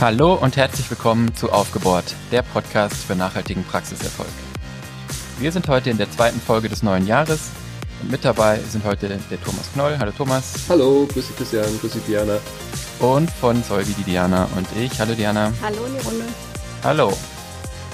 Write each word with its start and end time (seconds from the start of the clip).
Hallo 0.00 0.32
und 0.34 0.56
herzlich 0.56 0.88
willkommen 0.88 1.34
zu 1.34 1.52
Aufgebohrt, 1.52 2.14
der 2.32 2.40
Podcast 2.40 2.94
für 2.94 3.14
nachhaltigen 3.14 3.62
Praxiserfolg. 3.64 4.30
Wir 5.38 5.52
sind 5.52 5.68
heute 5.68 5.90
in 5.90 5.98
der 5.98 6.10
zweiten 6.10 6.40
Folge 6.40 6.70
des 6.70 6.82
neuen 6.82 7.06
Jahres 7.06 7.50
und 8.00 8.10
mit 8.10 8.24
dabei 8.24 8.58
sind 8.60 8.84
heute 8.86 9.08
der 9.08 9.42
Thomas 9.42 9.70
Knoll. 9.74 9.98
Hallo 9.98 10.12
Thomas. 10.16 10.54
Hallo, 10.70 11.06
grüße 11.12 11.34
Christian, 11.34 11.66
grüße 11.80 11.98
Diana. 12.08 12.38
Und 13.00 13.30
von 13.30 13.62
Solvi 13.62 13.92
die 13.94 14.04
Diana 14.04 14.48
und 14.56 14.66
ich. 14.76 15.00
Hallo 15.00 15.14
Diana. 15.14 15.52
Hallo 15.62 15.84
in 15.86 15.98
die 15.98 16.04
Runde. 16.06 16.24
Hallo. 16.84 17.12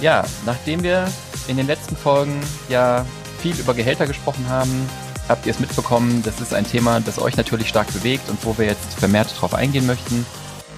Ja, 0.01 0.25
nachdem 0.45 0.83
wir 0.83 1.09
in 1.49 1.57
den 1.57 1.67
letzten 1.67 1.97
Folgen 1.97 2.41
ja 2.69 3.07
viel 3.41 3.59
über 3.59 3.73
Gehälter 3.73 4.07
gesprochen 4.07 4.49
haben, 4.49 4.89
habt 5.29 5.47
ihr 5.47 5.53
es 5.53 5.61
mitbekommen, 5.61 6.23
das 6.25 6.41
ist 6.41 6.53
ein 6.53 6.67
Thema, 6.67 7.01
das 7.01 7.21
euch 7.21 7.37
natürlich 7.37 7.69
stark 7.69 7.93
bewegt 7.93 8.29
und 8.29 8.45
wo 8.45 8.59
wir 8.59 8.67
jetzt 8.67 8.95
vermehrt 8.99 9.35
darauf 9.37 9.55
eingehen 9.55 9.87
möchten 9.87 10.27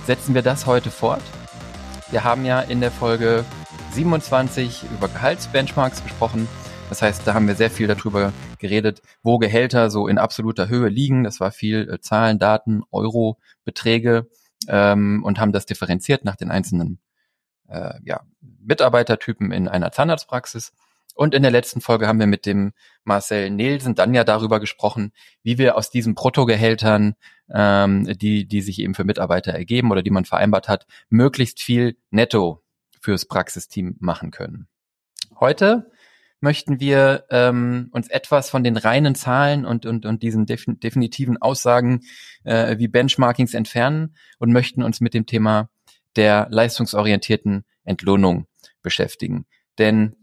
setzen 0.09 0.35
wir 0.35 0.41
das 0.41 0.65
heute 0.65 0.91
fort. 0.91 1.21
Wir 2.11 2.25
haben 2.25 2.47
ja 2.47 2.61
in 2.63 2.81
der 2.81 2.91
Folge 2.91 3.45
27 3.93 4.85
über 4.91 5.07
Gehaltsbenchmarks 5.07 6.03
gesprochen. 6.03 6.49
Das 6.89 7.03
heißt, 7.03 7.27
da 7.27 7.35
haben 7.35 7.47
wir 7.47 7.55
sehr 7.55 7.71
viel 7.71 7.87
darüber 7.87 8.33
geredet, 8.59 9.03
wo 9.23 9.39
Gehälter 9.39 9.91
so 9.91 10.09
in 10.09 10.19
absoluter 10.19 10.69
Höhe 10.69 10.89
liegen. 10.89 11.25
Das 11.25 11.41
war 11.41 11.51
viel 11.51 11.89
äh, 11.91 12.01
Zahlen, 12.01 12.39
Daten, 12.39 12.83
Euro, 12.91 13.39
Beträge 13.65 14.29
ähm, 14.69 15.23
und 15.25 15.39
haben 15.39 15.53
das 15.53 15.67
differenziert 15.67 16.25
nach 16.25 16.37
den 16.37 16.51
einzelnen 16.51 17.01
äh, 17.69 17.95
ja, 18.05 18.23
Mitarbeitertypen 18.41 19.53
in 19.53 19.69
einer 19.69 19.93
Zahnarztpraxis. 19.93 20.73
Und 21.15 21.35
in 21.35 21.43
der 21.43 21.51
letzten 21.51 21.81
Folge 21.81 22.07
haben 22.07 22.21
wir 22.21 22.29
mit 22.29 22.47
dem 22.47 22.73
Marcel 23.03 23.51
Nielsen 23.51 23.97
dann 23.97 24.15
ja 24.15 24.23
darüber 24.23 24.61
gesprochen, 24.61 25.13
wie 25.43 25.59
wir 25.59 25.77
aus 25.77 25.91
diesen 25.91 26.15
Bruttogehältern, 26.15 27.17
ähm, 27.53 28.05
die, 28.05 28.47
die 28.47 28.61
sich 28.61 28.79
eben 28.79 28.95
für 28.95 29.03
Mitarbeiter 29.03 29.53
ergeben 29.53 29.91
oder 29.91 30.03
die 30.03 30.13
man 30.13 30.27
vereinbart 30.27 30.69
hat, 30.69 30.87
möglichst 31.09 31.61
viel 31.61 31.97
netto 32.11 32.63
fürs 33.01 33.27
Praxisteam 33.27 33.97
machen 33.99 34.31
können. 34.31 34.69
Heute 35.41 35.91
möchten 36.41 36.81
wir 36.81 37.25
ähm, 37.31 37.89
uns 37.93 38.09
etwas 38.09 38.51
von 38.51 38.63
den 38.63 38.77
reinen 38.77 39.15
Zahlen 39.15 39.65
und, 39.65 39.87
und, 39.87 40.07
und 40.07 40.23
diesen 40.23 40.47
defin 40.47 40.79
definitiven 40.81 41.37
Aussagen 41.37 42.01
äh, 42.45 42.79
wie 42.79 42.89
Benchmarkings 42.89 43.55
entfernen 43.55 44.15
und 44.39 44.53
möchten 44.53 44.83
uns 44.83 45.01
mit 45.01 45.15
dem 45.15 45.27
Thema 45.27 45.69
der 46.17 46.49
leistungsorientierten 46.51 47.65
Entlohnung 47.85 48.47
beschäftigen. 48.83 49.47
Denn 49.79 50.17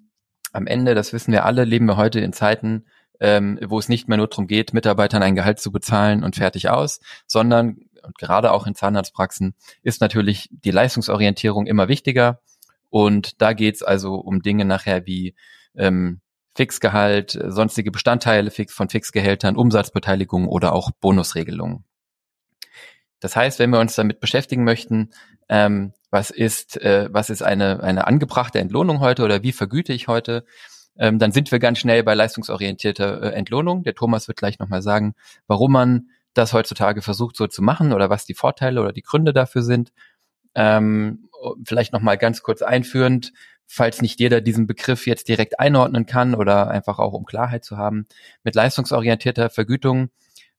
am 0.52 0.68
Ende, 0.68 0.96
das 0.96 1.12
wissen 1.14 1.32
wir 1.32 1.46
alle, 1.46 1.66
leben 1.66 1.86
wir 1.86 1.98
heute 1.98 2.20
in 2.20 2.34
Zeiten, 2.34 2.86
ähm, 3.20 3.60
wo 3.66 3.80
es 3.80 3.90
nicht 3.90 4.08
mehr 4.08 4.18
nur 4.18 4.28
darum 4.28 4.48
geht, 4.48 4.74
Mitarbeitern 4.74 5.24
ein 5.24 5.36
Gehalt 5.36 5.60
zu 5.60 5.72
bezahlen 5.72 6.24
und 6.24 6.36
fertig 6.36 6.70
aus, 6.70 7.00
sondern 7.28 7.78
und 8.06 8.18
gerade 8.18 8.52
auch 8.52 8.68
in 8.68 8.76
Zahnarztpraxen 8.76 9.56
ist 9.82 10.00
natürlich 10.00 10.48
die 10.52 10.72
Leistungsorientierung 10.72 11.66
immer 11.66 11.88
wichtiger. 11.88 12.40
Und 12.90 13.42
da 13.42 13.54
geht's 13.54 13.84
also 13.84 14.16
um 14.16 14.42
Dinge 14.42 14.64
nachher 14.64 15.06
wie 15.06 15.36
ähm, 15.78 16.22
Fixgehalt, 16.56 17.38
sonstige 17.48 17.92
Bestandteile 17.92 18.50
von 18.50 18.90
Fixgehältern, 18.90 19.58
Umsatzbeteiligung 19.58 20.48
oder 20.48 20.74
auch 20.74 20.92
Bonusregelungen. 20.92 21.84
Das 23.20 23.36
heißt, 23.36 23.60
wenn 23.60 23.72
wir 23.72 23.80
uns 23.80 23.96
damit 23.96 24.20
beschäftigen 24.20 24.64
möchten, 24.64 25.12
ähm, 25.50 25.94
was 26.12 26.30
ist, 26.30 26.82
äh, 26.82 27.10
was 27.12 27.30
ist 27.30 27.42
eine, 27.42 27.84
eine 27.84 28.08
angebrachte 28.08 28.60
Entlohnung 28.60 29.00
heute 29.00 29.24
oder 29.24 29.44
wie 29.44 29.52
vergüte 29.52 29.92
ich 29.92 30.08
heute, 30.08 30.46
ähm, 30.98 31.20
dann 31.20 31.32
sind 31.32 31.52
wir 31.52 31.60
ganz 31.60 31.80
schnell 31.80 32.04
bei 32.04 32.14
leistungsorientierter 32.14 33.22
äh, 33.22 33.30
Entlohnung. 33.32 33.84
Der 33.84 33.96
Thomas 33.96 34.28
wird 34.28 34.38
gleich 34.38 34.60
nochmal 34.60 34.82
sagen, 34.82 35.14
warum 35.48 35.74
man 35.74 36.10
das 36.34 36.54
heutzutage 36.54 37.02
versucht 37.02 37.36
so 37.36 37.48
zu 37.48 37.62
machen 37.62 37.94
oder 37.94 38.10
was 38.10 38.26
die 38.26 38.34
Vorteile 38.34 38.82
oder 38.82 38.94
die 38.94 39.02
Gründe 39.02 39.34
dafür 39.34 39.62
sind. 39.62 39.92
Ähm, 40.54 41.30
vielleicht 41.66 41.94
nochmal 41.94 42.18
ganz 42.18 42.44
kurz 42.44 42.62
einführend, 42.62 43.34
falls 43.68 44.02
nicht 44.02 44.20
jeder 44.20 44.42
diesen 44.42 44.68
Begriff 44.68 45.08
jetzt 45.08 45.28
direkt 45.28 45.60
einordnen 45.60 46.06
kann 46.06 46.36
oder 46.36 46.70
einfach 46.70 47.00
auch 47.00 47.14
um 47.14 47.26
Klarheit 47.26 47.64
zu 47.64 47.78
haben. 47.78 48.08
Mit 48.44 48.56
leistungsorientierter 48.56 49.50
Vergütung 49.50 50.10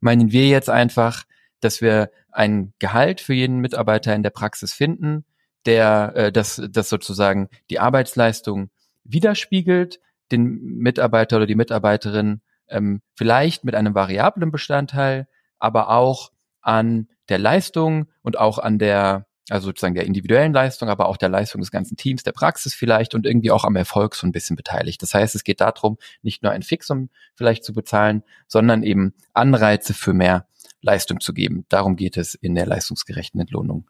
meinen 0.01 0.33
wir 0.33 0.49
jetzt 0.49 0.71
einfach, 0.71 1.25
dass 1.61 1.81
wir 1.81 2.11
ein 2.33 2.73
Gehalt 2.79 3.21
für 3.21 3.35
jeden 3.35 3.59
Mitarbeiter 3.61 4.15
in 4.15 4.23
der 4.23 4.31
Praxis 4.31 4.73
finden, 4.73 5.25
der 5.65 6.13
äh, 6.15 6.33
das, 6.33 6.61
das 6.71 6.89
sozusagen 6.89 7.49
die 7.71 7.81
Arbeitsleistung 7.81 8.71
widerspiegelt, 9.05 10.01
den 10.33 10.79
Mitarbeiter 10.79 11.37
oder 11.37 11.47
die 11.47 11.55
Mitarbeiterin 11.55 12.41
ähm, 12.69 13.01
vielleicht 13.15 13.65
mit 13.65 13.75
einem 13.75 13.95
variablen 13.95 14.51
Bestandteil, 14.51 15.29
aber 15.59 15.91
auch 15.91 16.33
an 16.61 17.09
der 17.29 17.39
Leistung 17.39 18.07
und 18.23 18.39
auch 18.39 18.59
an 18.59 18.79
der, 18.79 19.27
also 19.49 19.67
sozusagen 19.67 19.95
der 19.95 20.07
individuellen 20.07 20.53
Leistung, 20.53 20.89
aber 20.89 21.09
auch 21.09 21.17
der 21.17 21.29
Leistung 21.29 21.61
des 21.61 21.71
ganzen 21.71 21.97
Teams, 21.97 22.23
der 22.23 22.33
Praxis 22.33 22.75
vielleicht 22.75 23.15
und 23.15 23.27
irgendwie 23.27 23.51
auch 23.51 23.65
am 23.65 23.77
Erfolg 23.77 24.15
so 24.15 24.27
ein 24.27 24.33
bisschen 24.33 24.57
beteiligt. 24.57 25.01
Das 25.03 25.15
heißt, 25.15 25.35
es 25.35 25.45
geht 25.45 25.61
darum, 25.61 25.99
nicht 26.23 26.43
nur 26.43 26.53
ein 26.53 26.63
Fixum 26.63 27.11
vielleicht 27.35 27.65
zu 27.65 27.73
bezahlen, 27.73 28.23
sondern 28.49 28.83
eben 28.83 29.15
Anreize 29.35 29.95
für 29.95 30.13
mehr 30.13 30.47
Leistung 30.81 31.21
zu 31.21 31.33
geben. 31.33 31.65
Darum 31.69 31.97
geht 31.97 32.17
es 32.17 32.35
in 32.35 32.55
der 32.55 32.67
leistungsgerechten 32.67 33.41
Entlohnung. 33.41 33.89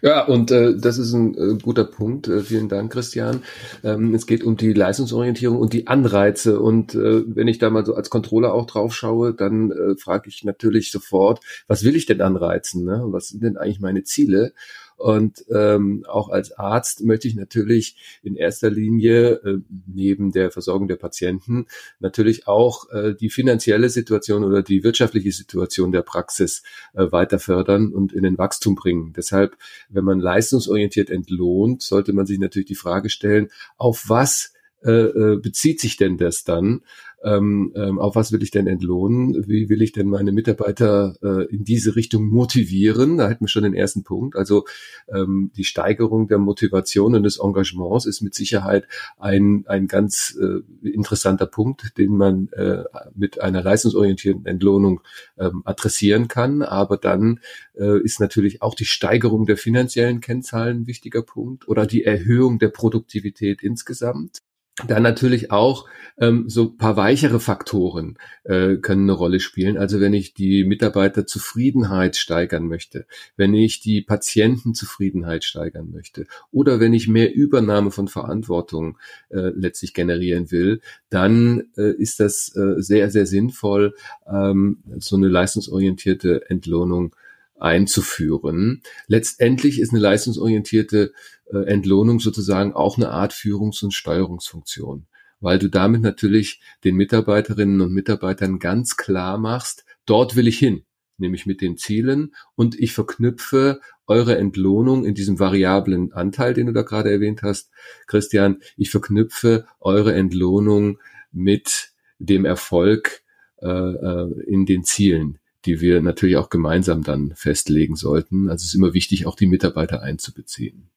Ja, 0.00 0.24
und 0.24 0.50
äh, 0.50 0.76
das 0.76 0.96
ist 0.96 1.12
ein 1.12 1.34
äh, 1.34 1.58
guter 1.60 1.84
Punkt. 1.84 2.28
Äh, 2.28 2.40
vielen 2.40 2.68
Dank, 2.68 2.92
Christian. 2.92 3.42
Ähm, 3.84 4.14
es 4.14 4.26
geht 4.26 4.42
um 4.42 4.56
die 4.56 4.72
Leistungsorientierung 4.72 5.58
und 5.58 5.72
die 5.72 5.86
Anreize. 5.86 6.60
Und 6.60 6.94
äh, 6.94 7.24
wenn 7.26 7.48
ich 7.48 7.58
da 7.58 7.68
mal 7.68 7.84
so 7.84 7.94
als 7.94 8.08
Controller 8.08 8.54
auch 8.54 8.66
drauf 8.66 8.94
schaue, 8.94 9.34
dann 9.34 9.70
äh, 9.72 9.96
frage 9.96 10.28
ich 10.28 10.44
natürlich 10.44 10.90
sofort, 10.90 11.40
was 11.66 11.84
will 11.84 11.96
ich 11.96 12.06
denn 12.06 12.22
anreizen? 12.22 12.84
Ne? 12.84 13.02
Was 13.06 13.28
sind 13.28 13.42
denn 13.42 13.56
eigentlich 13.56 13.80
meine 13.80 14.04
Ziele? 14.04 14.52
Und 14.98 15.44
ähm, 15.54 16.04
auch 16.08 16.28
als 16.28 16.50
Arzt 16.52 17.04
möchte 17.04 17.28
ich 17.28 17.36
natürlich 17.36 18.18
in 18.24 18.34
erster 18.34 18.68
Linie 18.68 19.34
äh, 19.44 19.58
neben 19.86 20.32
der 20.32 20.50
Versorgung 20.50 20.88
der 20.88 20.96
Patienten 20.96 21.66
natürlich 22.00 22.48
auch 22.48 22.90
äh, 22.90 23.14
die 23.14 23.30
finanzielle 23.30 23.90
Situation 23.90 24.42
oder 24.42 24.64
die 24.64 24.82
wirtschaftliche 24.82 25.30
Situation 25.30 25.92
der 25.92 26.02
Praxis 26.02 26.64
äh, 26.94 27.12
weiter 27.12 27.38
fördern 27.38 27.92
und 27.92 28.12
in 28.12 28.24
den 28.24 28.38
Wachstum 28.38 28.74
bringen. 28.74 29.12
Deshalb, 29.16 29.56
wenn 29.88 30.02
man 30.02 30.18
leistungsorientiert 30.18 31.10
entlohnt, 31.10 31.82
sollte 31.82 32.12
man 32.12 32.26
sich 32.26 32.40
natürlich 32.40 32.68
die 32.68 32.74
Frage 32.74 33.08
stellen, 33.08 33.50
auf 33.76 34.06
was 34.08 34.52
äh, 34.84 34.90
äh 34.90 35.36
bezieht 35.40 35.80
sich 35.80 35.96
denn 35.96 36.18
das 36.18 36.42
dann? 36.42 36.82
Ähm, 37.24 37.72
ähm, 37.74 37.98
auf 37.98 38.14
was 38.14 38.32
will 38.32 38.42
ich 38.42 38.50
denn 38.50 38.66
entlohnen, 38.66 39.48
wie 39.48 39.68
will 39.68 39.82
ich 39.82 39.92
denn 39.92 40.08
meine 40.08 40.32
Mitarbeiter 40.32 41.16
äh, 41.22 41.44
in 41.52 41.64
diese 41.64 41.96
Richtung 41.96 42.28
motivieren. 42.28 43.18
Da 43.18 43.28
hätten 43.28 43.44
wir 43.44 43.48
schon 43.48 43.64
den 43.64 43.74
ersten 43.74 44.04
Punkt. 44.04 44.36
Also 44.36 44.64
ähm, 45.08 45.50
die 45.56 45.64
Steigerung 45.64 46.28
der 46.28 46.38
Motivation 46.38 47.14
und 47.14 47.24
des 47.24 47.38
Engagements 47.38 48.06
ist 48.06 48.20
mit 48.20 48.34
Sicherheit 48.34 48.86
ein, 49.18 49.64
ein 49.66 49.88
ganz 49.88 50.38
äh, 50.40 50.88
interessanter 50.88 51.46
Punkt, 51.46 51.98
den 51.98 52.16
man 52.16 52.48
äh, 52.52 52.84
mit 53.14 53.40
einer 53.40 53.62
leistungsorientierten 53.62 54.46
Entlohnung 54.46 55.00
ähm, 55.38 55.62
adressieren 55.64 56.28
kann. 56.28 56.62
Aber 56.62 56.96
dann 56.96 57.40
äh, 57.74 58.00
ist 58.00 58.20
natürlich 58.20 58.62
auch 58.62 58.74
die 58.74 58.84
Steigerung 58.84 59.46
der 59.46 59.56
finanziellen 59.56 60.20
Kennzahlen 60.20 60.82
ein 60.82 60.86
wichtiger 60.86 61.22
Punkt 61.22 61.68
oder 61.68 61.86
die 61.86 62.04
Erhöhung 62.04 62.58
der 62.58 62.68
Produktivität 62.68 63.62
insgesamt. 63.62 64.38
Dann 64.86 65.02
natürlich 65.02 65.50
auch 65.50 65.86
ähm, 66.20 66.48
so 66.48 66.70
paar 66.70 66.96
weichere 66.96 67.40
Faktoren 67.40 68.16
äh, 68.44 68.76
können 68.76 69.04
eine 69.04 69.12
Rolle 69.12 69.40
spielen. 69.40 69.76
Also 69.76 70.00
wenn 70.00 70.14
ich 70.14 70.34
die 70.34 70.64
Mitarbeiterzufriedenheit 70.64 72.16
steigern 72.16 72.66
möchte, 72.66 73.06
wenn 73.36 73.54
ich 73.54 73.80
die 73.80 74.02
Patientenzufriedenheit 74.02 75.44
steigern 75.44 75.90
möchte 75.90 76.26
oder 76.50 76.80
wenn 76.80 76.92
ich 76.92 77.08
mehr 77.08 77.34
Übernahme 77.34 77.90
von 77.90 78.08
Verantwortung 78.08 78.98
äh, 79.30 79.50
letztlich 79.54 79.94
generieren 79.94 80.50
will, 80.50 80.80
dann 81.10 81.64
äh, 81.76 81.92
ist 81.92 82.20
das 82.20 82.54
äh, 82.56 82.80
sehr, 82.80 83.10
sehr 83.10 83.26
sinnvoll, 83.26 83.94
ähm, 84.30 84.78
so 84.98 85.16
eine 85.16 85.28
leistungsorientierte 85.28 86.48
Entlohnung 86.48 87.14
einzuführen. 87.58 88.82
Letztendlich 89.06 89.80
ist 89.80 89.92
eine 89.92 90.00
leistungsorientierte 90.00 91.12
äh, 91.46 91.58
Entlohnung 91.66 92.20
sozusagen 92.20 92.72
auch 92.72 92.96
eine 92.96 93.10
Art 93.10 93.32
Führungs- 93.32 93.82
und 93.82 93.92
Steuerungsfunktion, 93.92 95.06
weil 95.40 95.58
du 95.58 95.68
damit 95.68 96.02
natürlich 96.02 96.60
den 96.84 96.96
Mitarbeiterinnen 96.96 97.80
und 97.80 97.92
Mitarbeitern 97.92 98.58
ganz 98.58 98.96
klar 98.96 99.38
machst, 99.38 99.84
dort 100.06 100.36
will 100.36 100.48
ich 100.48 100.58
hin, 100.58 100.84
nämlich 101.16 101.46
mit 101.46 101.60
den 101.60 101.76
Zielen 101.76 102.34
und 102.54 102.78
ich 102.78 102.92
verknüpfe 102.92 103.80
eure 104.06 104.38
Entlohnung 104.38 105.04
in 105.04 105.14
diesem 105.14 105.38
variablen 105.38 106.12
Anteil, 106.12 106.54
den 106.54 106.66
du 106.66 106.72
da 106.72 106.82
gerade 106.82 107.10
erwähnt 107.10 107.42
hast, 107.42 107.70
Christian, 108.06 108.62
ich 108.76 108.90
verknüpfe 108.90 109.66
eure 109.80 110.14
Entlohnung 110.14 110.98
mit 111.30 111.90
dem 112.18 112.44
Erfolg 112.44 113.22
äh, 113.60 113.68
äh 113.68 114.42
in 114.46 114.64
den 114.64 114.84
Zielen, 114.84 115.38
die 115.64 115.80
wir 115.80 116.00
natürlich 116.00 116.36
auch 116.36 116.50
gemeinsam 116.50 117.02
dann 117.02 117.32
festlegen 117.34 117.96
sollten. 117.96 118.48
Also 118.48 118.62
es 118.62 118.68
ist 118.68 118.74
immer 118.74 118.94
wichtig, 118.94 119.26
auch 119.26 119.36
die 119.36 119.46
Mitarbeiter 119.46 120.02
einzubeziehen. 120.02 120.90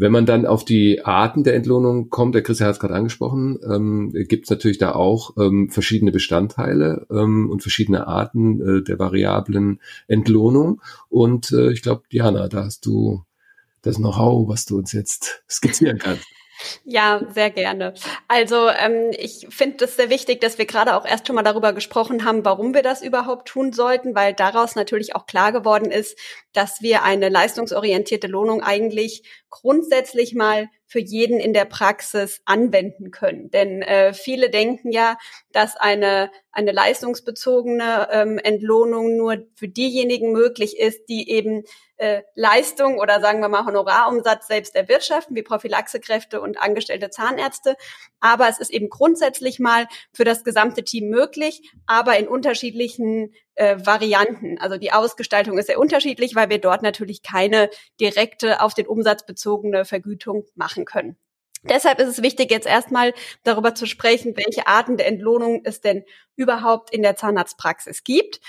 Wenn 0.00 0.12
man 0.12 0.26
dann 0.26 0.46
auf 0.46 0.64
die 0.64 1.04
Arten 1.04 1.42
der 1.42 1.56
Entlohnung 1.56 2.08
kommt, 2.08 2.36
der 2.36 2.42
Christian 2.42 2.68
hat 2.68 2.76
es 2.76 2.80
gerade 2.80 2.94
angesprochen, 2.94 3.58
ähm, 3.68 4.12
gibt 4.28 4.44
es 4.44 4.50
natürlich 4.50 4.78
da 4.78 4.92
auch 4.92 5.36
ähm, 5.36 5.70
verschiedene 5.70 6.12
Bestandteile 6.12 7.04
ähm, 7.10 7.50
und 7.50 7.62
verschiedene 7.62 8.06
Arten 8.06 8.60
äh, 8.60 8.82
der 8.84 9.00
variablen 9.00 9.80
Entlohnung. 10.06 10.80
Und 11.08 11.50
äh, 11.50 11.72
ich 11.72 11.82
glaube, 11.82 12.04
Diana, 12.12 12.46
da 12.46 12.64
hast 12.64 12.86
du 12.86 13.24
das 13.82 13.96
Know-how, 13.96 14.48
was 14.48 14.66
du 14.66 14.78
uns 14.78 14.92
jetzt 14.92 15.42
skizzieren 15.50 15.98
kannst. 15.98 16.24
Ja, 16.84 17.20
sehr 17.32 17.50
gerne. 17.50 17.94
Also 18.26 18.68
ähm, 18.68 19.10
ich 19.16 19.46
finde 19.50 19.84
es 19.84 19.96
sehr 19.96 20.10
wichtig, 20.10 20.40
dass 20.40 20.58
wir 20.58 20.66
gerade 20.66 20.96
auch 20.96 21.04
erst 21.06 21.26
schon 21.26 21.36
mal 21.36 21.42
darüber 21.42 21.72
gesprochen 21.72 22.24
haben, 22.24 22.44
warum 22.44 22.74
wir 22.74 22.82
das 22.82 23.02
überhaupt 23.02 23.48
tun 23.48 23.72
sollten, 23.72 24.14
weil 24.14 24.34
daraus 24.34 24.74
natürlich 24.74 25.14
auch 25.14 25.26
klar 25.26 25.52
geworden 25.52 25.90
ist, 25.90 26.18
dass 26.52 26.82
wir 26.82 27.02
eine 27.04 27.28
leistungsorientierte 27.28 28.26
Lohnung 28.26 28.62
eigentlich 28.62 29.22
grundsätzlich 29.50 30.34
mal 30.34 30.68
für 30.86 31.00
jeden 31.00 31.38
in 31.38 31.52
der 31.52 31.66
Praxis 31.66 32.40
anwenden 32.46 33.10
können. 33.10 33.50
Denn 33.50 33.82
äh, 33.82 34.14
viele 34.14 34.50
denken 34.50 34.90
ja, 34.90 35.18
dass 35.52 35.76
eine, 35.76 36.30
eine 36.50 36.72
leistungsbezogene 36.72 38.08
ähm, 38.10 38.38
Entlohnung 38.38 39.16
nur 39.16 39.46
für 39.54 39.68
diejenigen 39.68 40.32
möglich 40.32 40.78
ist, 40.78 41.06
die 41.08 41.30
eben 41.30 41.64
äh, 41.98 42.22
Leistung 42.34 42.98
oder 42.98 43.20
sagen 43.20 43.40
wir 43.40 43.48
mal 43.48 43.66
Honorarumsatz 43.66 44.46
selbst 44.46 44.74
erwirtschaften, 44.74 45.36
wie 45.36 45.42
Prophylaxekräfte 45.42 46.40
und 46.40 46.60
angestellte 46.60 47.10
Zahnärzte. 47.10 47.76
Aber 48.20 48.48
es 48.48 48.58
ist 48.58 48.70
eben 48.70 48.88
grundsätzlich 48.88 49.58
mal 49.58 49.86
für 50.12 50.24
das 50.24 50.42
gesamte 50.42 50.84
Team 50.84 51.10
möglich, 51.10 51.70
aber 51.86 52.18
in 52.18 52.28
unterschiedlichen 52.28 53.34
äh, 53.58 53.76
Varianten. 53.84 54.58
Also 54.58 54.76
die 54.76 54.92
Ausgestaltung 54.92 55.58
ist 55.58 55.66
sehr 55.66 55.80
unterschiedlich, 55.80 56.34
weil 56.34 56.48
wir 56.48 56.58
dort 56.58 56.82
natürlich 56.82 57.22
keine 57.22 57.70
direkte 58.00 58.60
auf 58.60 58.74
den 58.74 58.86
Umsatz 58.86 59.26
bezogene 59.26 59.84
Vergütung 59.84 60.44
machen 60.54 60.84
können. 60.84 61.16
Deshalb 61.64 61.98
ist 61.98 62.08
es 62.08 62.22
wichtig, 62.22 62.52
jetzt 62.52 62.68
erstmal 62.68 63.12
darüber 63.42 63.74
zu 63.74 63.86
sprechen, 63.86 64.36
welche 64.36 64.68
Arten 64.68 64.96
der 64.96 65.08
Entlohnung 65.08 65.62
es 65.64 65.80
denn 65.80 66.04
überhaupt 66.36 66.90
in 66.90 67.02
der 67.02 67.16
Zahnarztpraxis 67.16 68.04
gibt. 68.04 68.40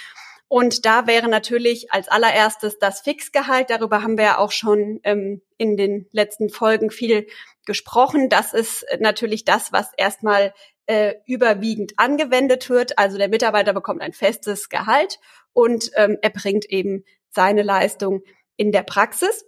Und 0.48 0.86
da 0.86 1.08
wäre 1.08 1.28
natürlich 1.28 1.92
als 1.92 2.08
allererstes 2.08 2.80
das 2.80 3.02
Fixgehalt. 3.02 3.70
Darüber 3.70 4.02
haben 4.04 4.18
wir 4.18 4.26
ja 4.26 4.38
auch 4.38 4.52
schon 4.52 5.00
ähm, 5.04 5.42
in 5.58 5.78
den 5.78 6.08
letzten 6.12 6.50
Folgen 6.50 6.92
viel 6.92 7.28
gesprochen. 7.66 8.30
Das 8.30 8.54
ist 8.54 8.86
natürlich 9.00 9.46
das, 9.46 9.72
was 9.72 9.92
erstmal 9.98 10.54
äh, 10.90 11.14
überwiegend 11.28 11.94
angewendet 11.98 12.68
wird. 12.68 12.98
Also 12.98 13.20
der 13.20 13.30
Mitarbeiter 13.30 13.74
bekommt 13.74 14.02
ein 14.02 14.12
festes 14.12 14.70
Gehalt 14.70 15.20
und 15.54 15.92
ähm, 15.96 16.18
erbringt 16.24 16.66
eben 16.66 17.04
seine 17.30 17.62
Leistung 17.62 18.24
in 18.58 18.72
der 18.72 18.82
Praxis. 18.82 19.46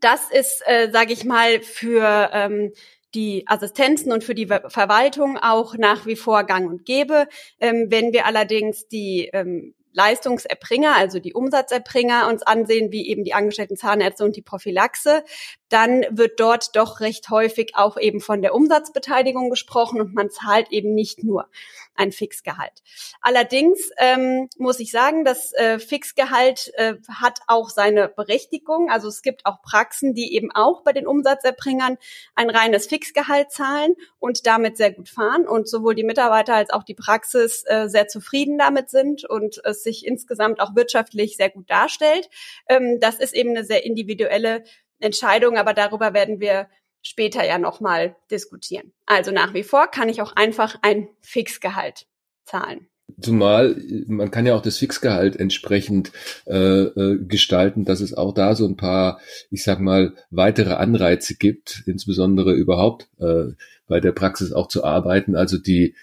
Das 0.00 0.30
ist, 0.30 0.62
äh, 0.66 0.88
sage 0.92 1.12
ich 1.12 1.24
mal, 1.24 1.60
für 1.62 2.30
ähm, 2.32 2.72
die 3.12 3.42
Assistenzen 3.48 4.12
und 4.12 4.22
für 4.22 4.36
die 4.36 4.46
Verwaltung 4.46 5.36
auch 5.36 5.76
nach 5.76 6.06
wie 6.06 6.16
vor 6.16 6.44
gang 6.44 6.70
und 6.70 6.84
gäbe. 6.84 7.26
Ähm, 7.58 7.86
wenn 7.88 8.12
wir 8.12 8.24
allerdings 8.24 8.86
die 8.86 9.30
ähm, 9.32 9.74
Leistungserbringer, 9.92 10.94
also 10.96 11.18
die 11.18 11.34
Umsatzerbringer 11.34 12.28
uns 12.28 12.42
ansehen, 12.42 12.92
wie 12.92 13.08
eben 13.08 13.24
die 13.24 13.34
angestellten 13.34 13.76
Zahnärzte 13.76 14.24
und 14.24 14.36
die 14.36 14.42
Prophylaxe, 14.42 15.24
dann 15.68 16.04
wird 16.10 16.40
dort 16.40 16.76
doch 16.76 17.00
recht 17.00 17.30
häufig 17.30 17.72
auch 17.74 17.96
eben 17.96 18.20
von 18.20 18.42
der 18.42 18.54
Umsatzbeteiligung 18.54 19.50
gesprochen 19.50 20.00
und 20.00 20.14
man 20.14 20.30
zahlt 20.30 20.70
eben 20.70 20.94
nicht 20.94 21.22
nur 21.24 21.48
ein 21.94 22.12
Fixgehalt. 22.12 22.82
Allerdings 23.20 23.90
ähm, 23.98 24.48
muss 24.56 24.80
ich 24.80 24.90
sagen, 24.90 25.24
das 25.24 25.52
äh, 25.52 25.78
Fixgehalt 25.78 26.72
äh, 26.74 26.94
hat 27.08 27.40
auch 27.46 27.70
seine 27.70 28.08
Berechtigung. 28.08 28.90
Also 28.90 29.08
es 29.08 29.22
gibt 29.22 29.46
auch 29.46 29.62
Praxen, 29.62 30.14
die 30.14 30.34
eben 30.34 30.50
auch 30.52 30.82
bei 30.82 30.92
den 30.92 31.06
Umsatzerbringern 31.06 31.98
ein 32.34 32.50
reines 32.50 32.86
Fixgehalt 32.86 33.50
zahlen 33.50 33.94
und 34.18 34.46
damit 34.46 34.76
sehr 34.76 34.92
gut 34.92 35.08
fahren 35.08 35.46
und 35.46 35.68
sowohl 35.68 35.94
die 35.94 36.04
Mitarbeiter 36.04 36.54
als 36.54 36.70
auch 36.70 36.84
die 36.84 36.94
Praxis 36.94 37.64
äh, 37.66 37.88
sehr 37.88 38.08
zufrieden 38.08 38.58
damit 38.58 38.90
sind 38.90 39.24
und 39.24 39.60
es 39.64 39.82
sich 39.82 40.06
insgesamt 40.06 40.60
auch 40.60 40.74
wirtschaftlich 40.74 41.36
sehr 41.36 41.50
gut 41.50 41.68
darstellt. 41.70 42.28
Ähm, 42.68 42.98
das 43.00 43.16
ist 43.16 43.34
eben 43.34 43.50
eine 43.50 43.64
sehr 43.64 43.84
individuelle 43.84 44.64
Entscheidung, 45.02 45.58
aber 45.58 45.74
darüber 45.74 46.14
werden 46.14 46.40
wir 46.40 46.68
später 47.02 47.44
ja 47.44 47.58
nochmal 47.58 48.16
diskutieren. 48.30 48.92
Also 49.06 49.30
nach 49.30 49.54
wie 49.54 49.64
vor 49.64 49.88
kann 49.88 50.08
ich 50.08 50.22
auch 50.22 50.34
einfach 50.34 50.76
ein 50.82 51.08
Fixgehalt 51.20 52.06
zahlen. 52.44 52.88
Zumal 53.20 53.76
man 54.06 54.30
kann 54.30 54.46
ja 54.46 54.54
auch 54.54 54.62
das 54.62 54.78
Fixgehalt 54.78 55.36
entsprechend 55.36 56.12
äh, 56.46 56.56
äh, 56.56 57.18
gestalten, 57.22 57.84
dass 57.84 58.00
es 58.00 58.14
auch 58.14 58.32
da 58.32 58.54
so 58.54 58.66
ein 58.66 58.76
paar, 58.76 59.20
ich 59.50 59.64
sag 59.64 59.80
mal, 59.80 60.14
weitere 60.30 60.74
Anreize 60.74 61.36
gibt, 61.36 61.82
insbesondere 61.86 62.54
überhaupt 62.54 63.08
äh, 63.18 63.52
bei 63.86 64.00
der 64.00 64.12
Praxis 64.12 64.52
auch 64.52 64.68
zu 64.68 64.84
arbeiten. 64.84 65.36
Also 65.36 65.58
die, 65.58 65.94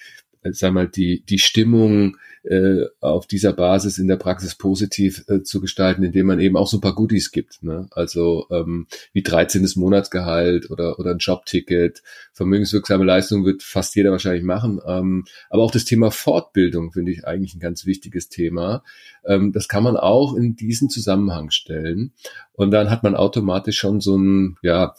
äh, 0.44 0.52
sag 0.52 0.74
mal, 0.74 0.88
die 0.88 1.24
die 1.26 1.40
Stimmung 1.40 2.18
äh, 2.44 2.86
auf 3.02 3.28
dieser 3.28 3.54
Basis 3.54 3.98
in 3.98 4.08
der 4.08 4.16
Praxis 4.16 4.56
positiv 4.56 5.26
äh, 5.28 5.44
zu 5.44 5.60
gestalten, 5.60 6.04
indem 6.04 6.28
man 6.28 6.40
eben 6.40 6.56
auch 6.56 6.68
so 6.68 6.78
ein 6.78 6.82
paar 6.82 6.96
Goodies 6.96 7.32
gibt. 7.32 7.64
Ne? 7.64 7.88
Also 7.92 8.48
ähm, 8.50 8.88
wie 9.14 9.24
13. 9.24 9.68
Monatsgehalt 9.76 10.72
oder, 10.72 11.00
oder 11.00 11.12
ein 11.12 11.18
Jobticket, 11.18 12.02
vermögenswirksame 12.34 13.04
Leistung 13.04 13.46
wird 13.46 13.64
fast 13.64 13.96
jeder 13.96 14.12
wahrscheinlich 14.12 14.44
machen. 14.44 14.80
Ähm, 14.86 15.26
aber 15.50 15.64
auch 15.64 15.72
das 15.72 15.86
Thema 15.86 16.12
Fortbildung 16.12 16.92
finde 16.92 17.12
ich 17.12 17.26
eigentlich 17.26 17.56
ein 17.56 17.60
ganz 17.60 17.86
wichtiges 17.86 18.30
Thema. 18.30 18.84
Ähm, 19.26 19.52
das 19.52 19.68
kann 19.68 19.84
man 19.84 19.98
auch 19.98 20.36
in 20.36 20.56
diesen 20.56 20.90
Zusammenhang 20.90 21.52
stellen. 21.52 22.14
Und 22.54 22.72
dann 22.72 22.90
hat 22.90 23.04
man 23.04 23.16
automatisch 23.16 23.78
schon 23.78 24.00
so 24.00 24.18
ein, 24.18 24.58
ja, 24.62 24.96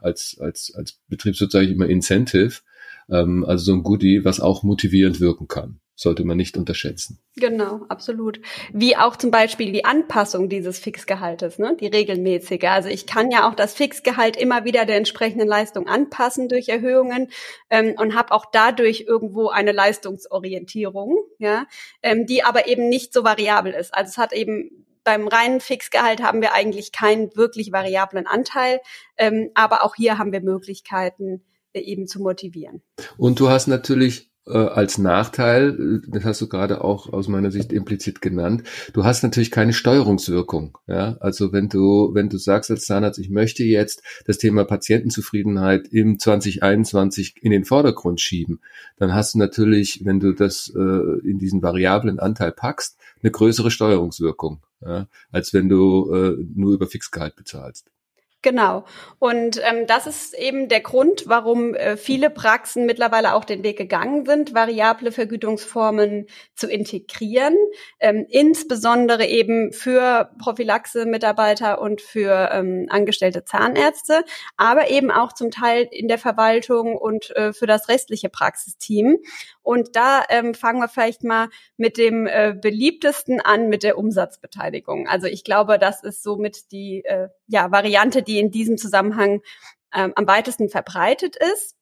als, 0.00 0.38
als, 0.40 0.72
als 0.74 0.98
Betrieb 1.08 1.36
sozusagen 1.36 1.70
immer 1.70 1.86
Incentive, 1.86 2.60
ähm, 3.08 3.44
also 3.44 3.64
so 3.64 3.72
ein 3.72 3.82
Goodie, 3.82 4.24
was 4.24 4.40
auch 4.40 4.62
motivierend 4.62 5.20
wirken 5.20 5.48
kann 5.48 5.79
sollte 6.00 6.24
man 6.24 6.38
nicht 6.38 6.56
unterschätzen. 6.56 7.18
Genau, 7.36 7.82
absolut. 7.90 8.40
Wie 8.72 8.96
auch 8.96 9.16
zum 9.16 9.30
Beispiel 9.30 9.70
die 9.70 9.84
Anpassung 9.84 10.48
dieses 10.48 10.78
Fixgehaltes, 10.78 11.58
ne? 11.58 11.76
die 11.78 11.88
regelmäßige. 11.88 12.64
Also 12.64 12.88
ich 12.88 13.06
kann 13.06 13.30
ja 13.30 13.46
auch 13.46 13.54
das 13.54 13.74
Fixgehalt 13.74 14.38
immer 14.38 14.64
wieder 14.64 14.86
der 14.86 14.96
entsprechenden 14.96 15.46
Leistung 15.46 15.88
anpassen 15.88 16.48
durch 16.48 16.70
Erhöhungen 16.70 17.28
ähm, 17.68 17.94
und 17.98 18.14
habe 18.14 18.32
auch 18.32 18.46
dadurch 18.50 19.04
irgendwo 19.06 19.48
eine 19.50 19.72
Leistungsorientierung, 19.72 21.18
ja, 21.38 21.66
ähm, 22.02 22.24
die 22.24 22.42
aber 22.44 22.66
eben 22.66 22.88
nicht 22.88 23.12
so 23.12 23.22
variabel 23.22 23.74
ist. 23.74 23.92
Also 23.92 24.08
es 24.08 24.16
hat 24.16 24.32
eben 24.32 24.86
beim 25.04 25.28
reinen 25.28 25.60
Fixgehalt 25.60 26.22
haben 26.22 26.40
wir 26.40 26.54
eigentlich 26.54 26.92
keinen 26.92 27.36
wirklich 27.36 27.72
variablen 27.72 28.26
Anteil, 28.26 28.80
ähm, 29.18 29.50
aber 29.54 29.84
auch 29.84 29.96
hier 29.96 30.16
haben 30.16 30.32
wir 30.32 30.40
Möglichkeiten, 30.40 31.44
eben 31.74 32.06
zu 32.06 32.20
motivieren. 32.20 32.82
Und 33.16 33.38
du 33.38 33.48
hast 33.48 33.66
natürlich 33.66 34.29
äh, 34.50 34.68
als 34.68 34.98
Nachteil, 34.98 36.02
das 36.06 36.24
hast 36.24 36.40
du 36.40 36.48
gerade 36.48 36.82
auch 36.82 37.12
aus 37.12 37.28
meiner 37.28 37.50
Sicht 37.50 37.72
implizit 37.72 38.20
genannt, 38.20 38.64
du 38.92 39.04
hast 39.04 39.22
natürlich 39.22 39.50
keine 39.50 39.72
Steuerungswirkung. 39.72 40.78
Ja? 40.86 41.16
Also 41.20 41.52
wenn 41.52 41.68
du, 41.68 42.10
wenn 42.14 42.28
du 42.28 42.38
sagst 42.38 42.70
als 42.70 42.86
Zahnarzt, 42.86 43.18
ich 43.18 43.30
möchte 43.30 43.64
jetzt 43.64 44.02
das 44.26 44.38
Thema 44.38 44.64
Patientenzufriedenheit 44.64 45.88
im 45.88 46.18
2021 46.18 47.36
in 47.42 47.50
den 47.50 47.64
Vordergrund 47.64 48.20
schieben, 48.20 48.60
dann 48.96 49.14
hast 49.14 49.34
du 49.34 49.38
natürlich, 49.38 50.04
wenn 50.04 50.20
du 50.20 50.32
das 50.32 50.72
äh, 50.74 51.28
in 51.28 51.38
diesen 51.38 51.62
variablen 51.62 52.18
Anteil 52.18 52.52
packst, 52.52 52.98
eine 53.22 53.30
größere 53.30 53.70
Steuerungswirkung, 53.70 54.60
ja? 54.80 55.06
als 55.30 55.54
wenn 55.54 55.68
du 55.68 56.12
äh, 56.12 56.36
nur 56.54 56.74
über 56.74 56.86
Fixgehalt 56.86 57.36
bezahlst. 57.36 57.90
Genau. 58.42 58.84
Und 59.18 59.60
ähm, 59.62 59.86
das 59.86 60.06
ist 60.06 60.32
eben 60.32 60.68
der 60.68 60.80
Grund, 60.80 61.24
warum 61.26 61.74
äh, 61.74 61.98
viele 61.98 62.30
Praxen 62.30 62.86
mittlerweile 62.86 63.34
auch 63.34 63.44
den 63.44 63.62
Weg 63.62 63.76
gegangen 63.76 64.24
sind, 64.24 64.54
variable 64.54 65.12
Vergütungsformen 65.12 66.26
zu 66.54 66.66
integrieren, 66.66 67.54
ähm, 67.98 68.24
insbesondere 68.30 69.26
eben 69.26 69.72
für 69.72 70.30
Prophylaxe-Mitarbeiter 70.38 71.82
und 71.82 72.00
für 72.00 72.48
ähm, 72.50 72.86
angestellte 72.88 73.44
Zahnärzte, 73.44 74.24
aber 74.56 74.90
eben 74.90 75.10
auch 75.10 75.34
zum 75.34 75.50
Teil 75.50 75.86
in 75.90 76.08
der 76.08 76.18
Verwaltung 76.18 76.96
und 76.96 77.36
äh, 77.36 77.52
für 77.52 77.66
das 77.66 77.90
restliche 77.90 78.30
Praxisteam. 78.30 79.18
Und 79.62 79.96
da 79.96 80.24
ähm, 80.28 80.54
fangen 80.54 80.80
wir 80.80 80.88
vielleicht 80.88 81.22
mal 81.24 81.48
mit 81.76 81.98
dem 81.98 82.26
äh, 82.26 82.54
beliebtesten 82.60 83.40
an, 83.40 83.68
mit 83.68 83.82
der 83.82 83.98
Umsatzbeteiligung. 83.98 85.06
Also 85.06 85.26
ich 85.26 85.44
glaube, 85.44 85.78
das 85.78 86.02
ist 86.02 86.22
somit 86.22 86.72
die 86.72 87.04
äh, 87.04 87.28
ja, 87.46 87.70
Variante, 87.70 88.22
die 88.22 88.38
in 88.38 88.50
diesem 88.50 88.78
Zusammenhang 88.78 89.42
ähm, 89.94 90.12
am 90.16 90.26
weitesten 90.26 90.68
verbreitet 90.68 91.36
ist. 91.36 91.76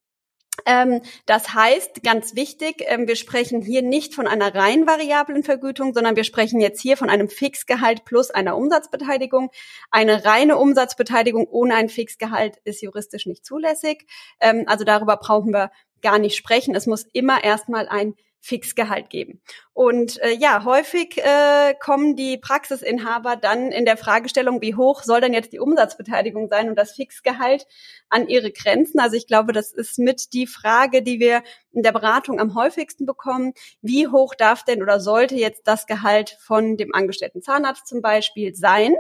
Ähm, 0.67 1.03
das 1.27 1.55
heißt, 1.55 2.03
ganz 2.03 2.35
wichtig, 2.35 2.83
ähm, 2.87 3.07
wir 3.07 3.17
sprechen 3.17 3.63
hier 3.63 3.83
nicht 3.83 4.15
von 4.15 4.27
einer 4.27 4.55
rein 4.55 4.87
variablen 4.87 5.43
Vergütung, 5.43 5.95
sondern 5.95 6.17
wir 6.17 6.25
sprechen 6.25 6.61
jetzt 6.61 6.81
hier 6.81 6.97
von 6.97 7.11
einem 7.11 7.29
Fixgehalt 7.29 8.05
plus 8.05 8.31
einer 8.31 8.57
Umsatzbeteiligung. 8.57 9.51
Eine 9.91 10.25
reine 10.25 10.57
Umsatzbeteiligung 10.57 11.47
ohne 11.49 11.75
ein 11.75 11.89
Fixgehalt 11.89 12.57
ist 12.65 12.83
juristisch 12.83 13.27
nicht 13.27 13.45
zulässig. 13.45 14.07
Ähm, 14.41 14.65
also 14.67 14.85
darüber 14.85 15.17
brauchen 15.17 15.53
wir 15.53 15.71
gar 16.03 16.19
nicht 16.19 16.37
sprechen. 16.37 16.75
Es 16.75 16.87
muss 16.87 17.07
immer 17.13 17.43
erstmal 17.45 17.89
ein 17.89 18.15
Fixgehalt 18.41 19.11
geben. 19.11 19.41
Und 19.73 20.23
äh, 20.23 20.33
ja, 20.33 20.65
häufig 20.65 21.19
äh, 21.19 21.75
kommen 21.81 22.15
die 22.15 22.39
Praxisinhaber 22.39 23.37
dann 23.37 23.73
in 23.73 23.85
der 23.85 23.97
Fragestellung, 23.97 24.63
wie 24.63 24.75
hoch 24.75 25.03
soll 25.03 25.21
denn 25.21 25.35
jetzt 25.35 25.53
die 25.53 25.59
Umsatzbeteiligung 25.59 26.49
sein 26.49 26.69
und 26.69 26.77
das 26.77 26.93
Fixgehalt 26.93 27.67
an 28.09 28.29
ihre 28.29 28.53
Grenzen. 28.53 29.01
Also 29.01 29.17
ich 29.17 29.27
glaube, 29.27 29.53
das 29.53 29.73
ist 29.73 29.99
mit 29.99 30.33
die 30.33 30.47
Frage, 30.47 31.03
die 31.03 31.19
wir 31.19 31.43
in 31.73 31.83
der 31.83 31.93
Beratung 31.93 32.41
am 32.41 32.55
häufigsten 32.55 33.07
bekommen. 33.07 33.55
Wie 33.83 34.07
hoch 34.07 34.35
darf 34.35 34.65
denn 34.65 34.83
oder 34.83 35.01
sollte 35.01 35.35
jetzt 35.35 35.67
das 35.67 35.87
Gehalt 35.87 36.37
von 36.41 36.77
dem 36.77 36.95
angestellten 36.95 37.43
Zahnarzt 37.43 37.87
zum 37.87 38.03
Beispiel 38.03 38.55
sein? 38.55 38.95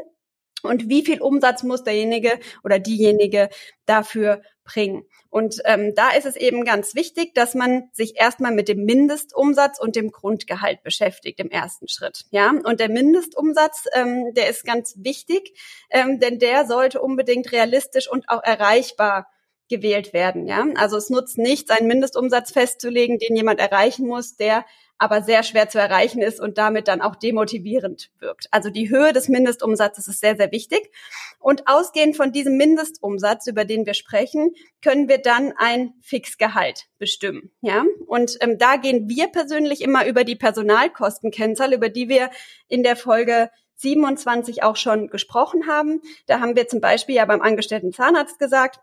Und 0.62 0.88
wie 0.88 1.04
viel 1.04 1.22
Umsatz 1.22 1.62
muss 1.62 1.84
derjenige 1.84 2.40
oder 2.64 2.80
diejenige 2.80 3.48
dafür 3.86 4.42
bringen? 4.68 5.04
Und 5.30 5.60
ähm, 5.64 5.94
da 5.94 6.10
ist 6.10 6.26
es 6.26 6.36
eben 6.36 6.64
ganz 6.64 6.94
wichtig, 6.94 7.34
dass 7.34 7.54
man 7.54 7.88
sich 7.92 8.16
erstmal 8.16 8.52
mit 8.52 8.68
dem 8.68 8.84
Mindestumsatz 8.84 9.78
und 9.80 9.96
dem 9.96 10.10
Grundgehalt 10.10 10.82
beschäftigt 10.82 11.40
im 11.40 11.50
ersten 11.50 11.88
Schritt. 11.88 12.24
Ja, 12.30 12.50
und 12.50 12.80
der 12.80 12.88
Mindestumsatz, 12.88 13.86
ähm, 13.94 14.32
der 14.34 14.48
ist 14.48 14.64
ganz 14.64 14.94
wichtig, 14.98 15.58
ähm, 15.90 16.20
denn 16.20 16.38
der 16.38 16.66
sollte 16.66 17.00
unbedingt 17.00 17.52
realistisch 17.52 18.10
und 18.10 18.28
auch 18.28 18.42
erreichbar 18.42 19.28
gewählt 19.68 20.12
werden. 20.12 20.46
Ja, 20.46 20.66
also 20.76 20.96
es 20.96 21.10
nutzt 21.10 21.38
nichts, 21.38 21.70
einen 21.70 21.88
Mindestumsatz 21.88 22.52
festzulegen, 22.52 23.18
den 23.18 23.36
jemand 23.36 23.60
erreichen 23.60 24.06
muss, 24.06 24.36
der 24.36 24.64
aber 24.98 25.22
sehr 25.22 25.42
schwer 25.42 25.68
zu 25.68 25.78
erreichen 25.78 26.20
ist 26.20 26.40
und 26.40 26.58
damit 26.58 26.88
dann 26.88 27.00
auch 27.00 27.16
demotivierend 27.16 28.10
wirkt. 28.18 28.48
Also 28.50 28.70
die 28.70 28.90
Höhe 28.90 29.12
des 29.12 29.28
Mindestumsatzes 29.28 30.08
ist 30.08 30.20
sehr, 30.20 30.36
sehr 30.36 30.52
wichtig. 30.52 30.90
Und 31.38 31.68
ausgehend 31.68 32.16
von 32.16 32.32
diesem 32.32 32.56
Mindestumsatz, 32.56 33.46
über 33.46 33.64
den 33.64 33.86
wir 33.86 33.94
sprechen, 33.94 34.54
können 34.82 35.08
wir 35.08 35.18
dann 35.18 35.52
ein 35.56 35.94
Fixgehalt 36.02 36.88
bestimmen. 36.98 37.50
Ja, 37.60 37.84
und 38.06 38.36
ähm, 38.40 38.58
da 38.58 38.76
gehen 38.76 39.08
wir 39.08 39.28
persönlich 39.28 39.80
immer 39.80 40.06
über 40.06 40.24
die 40.24 40.36
Personalkostenkennzahl, 40.36 41.72
über 41.72 41.88
die 41.88 42.08
wir 42.08 42.30
in 42.66 42.82
der 42.82 42.96
Folge 42.96 43.50
27 43.76 44.64
auch 44.64 44.76
schon 44.76 45.08
gesprochen 45.08 45.68
haben. 45.68 46.02
Da 46.26 46.40
haben 46.40 46.56
wir 46.56 46.66
zum 46.66 46.80
Beispiel 46.80 47.14
ja 47.14 47.24
beim 47.24 47.40
angestellten 47.40 47.92
Zahnarzt 47.92 48.38
gesagt, 48.38 48.80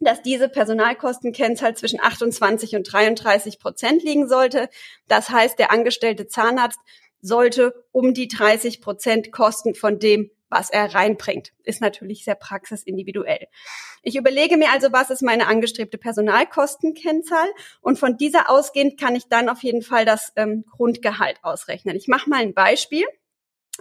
dass 0.00 0.22
diese 0.22 0.48
Personalkostenkennzahl 0.48 1.76
zwischen 1.76 2.00
28 2.00 2.74
und 2.74 2.90
33 2.90 3.58
Prozent 3.58 4.02
liegen 4.02 4.28
sollte. 4.28 4.68
Das 5.08 5.28
heißt, 5.28 5.58
der 5.58 5.70
angestellte 5.70 6.26
Zahnarzt 6.26 6.80
sollte 7.20 7.84
um 7.92 8.14
die 8.14 8.28
30 8.28 8.80
Prozent 8.80 9.30
kosten 9.30 9.74
von 9.74 9.98
dem, 9.98 10.30
was 10.48 10.70
er 10.70 10.94
reinbringt. 10.94 11.52
Ist 11.62 11.80
natürlich 11.80 12.24
sehr 12.24 12.34
praxisindividuell. 12.34 13.46
Ich 14.02 14.16
überlege 14.16 14.56
mir 14.56 14.70
also, 14.72 14.90
was 14.90 15.10
ist 15.10 15.22
meine 15.22 15.46
angestrebte 15.46 15.96
Personalkostenkennzahl 15.96 17.48
und 17.80 17.98
von 17.98 18.16
dieser 18.16 18.50
ausgehend 18.50 18.98
kann 18.98 19.14
ich 19.14 19.28
dann 19.28 19.48
auf 19.48 19.62
jeden 19.62 19.82
Fall 19.82 20.04
das 20.04 20.32
ähm, 20.36 20.64
Grundgehalt 20.70 21.38
ausrechnen. 21.42 21.94
Ich 21.94 22.08
mache 22.08 22.28
mal 22.28 22.40
ein 22.40 22.54
Beispiel. 22.54 23.04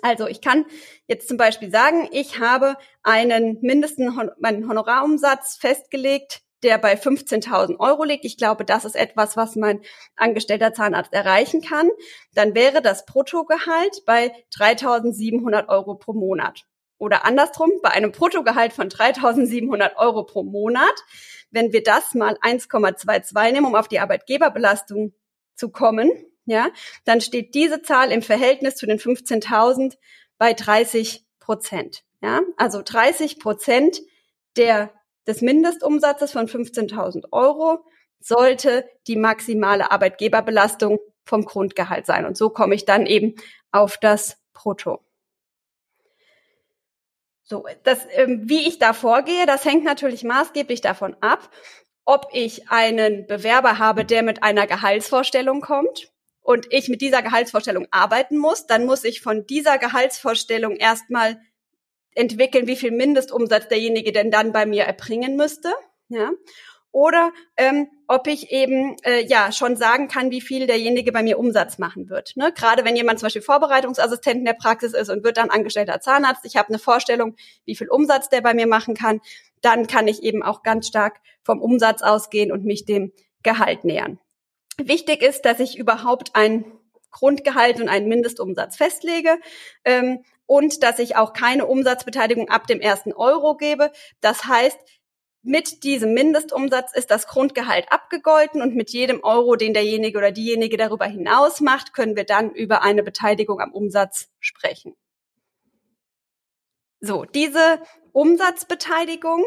Also 0.01 0.27
ich 0.27 0.41
kann 0.41 0.65
jetzt 1.07 1.27
zum 1.27 1.37
Beispiel 1.37 1.71
sagen, 1.71 2.07
ich 2.11 2.39
habe 2.39 2.75
einen 3.03 3.57
mindesten 3.61 4.17
Hon 4.17 4.31
meinen 4.39 4.67
Honorarumsatz 4.67 5.57
festgelegt, 5.57 6.41
der 6.63 6.77
bei 6.77 6.95
15.000 6.95 7.79
Euro 7.79 8.03
liegt. 8.03 8.25
Ich 8.25 8.37
glaube, 8.37 8.65
das 8.65 8.85
ist 8.85 8.95
etwas, 8.95 9.37
was 9.37 9.55
mein 9.55 9.81
angestellter 10.15 10.73
Zahnarzt 10.73 11.13
erreichen 11.13 11.61
kann. 11.61 11.89
Dann 12.33 12.55
wäre 12.55 12.81
das 12.81 13.05
Bruttogehalt 13.05 14.03
bei 14.05 14.33
3.700 14.55 15.69
Euro 15.69 15.95
pro 15.95 16.13
Monat. 16.13 16.65
Oder 16.97 17.25
andersrum, 17.25 17.71
bei 17.81 17.91
einem 17.91 18.11
Bruttogehalt 18.11 18.73
von 18.73 18.89
3.700 18.89 19.95
Euro 19.95 20.25
pro 20.25 20.43
Monat, 20.43 20.93
wenn 21.49 21.71
wir 21.71 21.81
das 21.81 22.13
mal 22.13 22.35
1,22 22.41 23.51
nehmen, 23.53 23.67
um 23.67 23.75
auf 23.75 23.87
die 23.87 23.99
Arbeitgeberbelastung 23.99 25.13
zu 25.55 25.69
kommen, 25.69 26.11
ja, 26.49 26.69
dann 27.05 27.21
steht 27.21 27.55
diese 27.55 27.81
Zahl 27.81 28.11
im 28.11 28.21
Verhältnis 28.21 28.75
zu 28.75 28.85
den 28.85 28.99
15.000 28.99 29.97
bei 30.37 30.53
30 30.53 31.25
Prozent. 31.39 32.03
Ja, 32.21 32.41
also 32.57 32.81
30 32.83 33.39
Prozent 33.39 34.01
der, 34.57 34.91
des 35.25 35.41
Mindestumsatzes 35.41 36.31
von 36.31 36.47
15.000 36.47 37.31
Euro 37.31 37.85
sollte 38.19 38.89
die 39.07 39.15
maximale 39.15 39.91
Arbeitgeberbelastung 39.91 40.99
vom 41.23 41.45
Grundgehalt 41.45 42.05
sein. 42.05 42.25
Und 42.25 42.35
so 42.35 42.49
komme 42.49 42.75
ich 42.75 42.85
dann 42.85 43.05
eben 43.05 43.35
auf 43.71 43.97
das 43.97 44.37
Brutto. 44.53 44.99
So, 47.43 47.65
das, 47.83 48.05
ähm, 48.11 48.43
wie 48.45 48.67
ich 48.67 48.77
da 48.77 48.93
vorgehe, 48.93 49.45
das 49.45 49.65
hängt 49.65 49.83
natürlich 49.83 50.23
maßgeblich 50.23 50.81
davon 50.81 51.15
ab, 51.21 51.49
ob 52.05 52.27
ich 52.31 52.69
einen 52.69 53.25
Bewerber 53.27 53.79
habe, 53.79 54.05
der 54.05 54.23
mit 54.23 54.43
einer 54.43 54.67
Gehaltsvorstellung 54.67 55.61
kommt 55.61 56.11
und 56.41 56.67
ich 56.71 56.89
mit 56.89 57.01
dieser 57.01 57.21
Gehaltsvorstellung 57.21 57.87
arbeiten 57.91 58.37
muss, 58.37 58.65
dann 58.65 58.85
muss 58.85 59.03
ich 59.03 59.21
von 59.21 59.45
dieser 59.45 59.77
Gehaltsvorstellung 59.77 60.75
erstmal 60.75 61.39
entwickeln, 62.15 62.67
wie 62.67 62.75
viel 62.75 62.91
Mindestumsatz 62.91 63.67
derjenige 63.67 64.11
denn 64.11 64.31
dann 64.31 64.51
bei 64.51 64.65
mir 64.65 64.83
erbringen 64.83 65.35
müsste. 65.35 65.71
Ja. 66.09 66.31
Oder 66.91 67.31
ähm, 67.55 67.87
ob 68.07 68.25
ich 68.25 68.51
eben 68.51 68.95
äh, 69.03 69.23
ja 69.23 69.51
schon 69.51 69.75
sagen 69.75 70.07
kann, 70.07 70.31
wie 70.31 70.41
viel 70.41 70.65
derjenige 70.65 71.11
bei 71.11 71.21
mir 71.21 71.37
Umsatz 71.37 71.77
machen 71.77 72.09
wird. 72.09 72.35
Ne? 72.35 72.51
Gerade 72.51 72.83
wenn 72.83 72.95
jemand 72.95 73.19
zum 73.19 73.27
Beispiel 73.27 73.43
Vorbereitungsassistent 73.43 74.37
in 74.37 74.45
der 74.45 74.53
Praxis 74.53 74.93
ist 74.93 75.09
und 75.09 75.23
wird 75.23 75.37
dann 75.37 75.51
angestellter 75.51 76.01
Zahnarzt, 76.01 76.45
ich 76.45 76.57
habe 76.57 76.69
eine 76.69 76.79
Vorstellung, 76.79 77.35
wie 77.65 77.75
viel 77.75 77.89
Umsatz 77.89 78.29
der 78.29 78.41
bei 78.41 78.55
mir 78.55 78.65
machen 78.65 78.95
kann, 78.95 79.21
dann 79.61 79.85
kann 79.85 80.07
ich 80.07 80.23
eben 80.23 80.41
auch 80.41 80.63
ganz 80.63 80.87
stark 80.87 81.19
vom 81.43 81.61
Umsatz 81.61 82.01
ausgehen 82.01 82.51
und 82.51 82.65
mich 82.65 82.85
dem 82.85 83.11
Gehalt 83.43 83.83
nähern. 83.83 84.19
Wichtig 84.79 85.21
ist, 85.21 85.43
dass 85.43 85.59
ich 85.59 85.77
überhaupt 85.77 86.35
ein 86.35 86.65
Grundgehalt 87.11 87.81
und 87.81 87.89
einen 87.89 88.07
Mindestumsatz 88.07 88.77
festlege 88.77 89.39
ähm, 89.83 90.23
und 90.45 90.83
dass 90.83 90.99
ich 90.99 91.15
auch 91.15 91.33
keine 91.33 91.65
Umsatzbeteiligung 91.65 92.49
ab 92.49 92.67
dem 92.67 92.79
ersten 92.79 93.13
Euro 93.13 93.57
gebe. 93.57 93.91
Das 94.21 94.45
heißt, 94.45 94.77
mit 95.41 95.83
diesem 95.83 96.13
Mindestumsatz 96.13 96.93
ist 96.93 97.11
das 97.11 97.27
Grundgehalt 97.27 97.91
abgegolten 97.91 98.61
und 98.61 98.75
mit 98.75 98.89
jedem 98.89 99.23
Euro, 99.23 99.55
den 99.55 99.73
derjenige 99.73 100.17
oder 100.17 100.31
diejenige 100.31 100.77
darüber 100.77 101.05
hinaus 101.05 101.61
macht, 101.61 101.93
können 101.93 102.15
wir 102.15 102.25
dann 102.25 102.51
über 102.51 102.81
eine 102.81 103.03
Beteiligung 103.03 103.61
am 103.61 103.71
Umsatz 103.71 104.29
sprechen. 104.39 104.95
So, 106.99 107.23
diese 107.23 107.81
Umsatzbeteiligung, 108.11 109.45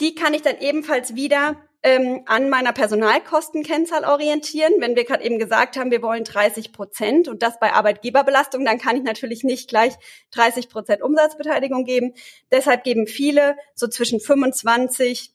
die 0.00 0.16
kann 0.16 0.34
ich 0.34 0.42
dann 0.42 0.58
ebenfalls 0.58 1.14
wieder 1.14 1.67
ähm, 1.82 2.22
an 2.26 2.50
meiner 2.50 2.72
Personalkostenkennzahl 2.72 4.04
orientieren. 4.04 4.72
Wenn 4.78 4.96
wir 4.96 5.04
gerade 5.04 5.24
eben 5.24 5.38
gesagt 5.38 5.76
haben, 5.76 5.90
wir 5.90 6.02
wollen 6.02 6.24
30 6.24 6.72
Prozent 6.72 7.28
und 7.28 7.42
das 7.42 7.58
bei 7.60 7.72
Arbeitgeberbelastung, 7.72 8.64
dann 8.64 8.78
kann 8.78 8.96
ich 8.96 9.02
natürlich 9.02 9.44
nicht 9.44 9.68
gleich 9.68 9.94
30 10.32 10.68
Prozent 10.68 11.02
Umsatzbeteiligung 11.02 11.84
geben. 11.84 12.14
Deshalb 12.50 12.84
geben 12.84 13.06
viele 13.06 13.56
so 13.74 13.86
zwischen 13.86 14.20
25 14.20 15.32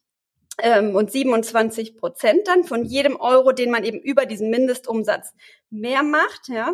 ähm, 0.61 0.95
und 0.95 1.11
27 1.11 1.97
Prozent 1.97 2.47
dann 2.47 2.63
von 2.63 2.83
jedem 2.83 3.15
Euro, 3.19 3.53
den 3.53 3.71
man 3.71 3.83
eben 3.83 3.99
über 3.99 4.25
diesen 4.25 4.49
Mindestumsatz 4.49 5.33
mehr 5.69 6.03
macht, 6.03 6.49
ja. 6.49 6.73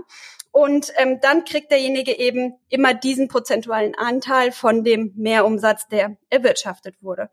Und 0.52 0.92
ähm, 0.98 1.20
dann 1.22 1.46
kriegt 1.46 1.72
derjenige 1.72 2.18
eben 2.18 2.56
immer 2.70 2.96
diesen 2.96 3.28
prozentualen 3.28 3.94
Anteil 3.96 4.52
von 4.52 4.84
dem 4.84 5.14
Mehrumsatz, 5.16 5.88
der 5.88 6.18
erwirtschaftet 6.30 6.96
wurde. 7.04 7.30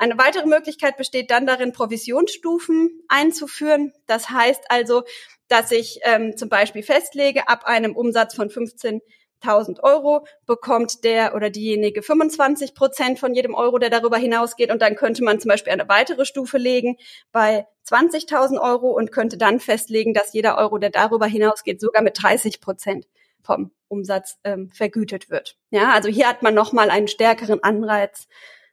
Eine 0.00 0.16
weitere 0.16 0.46
Möglichkeit 0.46 0.96
besteht 0.96 1.30
dann 1.30 1.44
darin, 1.44 1.74
Provisionsstufen 1.74 3.02
einzuführen. 3.08 3.92
Das 4.06 4.30
heißt 4.30 4.62
also, 4.70 5.02
dass 5.48 5.70
ich 5.72 6.00
ähm, 6.04 6.38
zum 6.38 6.48
Beispiel 6.48 6.82
festlege, 6.82 7.48
ab 7.48 7.64
einem 7.66 7.94
Umsatz 7.94 8.34
von 8.34 8.48
15 8.48 9.02
1000 9.42 9.82
Euro 9.82 10.26
bekommt 10.46 11.02
der 11.02 11.34
oder 11.34 11.48
diejenige 11.48 12.02
25 12.02 12.74
Prozent 12.74 13.18
von 13.18 13.34
jedem 13.34 13.54
Euro, 13.54 13.78
der 13.78 13.88
darüber 13.88 14.18
hinausgeht. 14.18 14.70
Und 14.70 14.82
dann 14.82 14.96
könnte 14.96 15.24
man 15.24 15.40
zum 15.40 15.48
Beispiel 15.48 15.72
eine 15.72 15.88
weitere 15.88 16.26
Stufe 16.26 16.58
legen 16.58 16.96
bei 17.32 17.66
20.000 17.88 18.60
Euro 18.60 18.90
und 18.90 19.12
könnte 19.12 19.38
dann 19.38 19.60
festlegen, 19.60 20.12
dass 20.12 20.34
jeder 20.34 20.58
Euro, 20.58 20.76
der 20.76 20.90
darüber 20.90 21.26
hinausgeht, 21.26 21.80
sogar 21.80 22.02
mit 22.02 22.22
30 22.22 22.60
Prozent 22.60 23.06
vom 23.42 23.70
Umsatz 23.88 24.38
ähm, 24.44 24.70
vergütet 24.70 25.30
wird. 25.30 25.56
Ja, 25.70 25.92
also 25.92 26.10
hier 26.10 26.28
hat 26.28 26.42
man 26.42 26.54
nochmal 26.54 26.90
einen 26.90 27.08
stärkeren 27.08 27.62
Anreiz 27.62 28.28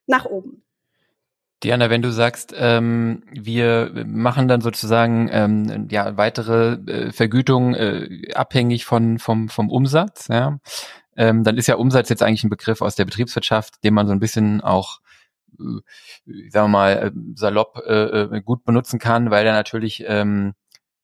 nach 0.05 0.25
oben. 0.25 0.63
Diana, 1.63 1.89
wenn 1.89 2.03
du 2.03 2.11
sagst, 2.11 2.53
ähm, 2.55 3.23
wir 3.31 4.05
machen 4.05 4.47
dann 4.47 4.61
sozusagen 4.61 5.27
ähm, 5.31 5.87
ja 5.89 6.15
weitere 6.15 6.73
äh, 6.73 7.11
Vergütung 7.11 7.73
äh, 7.73 8.31
abhängig 8.33 8.85
von 8.85 9.17
vom 9.17 9.49
vom 9.49 9.69
Umsatz, 9.71 10.27
ja, 10.27 10.59
ähm, 11.15 11.43
dann 11.43 11.57
ist 11.57 11.67
ja 11.67 11.75
Umsatz 11.75 12.09
jetzt 12.09 12.21
eigentlich 12.21 12.43
ein 12.43 12.51
Begriff 12.51 12.81
aus 12.81 12.95
der 12.95 13.05
Betriebswirtschaft, 13.05 13.83
den 13.83 13.95
man 13.95 14.05
so 14.07 14.13
ein 14.13 14.19
bisschen 14.19 14.61
auch 14.61 14.99
äh, 15.59 15.81
sagen 16.49 16.65
wir 16.65 16.67
mal 16.67 16.91
äh, 16.91 17.11
salopp 17.35 17.81
äh, 17.87 18.21
äh, 18.21 18.41
gut 18.41 18.63
benutzen 18.63 18.99
kann, 18.99 19.31
weil 19.31 19.45
er 19.45 19.53
natürlich 19.53 20.03
ähm, 20.07 20.53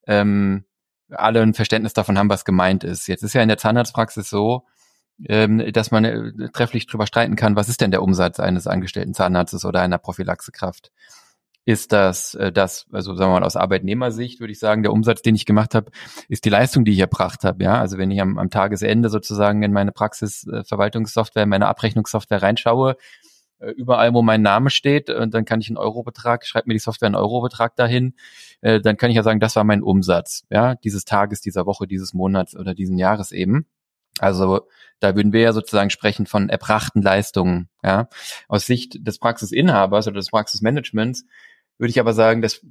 ähm, 0.06 0.66
alle 1.10 1.42
ein 1.42 1.54
Verständnis 1.54 1.94
davon 1.94 2.18
haben, 2.18 2.30
was 2.30 2.46
gemeint 2.46 2.84
ist. 2.84 3.08
Jetzt 3.08 3.24
ist 3.24 3.34
ja 3.34 3.42
in 3.42 3.48
der 3.48 3.58
Zahnarztpraxis 3.58 4.30
so, 4.30 4.66
ähm, 5.28 5.72
dass 5.74 5.92
man 5.92 6.06
äh, 6.06 6.50
trefflich 6.54 6.88
drüber 6.88 7.08
streiten 7.08 7.36
kann, 7.36 7.56
was 7.56 7.70
ist 7.70 7.82
denn 7.82 7.92
der 7.92 8.04
Umsatz 8.04 8.40
eines 8.40 8.68
angestellten 8.68 9.14
Zahnarztes 9.14 9.66
oder 9.66 9.82
einer 9.82 9.98
Prophylaxekraft. 9.98 10.92
ist 11.66 11.94
das, 11.94 12.36
äh, 12.36 12.52
das, 12.52 12.88
also 12.92 13.16
sagen 13.16 13.32
wir 13.32 13.40
mal 13.40 13.46
aus 13.46 13.56
Arbeitnehmersicht 13.56 14.40
würde 14.40 14.52
ich 14.52 14.60
sagen, 14.60 14.84
der 14.84 14.92
Umsatz, 14.92 15.22
den 15.22 15.36
ich 15.36 15.46
gemacht 15.46 15.76
habe, 15.76 15.92
ist 16.28 16.46
die 16.46 16.50
Leistung, 16.50 16.84
die 16.86 16.92
ich 16.92 17.00
erbracht 17.00 17.44
habe. 17.44 17.64
Ja, 17.64 17.80
also 17.80 17.98
wenn 17.98 18.12
ich 18.12 18.22
am, 18.22 18.38
am 18.38 18.50
Tagesende 18.50 19.10
sozusagen 19.10 19.64
in 19.64 19.72
meine 19.72 19.92
Praxisverwaltungssoftware, 19.92 21.46
meine 21.46 21.68
Abrechnungssoftware 21.68 22.42
reinschaue, 22.42 22.98
äh, 23.64 23.72
überall, 23.72 24.14
wo 24.14 24.22
mein 24.22 24.42
Name 24.42 24.70
steht, 24.70 25.10
und 25.10 25.34
dann 25.34 25.46
kann 25.46 25.62
ich 25.62 25.70
einen 25.70 25.78
Eurobetrag, 25.78 26.46
schreibt 26.46 26.68
mir 26.68 26.74
die 26.74 26.80
Software 26.80 27.08
einen 27.08 27.16
Eurobetrag 27.16 27.76
dahin, 27.76 28.16
äh, 28.62 28.82
dann 28.82 28.98
kann 28.98 29.10
ich 29.10 29.16
ja 29.16 29.24
sagen, 29.24 29.40
das 29.40 29.56
war 29.56 29.64
mein 29.64 29.84
Umsatz, 29.84 30.44
ja, 30.50 30.76
dieses 30.76 31.06
Tages, 31.06 31.42
dieser 31.42 31.66
Woche, 31.66 31.88
dieses 31.88 32.14
Monats 32.14 32.56
oder 32.56 32.74
diesen 32.74 32.98
Jahres 32.98 33.32
eben. 33.32 33.68
Also 34.20 34.68
da 35.00 35.16
würden 35.16 35.34
wir 35.34 35.42
ja 35.42 35.54
sozusagen 35.54 35.90
sprechen 35.90 36.26
von 36.28 36.50
erbrachten 36.50 37.02
Leistungen. 37.02 37.70
Ja. 37.84 38.08
Aus 38.48 38.66
Sicht 38.66 39.06
des 39.06 39.20
Praxisinhabers 39.20 40.08
oder 40.08 40.16
des 40.18 40.30
Praxismanagements 40.30 41.26
würde 41.78 41.90
ich 41.90 42.00
aber 42.00 42.14
sagen, 42.14 42.42
dass 42.42 42.62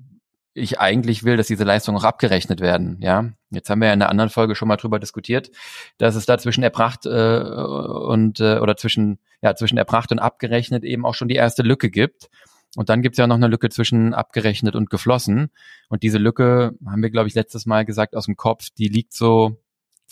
ich 0.54 0.80
eigentlich 0.80 1.24
will, 1.24 1.36
dass 1.36 1.46
diese 1.46 1.64
Leistungen 1.64 1.98
auch 1.98 2.04
abgerechnet 2.04 2.60
werden. 2.60 2.98
Ja, 3.00 3.30
jetzt 3.50 3.70
haben 3.70 3.80
wir 3.80 3.88
ja 3.88 3.94
in 3.94 4.02
einer 4.02 4.10
anderen 4.10 4.30
Folge 4.30 4.54
schon 4.54 4.68
mal 4.68 4.76
drüber 4.76 4.98
diskutiert, 4.98 5.50
dass 5.98 6.14
es 6.14 6.26
da 6.26 6.38
zwischen 6.38 6.62
erbracht 6.62 7.06
äh, 7.06 7.40
und 7.40 8.40
äh, 8.40 8.58
oder 8.58 8.76
zwischen 8.76 9.18
ja 9.40 9.54
zwischen 9.54 9.78
erbracht 9.78 10.12
und 10.12 10.18
abgerechnet 10.18 10.84
eben 10.84 11.06
auch 11.06 11.14
schon 11.14 11.28
die 11.28 11.36
erste 11.36 11.62
Lücke 11.62 11.90
gibt. 11.90 12.28
Und 12.76 12.88
dann 12.88 13.02
gibt's 13.02 13.18
ja 13.18 13.26
noch 13.26 13.36
eine 13.36 13.48
Lücke 13.48 13.68
zwischen 13.68 14.14
abgerechnet 14.14 14.74
und 14.76 14.88
geflossen. 14.88 15.50
Und 15.88 16.02
diese 16.02 16.18
Lücke 16.18 16.74
haben 16.86 17.02
wir, 17.02 17.10
glaube 17.10 17.28
ich, 17.28 17.34
letztes 17.34 17.66
Mal 17.66 17.84
gesagt 17.84 18.16
aus 18.16 18.24
dem 18.26 18.36
Kopf, 18.36 18.68
die 18.78 18.88
liegt 18.88 19.12
so 19.12 19.61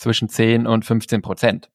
zwischen 0.01 0.29
10 0.29 0.67
und 0.67 0.83
15 0.83 1.21
Prozent. 1.21 1.69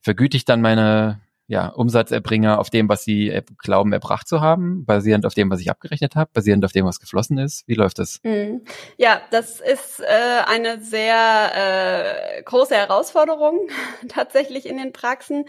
Vergüte 0.00 0.36
ich 0.36 0.44
dann 0.44 0.60
meine 0.60 1.20
ja, 1.46 1.68
Umsatzerbringer 1.68 2.58
auf 2.58 2.70
dem, 2.70 2.88
was 2.88 3.04
sie 3.04 3.42
glauben, 3.58 3.92
erbracht 3.92 4.26
zu 4.26 4.40
haben, 4.40 4.86
basierend 4.86 5.26
auf 5.26 5.34
dem, 5.34 5.50
was 5.50 5.60
ich 5.60 5.70
abgerechnet 5.70 6.16
habe, 6.16 6.30
basierend 6.32 6.64
auf 6.64 6.72
dem, 6.72 6.86
was 6.86 7.00
geflossen 7.00 7.36
ist? 7.36 7.64
Wie 7.66 7.74
läuft 7.74 7.98
das? 7.98 8.20
Mhm. 8.22 8.62
Ja, 8.96 9.20
das 9.30 9.60
ist 9.60 10.00
äh, 10.00 10.04
eine 10.46 10.82
sehr 10.82 11.52
äh, 11.54 12.42
große 12.42 12.74
Herausforderung 12.74 13.68
tatsächlich 14.08 14.66
in 14.66 14.78
den 14.78 14.92
Praxen, 14.92 15.44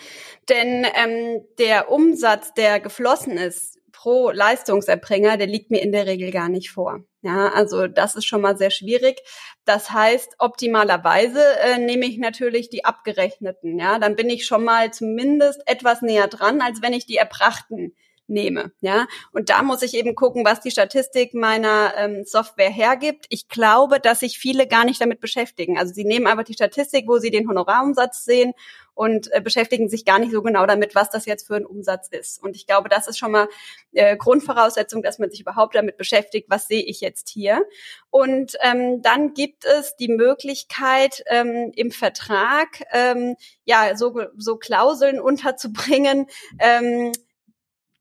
denn 0.49 0.85
ähm, 0.95 1.45
der 1.59 1.89
Umsatz, 1.89 2.53
der 2.53 2.81
geflossen 2.81 3.37
ist, 3.37 3.74
pro 4.05 4.29
Leistungserbringer, 4.29 5.35
der 5.35 5.47
liegt 5.47 5.71
mir 5.71 5.81
in 5.81 5.91
der 5.91 6.05
Regel 6.05 6.29
gar 6.29 6.47
nicht 6.47 6.69
vor. 6.69 6.99
Ja, 7.23 7.47
also 7.47 7.87
das 7.87 8.13
ist 8.13 8.25
schon 8.25 8.41
mal 8.41 8.55
sehr 8.55 8.69
schwierig. 8.69 9.19
Das 9.65 9.89
heißt, 9.89 10.35
optimalerweise 10.37 11.41
äh, 11.63 11.79
nehme 11.79 12.05
ich 12.05 12.19
natürlich 12.19 12.69
die 12.69 12.85
abgerechneten. 12.85 13.79
Ja, 13.79 13.97
dann 13.97 14.15
bin 14.15 14.29
ich 14.29 14.45
schon 14.45 14.63
mal 14.63 14.93
zumindest 14.93 15.59
etwas 15.65 16.03
näher 16.03 16.27
dran, 16.27 16.61
als 16.61 16.83
wenn 16.83 16.93
ich 16.93 17.07
die 17.07 17.17
erbrachten 17.17 17.95
nehme. 18.27 18.71
Ja, 18.81 19.07
und 19.31 19.49
da 19.49 19.61
muss 19.63 19.81
ich 19.81 19.93
eben 19.93 20.15
gucken, 20.15 20.45
was 20.45 20.61
die 20.61 20.71
Statistik 20.71 21.33
meiner 21.33 21.93
ähm, 21.97 22.23
Software 22.25 22.69
hergibt. 22.71 23.25
Ich 23.29 23.47
glaube, 23.47 23.99
dass 23.99 24.19
sich 24.19 24.37
viele 24.37 24.67
gar 24.67 24.85
nicht 24.85 25.01
damit 25.01 25.19
beschäftigen. 25.19 25.77
Also 25.77 25.93
sie 25.93 26.05
nehmen 26.05 26.27
einfach 26.27 26.43
die 26.43 26.53
Statistik, 26.53 27.07
wo 27.07 27.17
sie 27.17 27.31
den 27.31 27.47
Honorarumsatz 27.47 28.23
sehen 28.25 28.53
und 28.95 29.31
äh, 29.33 29.41
beschäftigen 29.41 29.89
sich 29.89 30.05
gar 30.05 30.19
nicht 30.19 30.31
so 30.31 30.41
genau 30.41 30.65
damit, 30.65 30.95
was 30.95 31.09
das 31.09 31.25
jetzt 31.25 31.45
für 31.45 31.55
ein 31.55 31.65
Umsatz 31.65 32.07
ist. 32.09 32.41
Und 32.41 32.55
ich 32.55 32.65
glaube, 32.65 32.89
das 32.89 33.07
ist 33.07 33.19
schon 33.19 33.31
mal 33.31 33.47
äh, 33.91 34.15
Grundvoraussetzung, 34.15 35.03
dass 35.03 35.19
man 35.19 35.29
sich 35.29 35.41
überhaupt 35.41 35.75
damit 35.75 35.97
beschäftigt, 35.97 36.49
was 36.49 36.67
sehe 36.67 36.81
ich 36.81 37.01
jetzt 37.01 37.29
hier. 37.29 37.63
Und 38.09 38.55
ähm, 38.61 39.01
dann 39.01 39.33
gibt 39.33 39.65
es 39.65 39.97
die 39.97 40.07
Möglichkeit, 40.07 41.23
ähm, 41.27 41.71
im 41.75 41.91
Vertrag 41.91 42.83
ähm, 42.91 43.35
ja 43.65 43.95
so, 43.97 44.17
so 44.37 44.55
Klauseln 44.55 45.19
unterzubringen, 45.25 46.27
ähm, 46.59 47.11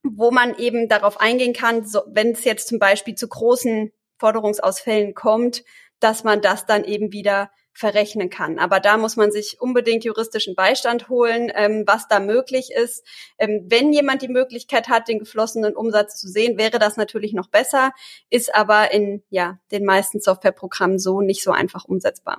wo 0.04 0.30
man 0.30 0.56
eben 0.56 0.88
darauf 0.88 1.20
eingehen 1.20 1.54
kann, 1.54 1.86
so, 1.86 2.02
wenn 2.06 2.32
es 2.32 2.44
jetzt 2.44 2.68
zum 2.68 2.78
Beispiel 2.78 3.14
zu 3.14 3.28
großen 3.28 3.90
Forderungsausfällen 4.18 5.14
kommt, 5.14 5.64
dass 5.98 6.24
man 6.24 6.42
das 6.42 6.66
dann 6.66 6.84
eben 6.84 7.12
wieder 7.12 7.50
verrechnen 7.72 8.30
kann. 8.30 8.60
Aber 8.60 8.78
da 8.78 8.96
muss 8.96 9.16
man 9.16 9.32
sich 9.32 9.60
unbedingt 9.60 10.04
juristischen 10.04 10.54
Beistand 10.54 11.08
holen, 11.08 11.50
ähm, 11.54 11.82
was 11.86 12.06
da 12.06 12.20
möglich 12.20 12.70
ist. 12.72 13.04
Ähm, 13.36 13.66
wenn 13.68 13.92
jemand 13.92 14.22
die 14.22 14.28
Möglichkeit 14.28 14.88
hat, 14.88 15.08
den 15.08 15.18
geflossenen 15.18 15.74
Umsatz 15.74 16.20
zu 16.20 16.28
sehen, 16.28 16.56
wäre 16.56 16.78
das 16.78 16.96
natürlich 16.96 17.32
noch 17.32 17.48
besser, 17.48 17.92
ist 18.30 18.54
aber 18.54 18.92
in 18.92 19.24
ja, 19.28 19.58
den 19.72 19.84
meisten 19.84 20.20
Softwareprogrammen 20.20 21.00
so 21.00 21.20
nicht 21.20 21.42
so 21.42 21.50
einfach 21.50 21.84
umsetzbar. 21.84 22.38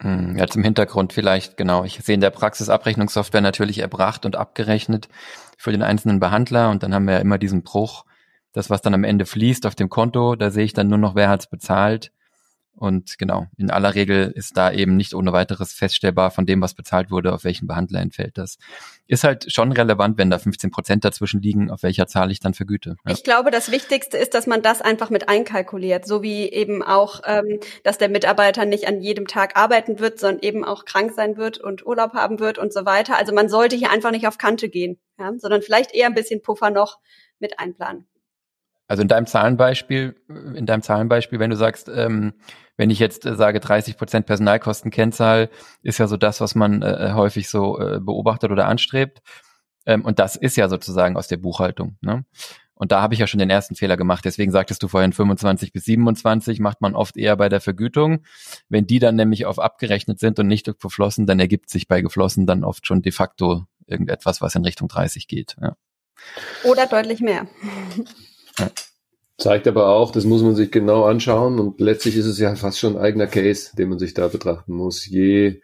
Hm, 0.00 0.36
ja, 0.36 0.46
zum 0.46 0.64
Hintergrund 0.64 1.12
vielleicht, 1.12 1.56
genau. 1.56 1.84
Ich 1.84 2.00
sehe 2.02 2.14
in 2.14 2.20
der 2.20 2.30
Praxis 2.30 2.68
Abrechnungssoftware 2.68 3.40
natürlich 3.40 3.78
erbracht 3.78 4.24
und 4.26 4.36
abgerechnet 4.36 5.08
für 5.56 5.72
den 5.72 5.82
einzelnen 5.82 6.18
Behandler 6.18 6.70
und 6.70 6.82
dann 6.82 6.94
haben 6.94 7.06
wir 7.06 7.14
ja 7.14 7.20
immer 7.20 7.38
diesen 7.38 7.62
Bruch, 7.62 8.04
das, 8.52 8.68
was 8.68 8.82
dann 8.82 8.94
am 8.94 9.04
Ende 9.04 9.26
fließt 9.26 9.66
auf 9.66 9.74
dem 9.74 9.88
Konto, 9.88 10.34
da 10.34 10.50
sehe 10.50 10.64
ich 10.64 10.72
dann 10.72 10.88
nur 10.88 10.98
noch, 10.98 11.14
wer 11.14 11.28
hat's 11.28 11.46
bezahlt 11.46 12.12
und 12.74 13.18
genau, 13.18 13.46
in 13.58 13.70
aller 13.70 13.94
Regel 13.94 14.32
ist 14.34 14.56
da 14.56 14.72
eben 14.72 14.96
nicht 14.96 15.14
ohne 15.14 15.32
weiteres 15.32 15.72
feststellbar 15.72 16.30
von 16.30 16.46
dem, 16.46 16.60
was 16.62 16.74
bezahlt 16.74 17.10
wurde, 17.10 17.32
auf 17.32 17.44
welchen 17.44 17.66
Behandler 17.66 18.00
entfällt 18.00 18.38
das. 18.38 18.56
Ist 19.06 19.24
halt 19.24 19.52
schon 19.52 19.72
relevant, 19.72 20.16
wenn 20.18 20.30
da 20.30 20.38
15 20.38 20.70
Prozent 20.70 21.04
dazwischen 21.04 21.42
liegen, 21.42 21.70
auf 21.70 21.82
welcher 21.82 22.06
Zahl 22.06 22.30
ich 22.30 22.40
dann 22.40 22.54
vergüte. 22.54 22.96
Ja. 23.06 23.12
Ich 23.12 23.24
glaube, 23.24 23.50
das 23.50 23.70
Wichtigste 23.70 24.16
ist, 24.16 24.34
dass 24.34 24.46
man 24.46 24.62
das 24.62 24.80
einfach 24.80 25.10
mit 25.10 25.28
einkalkuliert, 25.28 26.06
so 26.06 26.22
wie 26.22 26.48
eben 26.50 26.82
auch, 26.82 27.20
ähm, 27.26 27.60
dass 27.84 27.98
der 27.98 28.08
Mitarbeiter 28.08 28.64
nicht 28.64 28.88
an 28.88 29.00
jedem 29.00 29.26
Tag 29.26 29.56
arbeiten 29.56 29.98
wird, 29.98 30.18
sondern 30.18 30.42
eben 30.42 30.64
auch 30.64 30.84
krank 30.84 31.12
sein 31.14 31.36
wird 31.36 31.58
und 31.58 31.84
Urlaub 31.84 32.14
haben 32.14 32.40
wird 32.40 32.58
und 32.58 32.72
so 32.72 32.86
weiter. 32.86 33.18
Also 33.18 33.34
man 33.34 33.48
sollte 33.48 33.76
hier 33.76 33.90
einfach 33.90 34.12
nicht 34.12 34.26
auf 34.26 34.38
Kante 34.38 34.68
gehen, 34.70 34.98
ja, 35.18 35.32
sondern 35.36 35.62
vielleicht 35.62 35.94
eher 35.94 36.06
ein 36.06 36.14
bisschen 36.14 36.42
Puffer 36.42 36.70
noch 36.70 36.98
mit 37.38 37.58
einplanen. 37.58 38.06
Also 38.92 39.00
in 39.00 39.08
deinem 39.08 39.24
Zahlenbeispiel, 39.24 40.16
in 40.54 40.66
deinem 40.66 40.82
Zahlenbeispiel, 40.82 41.38
wenn 41.38 41.48
du 41.48 41.56
sagst, 41.56 41.88
ähm, 41.88 42.34
wenn 42.76 42.90
ich 42.90 42.98
jetzt 42.98 43.24
äh, 43.24 43.36
sage 43.36 43.58
30 43.58 43.96
Prozent 43.96 44.26
Personalkostenkennzahl, 44.26 45.48
ist 45.82 45.96
ja 45.96 46.06
so 46.06 46.18
das, 46.18 46.42
was 46.42 46.54
man 46.54 46.82
äh, 46.82 47.08
äh, 47.08 47.12
häufig 47.14 47.48
so 47.48 47.80
äh, 47.80 48.00
beobachtet 48.00 48.50
oder 48.50 48.66
anstrebt. 48.66 49.22
Ähm, 49.86 50.04
und 50.04 50.18
das 50.18 50.36
ist 50.36 50.58
ja 50.58 50.68
sozusagen 50.68 51.16
aus 51.16 51.26
der 51.26 51.38
Buchhaltung. 51.38 51.96
Ne? 52.02 52.26
Und 52.74 52.92
da 52.92 53.00
habe 53.00 53.14
ich 53.14 53.20
ja 53.20 53.26
schon 53.26 53.38
den 53.38 53.48
ersten 53.48 53.76
Fehler 53.76 53.96
gemacht. 53.96 54.26
Deswegen 54.26 54.52
sagtest 54.52 54.82
du 54.82 54.88
vorhin 54.88 55.14
25 55.14 55.72
bis 55.72 55.86
27 55.86 56.60
macht 56.60 56.82
man 56.82 56.94
oft 56.94 57.16
eher 57.16 57.38
bei 57.38 57.48
der 57.48 57.62
Vergütung. 57.62 58.24
Wenn 58.68 58.86
die 58.86 58.98
dann 58.98 59.16
nämlich 59.16 59.46
auf 59.46 59.58
abgerechnet 59.58 60.20
sind 60.20 60.38
und 60.38 60.48
nicht 60.48 60.66
geflossen, 60.66 61.24
dann 61.24 61.40
ergibt 61.40 61.70
sich 61.70 61.88
bei 61.88 62.02
geflossen 62.02 62.46
dann 62.46 62.62
oft 62.62 62.86
schon 62.86 63.00
de 63.00 63.12
facto 63.12 63.64
irgendetwas, 63.86 64.42
was 64.42 64.54
in 64.54 64.66
Richtung 64.66 64.88
30 64.88 65.28
geht. 65.28 65.56
Ja. 65.62 65.76
Oder 66.64 66.86
deutlich 66.86 67.20
mehr. 67.20 67.46
Ja. 68.58 68.70
Zeigt 69.38 69.66
aber 69.66 69.88
auch, 69.88 70.12
das 70.12 70.24
muss 70.24 70.42
man 70.42 70.54
sich 70.54 70.70
genau 70.70 71.04
anschauen 71.04 71.58
und 71.58 71.80
letztlich 71.80 72.16
ist 72.16 72.26
es 72.26 72.38
ja 72.38 72.54
fast 72.54 72.78
schon 72.78 72.96
ein 72.96 73.02
eigener 73.02 73.26
Case, 73.26 73.74
den 73.76 73.88
man 73.88 73.98
sich 73.98 74.14
da 74.14 74.28
betrachten 74.28 74.74
muss. 74.74 75.06
Je, 75.06 75.60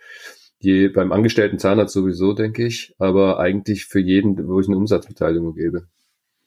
je 0.58 0.88
beim 0.88 1.12
angestellten 1.12 1.58
Zahnarzt 1.58 1.94
sowieso, 1.94 2.32
denke 2.32 2.66
ich, 2.66 2.94
aber 2.98 3.38
eigentlich 3.38 3.84
für 3.84 4.00
jeden, 4.00 4.48
wo 4.48 4.58
ich 4.58 4.66
eine 4.66 4.76
Umsatzbeteiligung 4.76 5.54
gebe. 5.54 5.86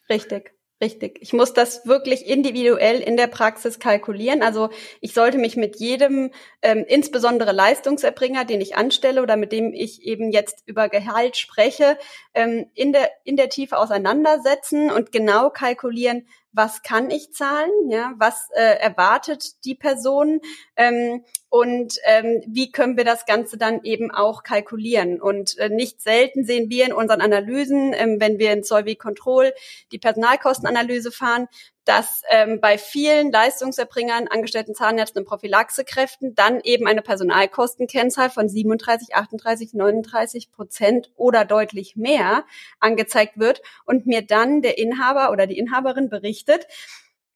Richtig. 0.10 0.52
Richtig. 0.82 1.20
Ich 1.22 1.32
muss 1.32 1.54
das 1.54 1.86
wirklich 1.86 2.26
individuell 2.26 3.02
in 3.02 3.16
der 3.16 3.28
Praxis 3.28 3.78
kalkulieren. 3.78 4.42
Also 4.42 4.72
ich 5.00 5.14
sollte 5.14 5.38
mich 5.38 5.56
mit 5.56 5.76
jedem, 5.76 6.32
ähm, 6.64 6.86
insbesondere 6.88 7.52
Leistungserbringer, 7.52 8.46
den 8.46 8.62
ich 8.62 8.76
anstelle 8.76 9.22
oder 9.22 9.38
mit 9.38 9.52
dem 9.52 9.74
ich 9.74 10.02
eben 10.02 10.32
jetzt 10.32 10.64
über 10.66 10.90
Gehalt 10.90 11.38
spreche, 11.38 12.00
ähm, 12.34 12.66
in 12.74 12.94
der 12.94 13.12
in 13.24 13.36
der 13.36 13.50
Tiefe 13.50 13.78
auseinandersetzen 13.78 14.90
und 14.90 15.12
genau 15.12 15.52
kalkulieren, 15.52 16.26
was 16.54 16.82
kann 16.84 17.10
ich 17.10 17.32
zahlen, 17.34 17.72
ja, 17.90 18.14
was 18.18 18.50
äh, 18.52 18.78
erwartet 18.80 19.64
die 19.66 19.76
Person 19.76 20.42
ähm, 20.76 21.24
und 21.50 21.96
ähm, 22.06 22.44
wie 22.48 22.72
können 22.72 22.98
wir 22.98 23.06
das 23.06 23.26
Ganze 23.26 23.58
dann 23.58 23.84
eben 23.84 24.12
auch 24.12 24.44
kalkulieren. 24.44 25.22
Und 25.22 25.58
äh, 25.58 25.70
nicht 25.70 26.02
selten 26.02 26.46
sehen 26.46 26.70
wir 26.70 26.86
in 26.86 26.94
unseren 26.94 27.22
Analysen, 27.22 27.94
ähm, 27.94 28.20
wenn 28.20 28.38
wir 28.40 28.52
in 28.52 28.64
Solvi 28.64 28.96
Control 28.96 29.54
die 29.92 30.00
Personalkostenanalyse 30.00 31.12
fahren, 31.12 31.48
dass 31.86 32.22
ähm, 32.30 32.60
bei 32.62 32.78
vielen 32.78 33.32
Leistungserbringern, 33.32 34.28
angestellten 34.28 34.76
Zahnärzten 34.76 35.22
und 35.22 35.28
Prophylaxekräften 35.28 36.36
dann 36.36 36.60
eben 36.62 36.88
eine 36.88 37.02
Personalkostenkennzahl 37.02 38.30
von 38.30 38.48
37, 38.48 39.16
38, 39.16 39.74
39 39.74 40.52
Prozent 40.52 41.12
oder 41.16 41.44
deutlich 41.44 41.96
mehr 41.96 42.46
angezeigt 42.80 43.40
wird 43.40 43.62
und 43.86 44.06
mir 44.06 44.22
dann 44.22 44.62
der 44.62 44.78
Inhaber 44.78 45.32
oder 45.32 45.48
die 45.48 45.58
Inhaberin 45.58 46.10
berichtet, 46.10 46.68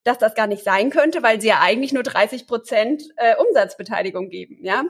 dass 0.03 0.19
das 0.19 0.35
gar 0.35 0.47
nicht 0.47 0.63
sein 0.63 0.91
könnte, 0.91 1.23
weil 1.23 1.41
sie 1.41 1.47
ja 1.47 1.61
eigentlich 1.61 1.91
nur 1.91 2.03
30 2.03 2.45
Prozent 2.45 3.03
äh, 3.17 3.35
Umsatzbeteiligung 3.37 4.29
geben, 4.29 4.59
ja. 4.61 4.83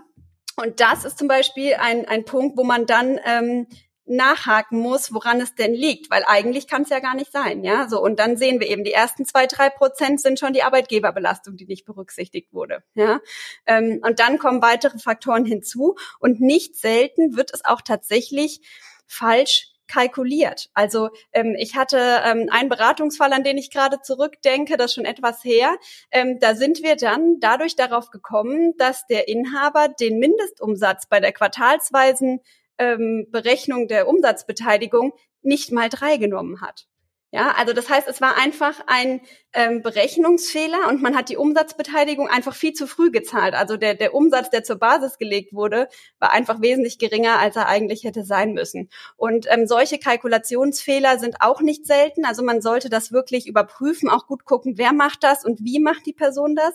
Und 0.58 0.80
das 0.80 1.04
ist 1.04 1.18
zum 1.18 1.28
Beispiel 1.28 1.74
ein, 1.74 2.08
ein 2.08 2.24
Punkt, 2.24 2.58
wo 2.58 2.64
man 2.64 2.86
dann 2.86 3.20
ähm, 3.26 3.68
nachhaken 4.06 4.80
muss, 4.80 5.14
woran 5.14 5.42
es 5.42 5.56
denn 5.56 5.74
liegt, 5.74 6.12
weil 6.12 6.24
eigentlich 6.26 6.68
kann 6.68 6.84
es 6.84 6.90
ja 6.90 7.00
gar 7.00 7.16
nicht 7.16 7.32
sein, 7.32 7.64
ja. 7.64 7.90
So 7.90 8.02
und 8.02 8.20
dann 8.20 8.38
sehen 8.38 8.60
wir 8.60 8.70
eben, 8.70 8.84
die 8.84 8.94
ersten 8.94 9.26
zwei 9.26 9.48
drei 9.48 9.70
Prozent 9.70 10.22
sind 10.22 10.40
schon 10.40 10.54
die 10.54 10.64
Arbeitgeberbelastung, 10.64 11.58
die 11.58 11.66
nicht 11.66 11.86
berücksichtigt 11.86 12.54
wurde, 12.54 12.84
ja. 12.94 13.20
Ähm, 13.66 14.02
und 14.04 14.20
dann 14.20 14.38
kommen 14.38 14.62
weitere 14.62 15.00
Faktoren 15.00 15.46
hinzu 15.46 15.96
und 16.20 16.40
nicht 16.40 16.76
selten 16.76 17.36
wird 17.36 17.54
es 17.54 17.66
auch 17.66 17.82
tatsächlich 17.82 18.62
falsch 19.08 19.76
kalkuliert. 19.88 20.70
Also 20.74 21.10
ähm, 21.32 21.56
ich 21.58 21.76
hatte 21.76 21.98
ähm, 22.26 22.48
einen 22.50 22.70
Beratungsfall, 22.70 23.34
an 23.34 23.44
den 23.44 23.58
ich 23.58 23.72
gerade 23.72 24.02
zurückdenke, 24.02 24.78
das 24.78 24.94
schon 24.94 25.06
etwas 25.06 25.44
her. 25.44 25.76
Ähm, 26.12 26.40
da 26.40 26.56
sind 26.56 26.82
wir 26.84 26.96
dann 26.96 27.40
dadurch 27.40 27.76
darauf 27.76 28.10
gekommen, 28.10 28.74
dass 28.78 29.06
der 29.08 29.28
Inhaber 29.28 29.90
den 29.90 30.20
Mindestumsatz 30.20 31.08
bei 31.08 31.20
der 31.20 31.34
quartalsweisen 31.34 32.42
ähm, 32.78 33.28
Berechnung 33.32 33.88
der 33.88 34.08
Umsatzbeteiligung 34.08 35.14
nicht 35.42 35.72
mal 35.72 35.90
drei 35.90 36.18
genommen 36.18 36.62
hat. 36.62 36.88
Ja, 37.32 37.52
also 37.58 37.74
das 37.74 37.90
heißt, 37.90 38.08
es 38.08 38.22
war 38.22 38.38
einfach 38.38 38.82
ein 38.88 39.22
ähm, 39.56 39.82
Berechnungsfehler 39.82 40.90
und 40.90 41.02
man 41.02 41.16
hat 41.16 41.30
die 41.30 41.38
Umsatzbeteiligung 41.38 42.28
einfach 42.28 42.54
viel 42.54 42.74
zu 42.74 42.88
früh 42.88 43.10
gezahlt. 43.10 43.54
Also 43.54 43.78
der, 43.78 43.96
der 43.96 44.14
Umsatz, 44.14 44.50
der 44.50 44.66
zur 44.66 44.76
Basis 44.76 45.18
gelegt 45.18 45.54
wurde, 45.54 45.88
war 46.20 46.34
einfach 46.34 46.62
wesentlich 46.62 47.00
geringer, 47.00 47.40
als 47.40 47.56
er 47.56 47.68
eigentlich 47.68 48.04
hätte 48.04 48.26
sein 48.26 48.52
müssen. 48.52 48.90
Und 49.16 49.48
ähm, 49.50 49.66
solche 49.66 49.98
Kalkulationsfehler 49.98 51.20
sind 51.20 51.38
auch 51.40 51.62
nicht 51.62 51.88
selten. 51.88 52.26
Also 52.26 52.44
man 52.44 52.62
sollte 52.62 52.90
das 52.90 53.14
wirklich 53.14 53.48
überprüfen, 53.48 54.10
auch 54.10 54.28
gut 54.28 54.44
gucken, 54.44 54.74
wer 54.78 54.92
macht 54.92 55.24
das 55.24 55.46
und 55.46 55.64
wie 55.64 55.80
macht 55.80 56.06
die 56.06 56.14
Person 56.14 56.56
das. 56.56 56.74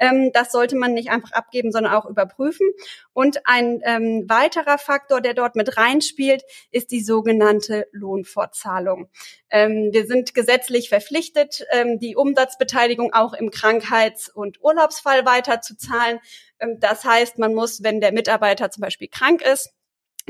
Ähm, 0.00 0.32
das 0.32 0.50
sollte 0.50 0.74
man 0.74 0.94
nicht 0.94 1.10
einfach 1.10 1.30
abgeben, 1.30 1.70
sondern 1.70 1.92
auch 1.92 2.06
überprüfen. 2.06 2.66
Und 3.12 3.46
ein 3.46 3.80
ähm, 3.84 4.24
weiterer 4.28 4.78
Faktor, 4.78 5.20
der 5.20 5.34
dort 5.34 5.54
mit 5.54 5.76
reinspielt, 5.76 6.42
ist 6.72 6.90
die 6.90 7.02
sogenannte 7.02 7.86
Lohnfortzahlung. 7.92 9.08
Ähm, 9.48 9.90
wir 9.92 10.06
sind 10.06 10.34
gesetzlich 10.34 10.88
verpflichtet, 10.88 11.64
ähm, 11.70 12.00
die 12.00 12.15
Umsatzbeteiligung 12.16 13.12
auch 13.12 13.32
im 13.32 13.50
Krankheits- 13.50 14.28
und 14.28 14.60
Urlaubsfall 14.62 15.26
weiterzuzahlen. 15.26 16.18
Ähm, 16.58 16.78
das 16.80 17.04
heißt, 17.04 17.38
man 17.38 17.54
muss, 17.54 17.82
wenn 17.82 18.00
der 18.00 18.12
Mitarbeiter 18.12 18.70
zum 18.70 18.82
Beispiel 18.82 19.08
krank 19.08 19.42
ist, 19.42 19.72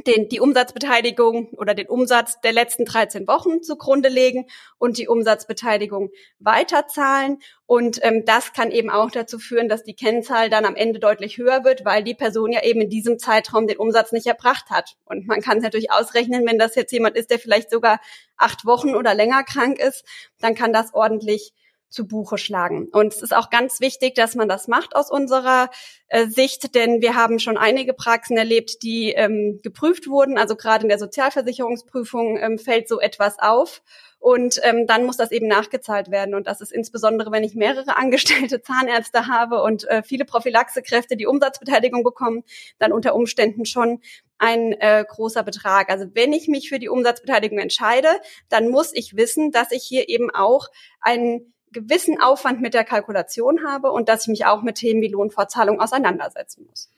den, 0.04 0.28
die 0.28 0.40
Umsatzbeteiligung 0.40 1.50
oder 1.54 1.74
den 1.74 1.88
Umsatz 1.88 2.38
der 2.42 2.52
letzten 2.52 2.84
13 2.84 3.26
Wochen 3.26 3.62
zugrunde 3.62 4.10
legen 4.10 4.46
und 4.78 4.98
die 4.98 5.08
Umsatzbeteiligung 5.08 6.10
weiterzahlen. 6.38 7.38
Und 7.64 7.98
ähm, 8.02 8.24
das 8.26 8.52
kann 8.52 8.70
eben 8.70 8.90
auch 8.90 9.10
dazu 9.10 9.38
führen, 9.38 9.68
dass 9.68 9.84
die 9.84 9.94
Kennzahl 9.94 10.50
dann 10.50 10.66
am 10.66 10.76
Ende 10.76 11.00
deutlich 11.00 11.38
höher 11.38 11.64
wird, 11.64 11.84
weil 11.84 12.04
die 12.04 12.14
Person 12.14 12.52
ja 12.52 12.62
eben 12.62 12.82
in 12.82 12.90
diesem 12.90 13.18
Zeitraum 13.18 13.66
den 13.66 13.78
Umsatz 13.78 14.12
nicht 14.12 14.26
erbracht 14.26 14.68
hat. 14.68 14.96
Und 15.06 15.26
man 15.26 15.40
kann 15.40 15.58
es 15.58 15.64
natürlich 15.64 15.90
ausrechnen, 15.90 16.46
wenn 16.46 16.58
das 16.58 16.74
jetzt 16.74 16.92
jemand 16.92 17.16
ist, 17.16 17.30
der 17.30 17.38
vielleicht 17.38 17.70
sogar 17.70 17.98
acht 18.36 18.66
Wochen 18.66 18.94
oder 18.94 19.14
länger 19.14 19.44
krank 19.44 19.78
ist, 19.78 20.04
dann 20.40 20.54
kann 20.54 20.74
das 20.74 20.92
ordentlich 20.92 21.54
zu 21.88 22.06
Buche 22.06 22.38
schlagen. 22.38 22.88
Und 22.92 23.12
es 23.12 23.22
ist 23.22 23.34
auch 23.34 23.50
ganz 23.50 23.80
wichtig, 23.80 24.14
dass 24.14 24.34
man 24.34 24.48
das 24.48 24.68
macht 24.68 24.96
aus 24.96 25.10
unserer 25.10 25.70
äh, 26.08 26.26
Sicht, 26.26 26.74
denn 26.74 27.00
wir 27.00 27.14
haben 27.14 27.38
schon 27.38 27.56
einige 27.56 27.94
Praxen 27.94 28.36
erlebt, 28.36 28.82
die 28.82 29.12
ähm, 29.12 29.60
geprüft 29.62 30.08
wurden. 30.08 30.38
Also 30.38 30.56
gerade 30.56 30.82
in 30.82 30.88
der 30.88 30.98
Sozialversicherungsprüfung 30.98 32.38
ähm, 32.38 32.58
fällt 32.58 32.88
so 32.88 33.00
etwas 33.00 33.38
auf. 33.38 33.82
Und 34.18 34.58
ähm, 34.64 34.86
dann 34.86 35.04
muss 35.04 35.16
das 35.16 35.30
eben 35.30 35.46
nachgezahlt 35.46 36.10
werden. 36.10 36.34
Und 36.34 36.48
das 36.48 36.60
ist 36.60 36.72
insbesondere, 36.72 37.30
wenn 37.30 37.44
ich 37.44 37.54
mehrere 37.54 37.96
angestellte 37.96 38.60
Zahnärzte 38.60 39.28
habe 39.28 39.62
und 39.62 39.88
äh, 39.88 40.02
viele 40.02 40.24
Prophylaxekräfte, 40.24 41.16
die 41.16 41.26
Umsatzbeteiligung 41.26 42.02
bekommen, 42.02 42.42
dann 42.78 42.92
unter 42.92 43.14
Umständen 43.14 43.66
schon 43.66 44.00
ein 44.38 44.72
äh, 44.72 45.04
großer 45.08 45.42
Betrag. 45.42 45.90
Also 45.90 46.06
wenn 46.14 46.32
ich 46.32 46.48
mich 46.48 46.68
für 46.68 46.78
die 46.78 46.88
Umsatzbeteiligung 46.88 47.58
entscheide, 47.58 48.08
dann 48.48 48.68
muss 48.68 48.92
ich 48.94 49.16
wissen, 49.16 49.50
dass 49.50 49.70
ich 49.70 49.84
hier 49.84 50.08
eben 50.08 50.30
auch 50.30 50.68
einen 51.00 51.54
gewissen 51.76 52.20
Aufwand 52.20 52.60
mit 52.60 52.74
der 52.74 52.84
Kalkulation 52.84 53.60
habe 53.66 53.90
und 53.92 54.08
dass 54.08 54.22
ich 54.22 54.28
mich 54.28 54.46
auch 54.46 54.62
mit 54.62 54.76
Themen 54.76 55.02
wie 55.02 55.08
Lohnfortzahlung 55.08 55.80
auseinandersetzen 55.80 56.66
muss. 56.66 56.90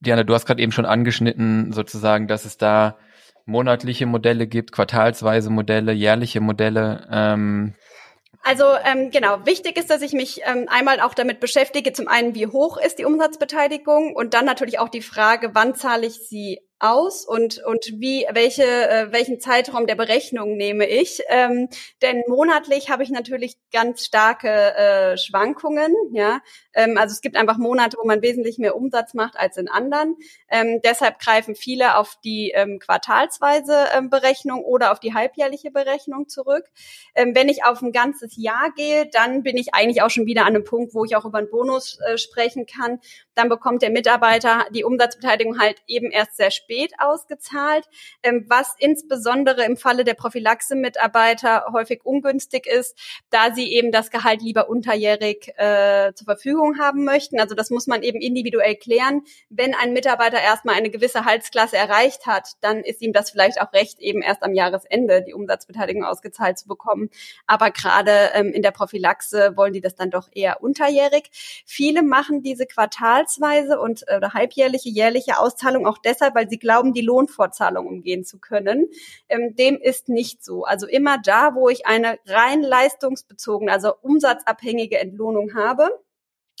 Diana, 0.00 0.24
du 0.24 0.34
hast 0.34 0.46
gerade 0.46 0.60
eben 0.60 0.72
schon 0.72 0.84
angeschnitten, 0.84 1.72
sozusagen, 1.72 2.26
dass 2.26 2.44
es 2.44 2.58
da 2.58 2.98
monatliche 3.46 4.06
Modelle 4.06 4.46
gibt, 4.46 4.72
quartalsweise 4.72 5.50
Modelle, 5.50 5.92
jährliche 5.92 6.40
Modelle. 6.40 7.08
Ähm, 7.10 7.74
also 8.42 8.64
ähm, 8.84 9.10
genau, 9.10 9.46
wichtig 9.46 9.76
ist, 9.76 9.88
dass 9.90 10.02
ich 10.02 10.12
mich 10.12 10.40
ähm, 10.44 10.66
einmal 10.68 11.00
auch 11.00 11.14
damit 11.14 11.38
beschäftige, 11.38 11.92
zum 11.92 12.08
einen, 12.08 12.34
wie 12.34 12.48
hoch 12.48 12.76
ist 12.76 12.98
die 12.98 13.04
Umsatzbeteiligung 13.04 14.14
und 14.14 14.34
dann 14.34 14.44
natürlich 14.44 14.80
auch 14.80 14.88
die 14.88 15.02
Frage, 15.02 15.50
wann 15.54 15.76
zahle 15.76 16.06
ich 16.06 16.26
sie 16.28 16.60
aus 16.82 17.24
und 17.24 17.62
und 17.64 17.86
wie 18.00 18.26
welche 18.32 18.64
äh, 18.64 19.12
welchen 19.12 19.40
Zeitraum 19.40 19.86
der 19.86 19.94
Berechnung 19.94 20.56
nehme 20.56 20.86
ich. 20.86 21.22
Ähm, 21.28 21.68
denn 22.02 22.24
monatlich 22.26 22.90
habe 22.90 23.04
ich 23.04 23.10
natürlich 23.10 23.56
ganz 23.72 24.04
starke 24.04 24.48
äh, 24.48 25.16
Schwankungen 25.16 25.94
ja. 26.12 26.40
Ähm, 26.74 26.98
also 26.98 27.12
es 27.12 27.20
gibt 27.20 27.36
einfach 27.36 27.56
Monate 27.56 27.96
wo 28.00 28.06
man 28.06 28.20
wesentlich 28.20 28.58
mehr 28.58 28.74
Umsatz 28.74 29.14
macht 29.14 29.36
als 29.36 29.56
in 29.56 29.68
anderen. 29.68 30.16
Ähm, 30.48 30.80
deshalb 30.82 31.20
greifen 31.20 31.54
viele 31.54 31.96
auf 31.96 32.16
die 32.24 32.50
ähm, 32.50 32.80
quartalsweise 32.80 33.86
ähm, 33.96 34.10
Berechnung 34.10 34.64
oder 34.64 34.90
auf 34.90 34.98
die 34.98 35.14
halbjährliche 35.14 35.70
Berechnung 35.70 36.28
zurück. 36.28 36.64
Ähm, 37.14 37.34
wenn 37.34 37.48
ich 37.48 37.64
auf 37.64 37.80
ein 37.80 37.92
ganzes 37.92 38.36
Jahr 38.36 38.72
gehe 38.74 39.06
dann 39.06 39.44
bin 39.44 39.56
ich 39.56 39.72
eigentlich 39.74 40.02
auch 40.02 40.10
schon 40.10 40.26
wieder 40.26 40.42
an 40.42 40.48
einem 40.48 40.64
Punkt 40.64 40.94
wo 40.94 41.04
ich 41.04 41.14
auch 41.14 41.24
über 41.24 41.38
einen 41.38 41.50
Bonus 41.50 41.98
äh, 42.00 42.18
sprechen 42.18 42.66
kann 42.66 42.98
dann 43.34 43.48
bekommt 43.48 43.82
der 43.82 43.90
Mitarbeiter 43.90 44.66
die 44.70 44.84
Umsatzbeteiligung 44.84 45.58
halt 45.58 45.82
eben 45.86 46.10
erst 46.10 46.36
sehr 46.36 46.50
spät 46.50 46.92
ausgezahlt, 46.98 47.86
ähm, 48.22 48.44
was 48.48 48.74
insbesondere 48.78 49.64
im 49.64 49.76
Falle 49.76 50.04
der 50.04 50.14
Prophylaxe-Mitarbeiter 50.14 51.66
häufig 51.72 52.00
ungünstig 52.04 52.66
ist, 52.66 52.98
da 53.30 53.54
sie 53.54 53.72
eben 53.72 53.92
das 53.92 54.10
Gehalt 54.10 54.42
lieber 54.42 54.68
unterjährig 54.68 55.52
äh, 55.56 56.12
zur 56.14 56.24
Verfügung 56.24 56.78
haben 56.78 57.04
möchten. 57.04 57.40
Also 57.40 57.54
das 57.54 57.70
muss 57.70 57.86
man 57.86 58.02
eben 58.02 58.20
individuell 58.20 58.76
klären. 58.76 59.22
Wenn 59.48 59.74
ein 59.74 59.92
Mitarbeiter 59.92 60.40
erstmal 60.40 60.74
eine 60.74 60.90
gewisse 60.90 61.24
Halsklasse 61.24 61.76
erreicht 61.76 62.26
hat, 62.26 62.50
dann 62.60 62.80
ist 62.80 63.02
ihm 63.02 63.12
das 63.12 63.30
vielleicht 63.30 63.60
auch 63.60 63.72
recht, 63.72 64.00
eben 64.00 64.22
erst 64.22 64.42
am 64.42 64.54
Jahresende 64.54 65.22
die 65.22 65.34
Umsatzbeteiligung 65.34 66.04
ausgezahlt 66.04 66.58
zu 66.58 66.68
bekommen. 66.68 67.10
Aber 67.46 67.70
gerade 67.70 68.30
ähm, 68.34 68.52
in 68.52 68.62
der 68.62 68.70
Prophylaxe 68.70 69.56
wollen 69.56 69.72
die 69.72 69.80
das 69.80 69.94
dann 69.94 70.10
doch 70.10 70.28
eher 70.32 70.62
unterjährig. 70.62 71.30
Viele 71.66 72.02
machen 72.02 72.42
diese 72.42 72.66
quartalsweise 73.22 73.80
und 73.80 74.04
äh, 74.08 74.16
oder 74.16 74.34
halbjährliche, 74.34 74.88
jährliche 74.88 75.38
Auszahlung 75.38 75.86
auch 75.86 75.98
deshalb, 75.98 76.34
weil 76.34 76.48
sie 76.48 76.58
glauben, 76.58 76.92
die 76.92 77.02
Lohnfortzahlung 77.02 77.86
umgehen 77.86 78.24
zu 78.24 78.38
können. 78.38 78.88
Ähm, 79.28 79.54
dem 79.56 79.80
ist 79.80 80.08
nicht 80.08 80.44
so. 80.44 80.64
Also 80.64 80.86
immer 80.86 81.18
da, 81.18 81.54
wo 81.54 81.68
ich 81.68 81.86
eine 81.86 82.18
rein 82.26 82.62
leistungsbezogene, 82.62 83.72
also 83.72 83.94
umsatzabhängige 84.02 84.98
Entlohnung 84.98 85.54
habe, 85.54 85.88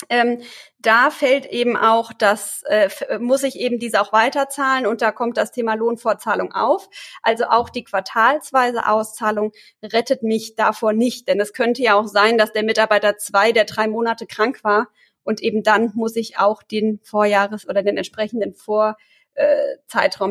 ähm, 0.08 0.40
da 0.80 1.10
fällt 1.10 1.46
eben 1.46 1.76
auch 1.76 2.12
das, 2.12 2.62
äh, 2.66 2.88
muss 3.20 3.44
ich 3.44 3.56
eben 3.56 3.78
diese 3.78 4.00
auch 4.00 4.12
weiterzahlen 4.12 4.84
und 4.84 5.00
da 5.00 5.12
kommt 5.12 5.36
das 5.36 5.52
Thema 5.52 5.74
Lohnfortzahlung 5.74 6.52
auf. 6.52 6.88
Also 7.22 7.44
auch 7.44 7.68
die 7.68 7.84
quartalsweise 7.84 8.88
Auszahlung 8.88 9.52
rettet 9.80 10.24
mich 10.24 10.56
davor 10.56 10.92
nicht, 10.92 11.28
denn 11.28 11.38
es 11.40 11.52
könnte 11.52 11.82
ja 11.82 11.94
auch 11.94 12.08
sein, 12.08 12.36
dass 12.36 12.52
der 12.52 12.64
Mitarbeiter 12.64 13.16
zwei 13.16 13.52
der 13.52 13.64
drei 13.64 13.86
Monate 13.86 14.26
krank 14.26 14.64
war 14.64 14.88
und 15.24 15.42
eben 15.42 15.62
dann 15.62 15.92
muss 15.94 16.16
ich 16.16 16.38
auch 16.38 16.62
den 16.62 17.00
Vorjahres- 17.02 17.68
oder 17.68 17.82
den 17.82 17.96
entsprechenden 17.96 18.54
Vor 18.54 18.96
äh, 19.34 19.76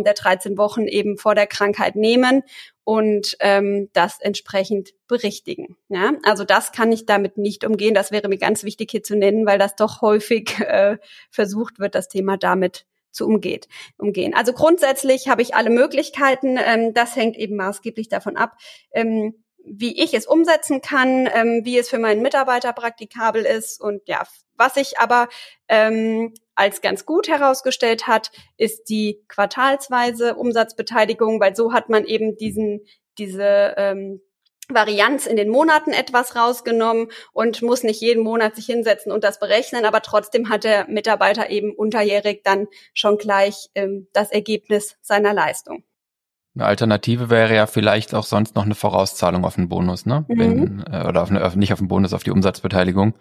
der 0.04 0.14
13 0.14 0.58
Wochen 0.58 0.88
eben 0.88 1.18
vor 1.18 1.36
der 1.36 1.48
Krankheit 1.48 1.96
nehmen 1.96 2.44
und 2.84 3.36
ähm, 3.40 3.90
das 3.94 4.20
entsprechend 4.20 4.92
berichtigen. 5.08 5.78
Ja? 5.90 6.14
Also 6.24 6.44
das 6.44 6.72
kann 6.72 6.92
ich 6.92 7.06
damit 7.06 7.38
nicht 7.38 7.64
umgehen. 7.64 7.94
Das 7.94 8.12
wäre 8.12 8.28
mir 8.28 8.38
ganz 8.38 8.64
wichtig 8.64 8.92
hier 8.92 9.04
zu 9.04 9.16
nennen, 9.16 9.46
weil 9.46 9.60
das 9.60 9.76
doch 9.76 10.02
häufig 10.02 10.60
äh, 10.60 10.98
versucht 11.30 11.80
wird, 11.80 11.96
das 11.96 12.10
Thema 12.10 12.38
damit 12.38 12.86
zu 13.12 13.26
umgeht, 13.26 13.68
umgehen. 13.98 14.34
Also 14.34 14.54
grundsätzlich 14.54 15.28
habe 15.28 15.42
ich 15.42 15.54
alle 15.54 15.70
Möglichkeiten. 15.70 16.58
Ähm, 16.58 16.94
das 16.94 17.16
hängt 17.16 17.38
eben 17.38 17.56
maßgeblich 17.56 18.10
davon 18.10 18.38
ab, 18.38 18.58
ähm, 18.94 19.44
wie 19.64 20.02
ich 20.02 20.14
es 20.14 20.26
umsetzen 20.26 20.82
kann, 20.82 21.30
ähm, 21.34 21.62
wie 21.64 21.78
es 21.78 21.90
für 21.90 22.00
meinen 22.00 22.22
Mitarbeiter 22.22 22.74
praktikabel 22.74 23.44
ist 23.44 23.80
und 23.80 24.08
ja, 24.08 24.24
was 24.62 24.78
ich 24.78 25.00
aber 25.00 25.28
ähm, 25.68 26.36
als 26.54 26.82
ganz 26.82 27.08
gut 27.08 27.28
herausgestellt 27.28 28.06
hat, 28.06 28.32
ist 28.58 28.90
die 28.90 29.24
quartalsweise 29.28 30.36
Umsatzbeteiligung, 30.36 31.40
weil 31.42 31.56
so 31.56 31.74
hat 31.74 31.90
man 31.90 32.06
eben 32.06 32.38
diesen 32.38 32.86
diese 33.18 33.74
ähm, 33.78 34.22
Varianz 34.70 35.26
in 35.26 35.36
den 35.36 35.50
Monaten 35.50 35.92
etwas 35.92 36.36
rausgenommen 36.36 37.08
und 37.34 37.64
muss 37.64 37.84
nicht 37.84 38.00
jeden 38.02 38.24
Monat 38.24 38.56
sich 38.56 38.68
hinsetzen 38.68 39.12
und 39.12 39.24
das 39.24 39.40
berechnen, 39.40 39.84
aber 39.86 40.02
trotzdem 40.02 40.50
hat 40.50 40.64
der 40.64 40.88
Mitarbeiter 40.88 41.50
eben 41.50 41.74
unterjährig 41.74 42.42
dann 42.44 42.68
schon 42.94 43.18
gleich 43.18 43.70
ähm, 43.76 44.08
das 44.14 44.32
Ergebnis 44.32 44.98
seiner 45.02 45.34
Leistung. 45.34 45.84
Eine 46.54 46.66
Alternative 46.66 47.30
wäre 47.30 47.56
ja 47.56 47.66
vielleicht 47.66 48.14
auch 48.14 48.26
sonst 48.26 48.56
noch 48.56 48.66
eine 48.66 48.76
Vorauszahlung 48.76 49.46
auf 49.46 49.56
den 49.56 49.70
Bonus, 49.70 50.06
ne? 50.06 50.26
Mhm. 50.28 50.40
Wenn, 50.40 50.84
äh, 50.92 51.08
oder 51.08 51.24
auf 51.24 51.32
eine, 51.32 51.50
nicht 51.56 51.74
auf 51.74 51.80
den 51.80 51.88
Bonus, 51.88 52.14
auf 52.14 52.24
die 52.24 52.32
Umsatzbeteiligung 52.32 53.14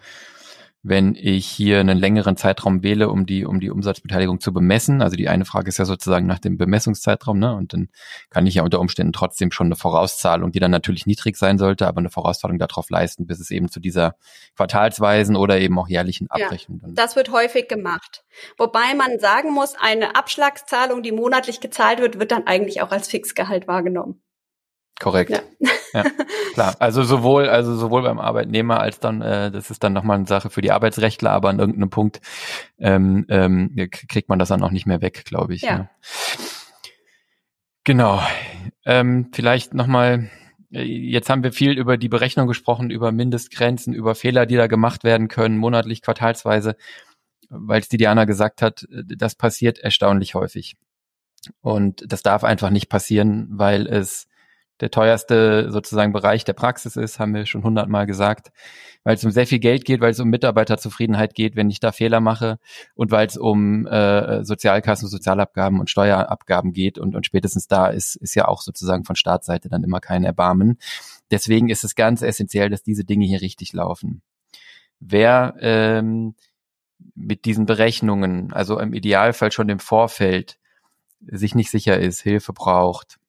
wenn 0.83 1.15
ich 1.15 1.47
hier 1.47 1.81
einen 1.81 1.99
längeren 1.99 2.37
Zeitraum 2.37 2.83
wähle, 2.83 3.11
um 3.11 3.27
die, 3.27 3.45
um 3.45 3.61
die 3.61 3.71
Umsatzbeteiligung 3.71 4.41
zu 4.41 4.53
bemessen. 4.53 5.03
Also 5.03 5.15
die 5.15 5.29
eine 5.29 5.45
Frage 5.45 5.69
ist 5.69 5.79
ja 5.79 5.85
sozusagen 5.85 6.27
nach 6.27 6.39
dem 6.39 6.57
Bemessungszeitraum, 6.57 7.39
ne? 7.39 7.55
Und 7.55 7.75
dann 7.75 7.89
kann 8.31 8.47
ich 8.47 8.55
ja 8.55 8.63
unter 8.63 8.81
Umständen 8.81 9.13
trotzdem 9.13 9.53
schon 9.53 9.67
eine 9.67 9.77
Vorauszahlung, 9.77 10.53
die 10.53 10.61
dann 10.61 10.71
natürlich 10.71 11.05
niedrig 11.05 11.37
sein 11.37 11.59
sollte, 11.59 11.87
aber 11.87 11.99
eine 11.99 12.09
Vorauszahlung 12.09 12.59
darauf 12.59 12.89
leisten, 12.89 13.27
bis 13.27 13.41
es 13.41 13.51
eben 13.51 13.71
zu 13.71 13.79
dieser 13.79 14.17
quartalsweisen 14.57 15.37
oder 15.37 15.61
eben 15.61 15.79
auch 15.79 15.89
jährlichen 15.89 16.31
Abrechnung. 16.31 16.81
Ja, 16.83 16.93
das 16.95 17.15
wird 17.15 17.31
häufig 17.31 17.69
gemacht. 17.69 18.25
Wobei 18.57 18.95
man 18.95 19.19
sagen 19.19 19.53
muss, 19.53 19.75
eine 19.79 20.17
Abschlagszahlung, 20.17 21.03
die 21.03 21.13
monatlich 21.13 21.61
gezahlt 21.61 22.01
wird, 22.01 22.19
wird 22.19 22.33
dann 22.33 22.47
eigentlich 22.47 22.81
auch 22.81 22.91
als 22.91 23.09
Fixgehalt 23.09 23.69
wahrgenommen. 23.69 24.23
Korrekt. 24.99 25.31
Ja. 25.31 25.41
ja. 25.95 26.05
klar. 26.55 26.77
Also 26.79 27.03
sowohl, 27.03 27.49
also 27.49 27.75
sowohl 27.75 28.03
beim 28.03 28.19
Arbeitnehmer 28.19 28.81
als 28.81 29.01
dann, 29.01 29.23
äh, 29.23 29.51
das 29.51 29.71
ist 29.71 29.83
dann 29.83 29.93
nochmal 29.93 30.19
eine 30.19 30.27
Sache 30.27 30.51
für 30.51 30.61
die 30.61 30.73
Arbeitsrechtler, 30.73 31.31
aber 31.31 31.49
an 31.49 31.59
irgendeinem 31.59 31.91
Punkt 31.91 32.21
ähm, 32.79 33.27
ähm, 33.29 33.75
kriegt 33.91 34.29
man 34.29 34.39
das 34.39 34.49
dann 34.49 34.63
auch 34.63 34.71
nicht 34.71 34.87
mehr 34.87 35.01
weg, 35.01 35.25
glaube 35.25 35.55
ich. 35.55 35.63
Ja. 35.63 35.71
ja. 35.71 35.91
Genau. 37.85 38.23
Ähm, 38.85 39.31
vielleicht 39.33 39.75
nochmal, 39.75 40.31
äh, 40.71 40.83
jetzt 40.83 41.31
haben 41.31 41.43
wir 41.43 41.53
viel 41.53 41.73
über 41.79 41.97
die 41.97 42.09
Berechnung 42.09 42.47
gesprochen, 42.47 42.91
über 42.91 43.11
Mindestgrenzen, 43.11 43.95
über 43.95 44.15
Fehler, 44.15 44.47
die 44.47 44.57
da 44.57 44.67
gemacht 44.67 45.03
werden 45.03 45.29
können, 45.29 45.57
monatlich, 45.57 46.03
quartalsweise, 46.03 46.77
weil 47.49 47.81
es 47.81 47.89
die 47.89 47.97
Diana 47.97 48.27
gesagt 48.27 48.61
hat, 48.63 48.83
äh, 48.91 49.17
das 49.17 49.35
passiert 49.35 49.79
erstaunlich 49.79 50.35
häufig. 50.35 50.77
Und 51.63 52.05
das 52.07 52.23
darf 52.23 52.45
einfach 52.45 52.69
nicht 52.69 52.91
passieren, 52.91 53.49
weil 53.51 53.87
es 53.87 54.29
der 54.81 54.91
teuerste 54.91 55.71
sozusagen 55.71 56.13
Bereich 56.13 56.45
der 56.45 56.55
Praxis 56.55 56.97
ist, 56.97 57.19
haben 57.19 57.35
wir 57.35 57.47
schon 57.47 57.63
hundertmal 57.63 58.07
gesagt, 58.07 58.51
weil 59.05 59.15
es 59.15 59.25
um 59.25 59.31
sehr 59.31 59.47
viel 59.47 59.59
Geld 59.59 59.85
geht, 59.85 60.01
weil 60.01 60.11
es 60.11 60.21
um 60.21 60.29
Mitarbeiterzufriedenheit 60.29 61.35
geht, 61.35 61.57
wenn 61.57 61.71
ich 61.71 61.81
da 61.81 61.93
Fehler 61.93 62.21
mache 62.21 62.59
und 62.95 63.11
weil 63.11 63.27
es 63.27 63.37
um 63.37 63.87
äh, 63.87 64.45
Sozialkassen, 64.45 65.09
Sozialabgaben 65.09 65.81
und 65.81 65.91
Steuerabgaben 65.91 66.73
geht 66.73 66.99
und, 66.99 67.15
und 67.15 67.27
spätestens 67.27 67.67
da 67.67 67.89
ist, 67.89 68.17
ist 68.17 68.35
ja 68.35 68.49
auch 68.49 68.63
sozusagen 68.63 69.05
von 69.05 69.17
Staatsseite 69.17 69.69
dann 69.69 69.85
immer 69.85 70.01
kein 70.01 70.25
Erbarmen. 70.25 70.79
Deswegen 71.31 71.69
ist 71.69 71.85
es 71.85 71.95
ganz 71.95 72.23
essentiell, 72.23 72.71
dass 72.71 72.83
diese 72.83 73.05
Dinge 73.05 73.27
hier 73.27 73.41
richtig 73.41 73.73
laufen. 73.73 74.23
Wer 74.99 75.55
ähm, 75.61 76.35
mit 77.15 77.45
diesen 77.45 77.67
Berechnungen, 77.67 78.53
also 78.53 78.79
im 78.79 78.93
Idealfall 78.93 79.53
schon 79.53 79.69
im 79.69 79.79
Vorfeld, 79.79 80.59
sich 81.27 81.55
nicht 81.55 81.71
sicher 81.71 81.99
ist, 81.99 82.21
Hilfe 82.23 82.53
braucht, 82.53 83.20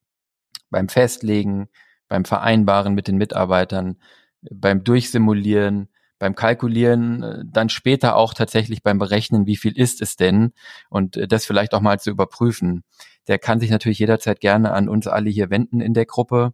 beim 0.72 0.90
Festlegen, 0.90 1.70
beim 2.08 2.26
Vereinbaren 2.26 2.96
mit 2.96 3.08
den 3.08 3.18
Mitarbeitern, 3.18 3.98
beim 4.42 4.84
Durchsimulieren, 4.84 5.90
beim 6.18 6.36
Kalkulieren, 6.36 7.24
äh, 7.24 7.44
dann 7.46 7.70
später 7.70 8.16
auch 8.16 8.34
tatsächlich 8.34 8.84
beim 8.84 9.00
Berechnen, 9.00 9.48
wie 9.48 9.58
viel 9.58 9.78
ist 9.78 10.02
es 10.02 10.16
denn 10.16 10.54
und 10.90 11.18
äh, 11.18 11.28
das 11.28 11.46
vielleicht 11.46 11.74
auch 11.74 11.82
mal 11.82 12.00
zu 12.00 12.10
überprüfen. 12.10 12.84
Der 13.28 13.40
kann 13.40 13.60
sich 13.60 13.70
natürlich 13.70 14.00
jederzeit 14.00 14.40
gerne 14.40 14.72
an 14.72 14.90
uns 14.90 15.08
alle 15.08 15.30
hier 15.30 15.50
wenden 15.50 15.82
in 15.82 15.94
der 15.94 16.06
Gruppe. 16.06 16.54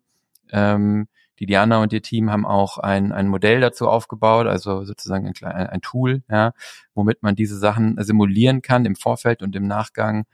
Ähm, 0.52 1.08
die 1.40 1.46
Diana 1.46 1.82
und 1.82 1.94
ihr 1.94 2.02
Team 2.02 2.32
haben 2.32 2.46
auch 2.46 2.78
ein, 2.78 3.12
ein 3.12 3.28
Modell 3.28 3.60
dazu 3.60 3.88
aufgebaut, 3.88 4.48
also 4.48 4.86
sozusagen 4.86 5.28
ein, 5.28 5.46
ein 5.46 5.82
Tool, 5.82 6.24
ja, 6.30 6.54
womit 6.96 7.22
man 7.22 7.36
diese 7.36 7.58
Sachen 7.58 8.02
simulieren 8.02 8.62
kann 8.62 8.86
im 8.86 8.96
Vorfeld 8.96 9.44
und 9.44 9.56
im 9.56 9.68
Nachgang 9.68 10.26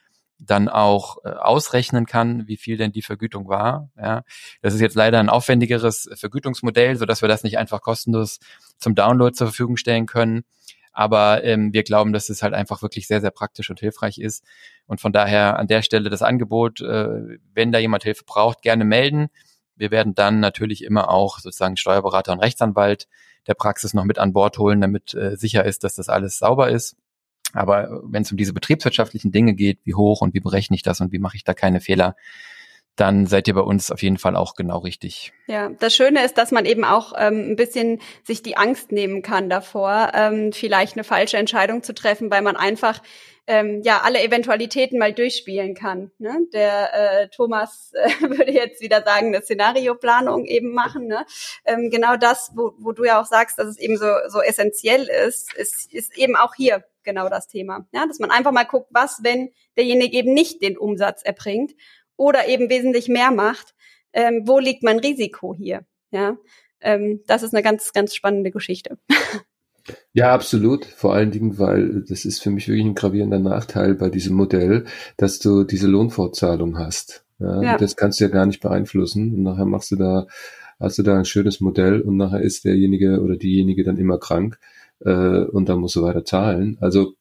dann 0.45 0.69
auch 0.69 1.17
äh, 1.23 1.29
ausrechnen 1.29 2.05
kann, 2.05 2.47
wie 2.47 2.57
viel 2.57 2.77
denn 2.77 2.91
die 2.91 3.01
Vergütung 3.01 3.47
war. 3.47 3.89
Ja, 3.97 4.23
das 4.61 4.73
ist 4.73 4.81
jetzt 4.81 4.95
leider 4.95 5.19
ein 5.19 5.29
aufwendigeres 5.29 6.09
Vergütungsmodell, 6.15 6.95
so 6.95 7.05
dass 7.05 7.21
wir 7.21 7.29
das 7.29 7.43
nicht 7.43 7.57
einfach 7.57 7.81
kostenlos 7.81 8.39
zum 8.77 8.95
Download 8.95 9.33
zur 9.33 9.47
Verfügung 9.47 9.77
stellen 9.77 10.05
können. 10.05 10.43
Aber 10.91 11.43
ähm, 11.43 11.73
wir 11.73 11.83
glauben, 11.83 12.13
dass 12.13 12.29
es 12.29 12.43
halt 12.43 12.53
einfach 12.53 12.83
wirklich 12.83 13.07
sehr, 13.07 13.19
sehr 13.19 13.31
praktisch 13.31 13.69
und 13.69 13.79
hilfreich 13.79 14.19
ist. 14.19 14.43
Und 14.85 15.01
von 15.01 15.11
daher 15.11 15.57
an 15.57 15.67
der 15.67 15.81
Stelle 15.81 16.09
das 16.09 16.21
Angebot, 16.21 16.81
äh, 16.81 17.39
wenn 17.53 17.71
da 17.71 17.79
jemand 17.79 18.03
Hilfe 18.03 18.23
braucht, 18.25 18.61
gerne 18.61 18.85
melden. 18.85 19.29
Wir 19.75 19.89
werden 19.89 20.13
dann 20.13 20.39
natürlich 20.39 20.83
immer 20.83 21.09
auch 21.09 21.39
sozusagen 21.39 21.77
Steuerberater 21.77 22.31
und 22.31 22.39
Rechtsanwalt 22.39 23.07
der 23.47 23.55
Praxis 23.55 23.93
noch 23.93 24.05
mit 24.05 24.19
an 24.19 24.33
Bord 24.33 24.57
holen, 24.59 24.81
damit 24.81 25.15
äh, 25.15 25.35
sicher 25.35 25.65
ist, 25.65 25.83
dass 25.83 25.95
das 25.95 26.09
alles 26.09 26.37
sauber 26.37 26.69
ist. 26.69 26.95
Aber 27.53 28.01
wenn 28.03 28.23
es 28.23 28.31
um 28.31 28.37
diese 28.37 28.53
betriebswirtschaftlichen 28.53 29.31
Dinge 29.31 29.53
geht, 29.53 29.79
wie 29.83 29.93
hoch 29.93 30.21
und 30.21 30.33
wie 30.33 30.39
berechne 30.39 30.75
ich 30.75 30.83
das 30.83 30.99
und 31.01 31.11
wie 31.11 31.19
mache 31.19 31.37
ich 31.37 31.43
da 31.43 31.53
keine 31.53 31.79
Fehler, 31.79 32.15
dann 32.95 33.25
seid 33.25 33.47
ihr 33.47 33.55
bei 33.55 33.61
uns 33.61 33.91
auf 33.91 34.03
jeden 34.03 34.17
Fall 34.17 34.35
auch 34.35 34.55
genau 34.55 34.79
richtig. 34.79 35.33
Ja, 35.47 35.69
das 35.69 35.95
Schöne 35.95 36.23
ist, 36.23 36.37
dass 36.37 36.51
man 36.51 36.65
eben 36.65 36.83
auch 36.83 37.13
ähm, 37.17 37.51
ein 37.51 37.55
bisschen 37.55 37.99
sich 38.23 38.43
die 38.43 38.55
Angst 38.55 38.91
nehmen 38.91 39.23
kann 39.23 39.49
davor, 39.49 40.11
ähm, 40.13 40.51
vielleicht 40.53 40.95
eine 40.95 41.03
falsche 41.03 41.37
Entscheidung 41.37 41.81
zu 41.81 41.93
treffen, 41.93 42.29
weil 42.29 42.43
man 42.43 42.55
einfach 42.55 43.01
ähm, 43.47 43.81
ja 43.83 44.01
alle 44.03 44.23
Eventualitäten 44.23 44.99
mal 44.99 45.11
durchspielen 45.11 45.73
kann. 45.73 46.11
Ne? 46.19 46.37
Der 46.53 46.93
äh, 46.93 47.27
Thomas 47.29 47.93
äh, 48.21 48.29
würde 48.29 48.51
jetzt 48.51 48.81
wieder 48.81 49.03
sagen, 49.03 49.27
eine 49.27 49.41
Szenarioplanung 49.41 50.45
eben 50.45 50.71
machen. 50.71 51.07
Ne? 51.07 51.25
Ähm, 51.65 51.89
genau 51.89 52.15
das, 52.15 52.51
wo, 52.55 52.73
wo 52.77 52.91
du 52.91 53.05
ja 53.05 53.19
auch 53.19 53.25
sagst, 53.25 53.57
dass 53.57 53.67
es 53.67 53.79
eben 53.79 53.97
so, 53.97 54.07
so 54.27 54.39
essentiell 54.39 55.07
ist, 55.27 55.53
ist, 55.55 55.91
ist 55.91 56.15
eben 56.17 56.35
auch 56.35 56.53
hier 56.55 56.83
genau 57.03 57.29
das 57.29 57.47
Thema. 57.47 57.87
Ja, 57.93 58.05
dass 58.07 58.19
man 58.19 58.31
einfach 58.31 58.51
mal 58.51 58.63
guckt, 58.63 58.87
was, 58.91 59.19
wenn 59.23 59.49
derjenige 59.77 60.17
eben 60.17 60.33
nicht 60.33 60.61
den 60.61 60.77
Umsatz 60.77 61.23
erbringt 61.23 61.73
oder 62.15 62.47
eben 62.47 62.69
wesentlich 62.69 63.07
mehr 63.07 63.31
macht, 63.31 63.73
ähm, 64.13 64.43
wo 64.45 64.59
liegt 64.59 64.83
mein 64.83 64.99
Risiko 64.99 65.53
hier? 65.55 65.85
Ja, 66.11 66.37
ähm, 66.81 67.21
das 67.27 67.43
ist 67.43 67.53
eine 67.53 67.63
ganz, 67.63 67.93
ganz 67.93 68.13
spannende 68.15 68.51
Geschichte. 68.51 68.97
Ja, 70.13 70.33
absolut. 70.33 70.85
Vor 70.85 71.13
allen 71.13 71.31
Dingen, 71.31 71.59
weil 71.59 72.05
das 72.07 72.23
ist 72.23 72.41
für 72.41 72.51
mich 72.51 72.69
wirklich 72.69 72.85
ein 72.85 72.95
gravierender 72.95 73.39
Nachteil 73.39 73.95
bei 73.95 74.09
diesem 74.09 74.35
Modell, 74.35 74.85
dass 75.17 75.39
du 75.39 75.65
diese 75.65 75.87
Lohnfortzahlung 75.87 76.77
hast. 76.77 77.25
Ja, 77.39 77.61
ja. 77.61 77.77
Das 77.77 77.95
kannst 77.95 78.19
du 78.19 78.23
ja 78.23 78.29
gar 78.29 78.45
nicht 78.45 78.61
beeinflussen. 78.61 79.33
Und 79.33 79.43
nachher 79.43 79.65
machst 79.65 79.91
du 79.91 79.97
da, 79.97 80.27
hast 80.79 80.99
du 80.99 81.03
da 81.03 81.17
ein 81.17 81.25
schönes 81.25 81.59
Modell 81.59 81.99
und 81.99 82.15
nachher 82.15 82.41
ist 82.41 82.63
derjenige 82.63 83.21
oder 83.21 83.35
diejenige 83.35 83.83
dann 83.83 83.97
immer 83.97 84.19
krank 84.19 84.57
äh, 85.05 85.45
und 85.45 85.69
dann 85.69 85.79
musst 85.79 85.95
du 85.95 86.01
weiter 86.01 86.25
zahlen. 86.25 86.77
Also 86.81 87.15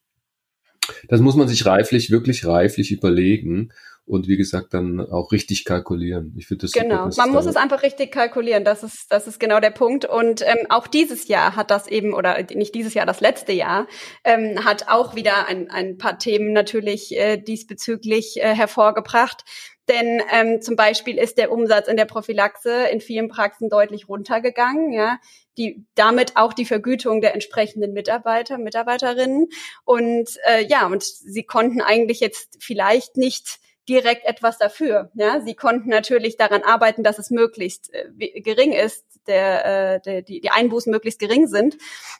das 1.09 1.21
muss 1.21 1.37
man 1.37 1.49
sich 1.49 1.65
reiflich, 1.67 2.11
wirklich 2.11 2.47
reiflich 2.47 2.91
überlegen 2.93 3.73
und 4.05 4.27
wie 4.27 4.37
gesagt 4.37 4.75
dann 4.75 5.01
auch 5.01 5.31
richtig 5.33 5.65
kalkulieren. 5.65 6.35
Ich 6.37 6.47
finde 6.47 6.63
das 6.63 6.73
genau. 6.73 7.11
Super, 7.11 7.27
man 7.27 7.35
muss 7.35 7.47
es 7.47 7.57
einfach 7.57 7.83
richtig 7.83 8.11
kalkulieren. 8.11 8.65
Das 8.65 8.83
ist 8.83 9.07
das 9.11 9.27
ist 9.27 9.39
genau 9.39 9.61
der 9.61 9.71
Punkt. 9.71 10.05
Und 10.05 10.43
ähm, 10.43 10.67
auch 10.71 10.87
dieses 10.87 11.29
Jahr 11.29 11.55
hat 11.55 11.71
das 11.71 11.87
eben 11.87 12.13
oder 12.13 12.43
nicht 12.55 12.75
dieses 12.75 12.95
Jahr, 12.95 13.07
das 13.07 13.21
letzte 13.21 13.53
Jahr 13.53 13.87
ähm, 14.25 14.65
hat 14.65 14.89
auch 14.89 15.15
wieder 15.15 15.47
ein, 15.47 15.71
ein 15.71 15.99
paar 15.99 16.19
Themen 16.19 16.53
natürlich 16.53 17.17
äh, 17.17 17.37
diesbezüglich 17.37 18.39
äh, 18.39 18.55
hervorgebracht. 18.55 19.45
Denn 19.89 20.23
ähm, 20.33 20.63
zum 20.63 20.77
Beispiel 20.77 21.19
ist 21.19 21.39
der 21.39 21.51
Umsatz 21.51 21.89
in 21.89 21.97
der 21.97 22.05
Prophylaxe 22.05 22.87
in 22.93 23.01
vielen 23.01 23.29
Praxen 23.29 23.69
deutlich 23.69 24.09
runtergegangen, 24.09 24.93
ja, 24.93 25.19
die 25.59 25.85
damit 25.95 26.37
auch 26.37 26.53
die 26.53 26.65
Vergütung 26.65 27.21
der 27.21 27.35
entsprechenden 27.35 27.93
Mitarbeiter, 27.93 28.59
Mitarbeiterinnen 28.59 29.49
und 29.85 30.39
äh, 30.47 30.65
ja, 30.65 30.87
und 30.87 31.03
sie 31.03 31.43
konnten 31.43 31.81
eigentlich 31.81 32.21
jetzt 32.21 32.59
vielleicht 32.61 33.17
nicht 33.17 33.59
direkt 33.89 34.25
etwas 34.27 34.59
dafür. 34.59 35.11
Ja, 35.15 35.41
sie 35.41 35.55
konnten 35.55 35.89
natürlich 35.89 36.37
daran 36.37 36.63
arbeiten, 36.63 37.03
dass 37.03 37.19
es 37.19 37.31
möglichst 37.31 37.93
äh, 37.93 38.41
gering 38.41 38.73
ist, 38.73 39.05
der, 39.27 39.95
äh, 39.95 40.01
der, 40.01 40.23
die, 40.23 40.41
die 40.41 40.51
Einbußen 40.51 40.91
möglichst 40.91 41.21
gering 41.21 41.47
sind. 41.47 41.77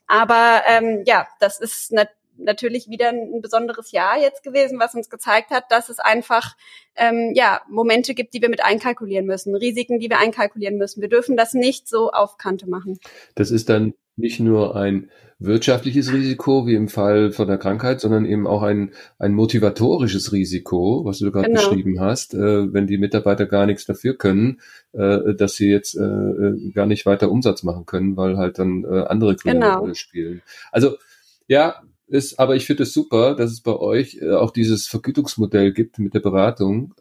Aber 0.07 0.63
ähm, 0.67 1.03
ja, 1.07 1.27
das 1.41 1.61
ist 1.61 1.93
natürlich 1.93 2.17
natürlich 2.39 2.89
wieder 2.89 3.09
ein 3.09 3.41
besonderes 3.41 3.93
Jahr 3.93 4.19
jetzt 4.19 4.43
gewesen, 4.43 4.79
was 4.79 4.95
uns 4.95 5.11
gezeigt 5.11 5.51
hat, 5.51 5.71
dass 5.71 5.89
es 5.89 5.99
einfach 5.99 6.57
ähm, 6.97 7.33
ja 7.35 7.61
Momente 7.69 8.15
gibt, 8.15 8.35
die 8.35 8.43
wir 8.43 8.49
mit 8.49 8.65
einkalkulieren 8.65 9.27
müssen, 9.27 9.55
Risiken, 9.55 9.99
die 9.99 10.11
wir 10.11 10.19
einkalkulieren 10.19 10.77
müssen. 10.77 11.01
Wir 11.01 11.09
dürfen 11.09 11.37
das 11.37 11.55
nicht 11.55 11.89
so 11.89 12.11
auf 12.11 12.37
Kante 12.39 12.69
machen. 12.69 12.99
Das 13.35 13.51
ist 13.51 13.69
dann 13.69 13.95
nicht 14.17 14.41
nur 14.41 14.77
ein 14.77 15.11
wirtschaftliches 15.45 16.13
Risiko, 16.13 16.67
wie 16.67 16.75
im 16.75 16.89
Fall 16.89 17.33
von 17.33 17.49
der 17.49 17.59
Krankheit, 17.59 18.01
sondern 18.01 18.25
eben 18.25 18.47
auch 18.47 18.63
ein, 18.63 18.93
ein 19.19 19.35
motivatorisches 19.35 20.33
Risiko, 20.33 21.05
was 21.05 21.19
du 21.19 21.33
gerade 21.33 21.49
genau. 21.49 21.61
beschrieben 21.61 22.01
hast, 22.01 22.35
äh, 22.35 22.73
wenn 22.73 22.87
die 22.87 22.99
Mitarbeiter 22.99 23.47
gar 23.47 23.67
nichts 23.67 23.85
dafür 23.85 24.17
können, 24.17 24.61
äh, 24.93 25.35
dass 25.35 25.55
sie 25.55 25.69
jetzt 25.69 25.97
äh, 25.97 26.03
äh 26.03 26.71
gar 26.73 26.87
nicht 26.87 27.07
weiter 27.07 27.31
Umsatz 27.31 27.63
machen 27.63 27.87
können, 27.87 28.17
weil 28.17 28.37
halt 28.37 28.59
dann 28.59 28.85
äh, 28.85 29.05
andere 29.05 29.37
Gründe 29.37 29.61
genau. 29.61 29.95
spielen. 29.95 30.43
Also 30.71 30.97
ja, 31.49 31.83
ist, 32.07 32.39
aber 32.39 32.57
ich 32.57 32.67
finde 32.67 32.83
es 32.83 32.93
super, 32.93 33.35
dass 33.35 33.51
es 33.51 33.63
bei 33.63 33.75
euch 33.75 34.19
äh, 34.21 34.33
auch 34.33 34.51
dieses 34.51 34.87
Vergütungsmodell 34.87 35.73
gibt 35.73 35.99
mit 35.99 36.15
der 36.15 36.21
Beratung, 36.21 36.95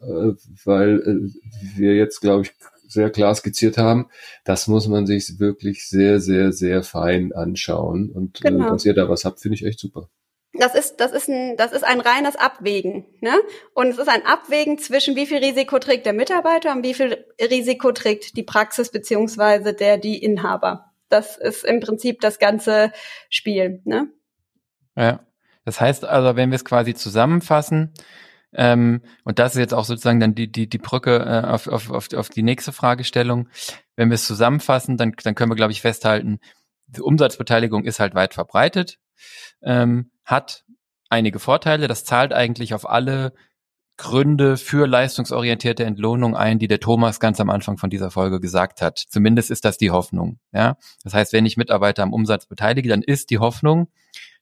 weil 0.64 1.30
wir 1.76 1.94
jetzt, 1.94 2.20
glaube 2.20 2.42
ich, 2.42 2.52
sehr 2.92 3.10
klar 3.10 3.34
skizziert 3.34 3.78
haben, 3.78 4.08
das 4.44 4.68
muss 4.68 4.88
man 4.88 5.06
sich 5.06 5.38
wirklich 5.38 5.88
sehr, 5.88 6.20
sehr, 6.20 6.52
sehr 6.52 6.82
fein 6.82 7.32
anschauen. 7.32 8.10
Und 8.10 8.40
genau. 8.40 8.70
dass 8.70 8.84
ihr 8.84 8.94
da 8.94 9.08
was 9.08 9.24
habt, 9.24 9.40
finde 9.40 9.56
ich 9.56 9.64
echt 9.64 9.78
super. 9.78 10.08
Das 10.54 10.74
ist, 10.74 10.96
das 10.96 11.12
ist 11.12 11.30
ein, 11.30 11.56
das 11.56 11.72
ist 11.72 11.82
ein 11.82 12.00
reines 12.00 12.36
Abwägen, 12.36 13.06
ne? 13.20 13.32
Und 13.74 13.88
es 13.88 13.98
ist 13.98 14.08
ein 14.08 14.26
Abwägen 14.26 14.76
zwischen 14.76 15.16
wie 15.16 15.24
viel 15.24 15.38
Risiko 15.38 15.78
trägt 15.78 16.04
der 16.04 16.12
Mitarbeiter 16.12 16.72
und 16.72 16.84
wie 16.84 16.92
viel 16.92 17.24
Risiko 17.40 17.92
trägt 17.92 18.36
die 18.36 18.42
Praxis 18.42 18.90
beziehungsweise 18.90 19.72
der, 19.72 19.96
die 19.96 20.22
Inhaber. 20.22 20.92
Das 21.08 21.38
ist 21.38 21.64
im 21.64 21.80
Prinzip 21.80 22.20
das 22.20 22.38
ganze 22.38 22.92
Spiel, 23.30 23.80
ne? 23.84 24.10
Ja. 24.94 25.20
Das 25.64 25.80
heißt 25.80 26.04
also, 26.04 26.36
wenn 26.36 26.50
wir 26.50 26.56
es 26.56 26.64
quasi 26.64 26.92
zusammenfassen, 26.94 27.92
ähm, 28.54 29.02
und 29.24 29.38
das 29.38 29.54
ist 29.54 29.58
jetzt 29.58 29.74
auch 29.74 29.84
sozusagen 29.84 30.20
dann 30.20 30.34
die, 30.34 30.50
die, 30.50 30.68
die 30.68 30.78
Brücke 30.78 31.18
äh, 31.18 31.46
auf, 31.46 31.68
auf, 31.68 31.90
auf, 31.90 32.12
auf 32.12 32.28
die 32.28 32.42
nächste 32.42 32.72
Fragestellung. 32.72 33.48
Wenn 33.96 34.10
wir 34.10 34.14
es 34.14 34.26
zusammenfassen, 34.26 34.96
dann, 34.96 35.12
dann 35.22 35.34
können 35.34 35.50
wir, 35.50 35.56
glaube 35.56 35.72
ich, 35.72 35.80
festhalten, 35.80 36.38
die 36.86 37.00
Umsatzbeteiligung 37.00 37.84
ist 37.84 38.00
halt 38.00 38.14
weit 38.14 38.34
verbreitet, 38.34 38.98
ähm, 39.62 40.10
hat 40.24 40.64
einige 41.08 41.38
Vorteile. 41.38 41.88
Das 41.88 42.04
zahlt 42.04 42.32
eigentlich 42.32 42.74
auf 42.74 42.88
alle 42.88 43.32
Gründe 43.96 44.56
für 44.56 44.86
leistungsorientierte 44.86 45.84
Entlohnung 45.84 46.34
ein, 46.34 46.58
die 46.58 46.66
der 46.66 46.80
Thomas 46.80 47.20
ganz 47.20 47.40
am 47.40 47.50
Anfang 47.50 47.76
von 47.76 47.90
dieser 47.90 48.10
Folge 48.10 48.40
gesagt 48.40 48.82
hat. 48.82 48.98
Zumindest 48.98 49.50
ist 49.50 49.64
das 49.64 49.78
die 49.78 49.90
Hoffnung. 49.90 50.38
Ja, 50.52 50.76
das 51.04 51.14
heißt, 51.14 51.32
wenn 51.32 51.46
ich 51.46 51.56
Mitarbeiter 51.56 52.02
am 52.02 52.12
Umsatz 52.12 52.46
beteilige, 52.46 52.88
dann 52.88 53.02
ist 53.02 53.30
die 53.30 53.38
Hoffnung, 53.38 53.88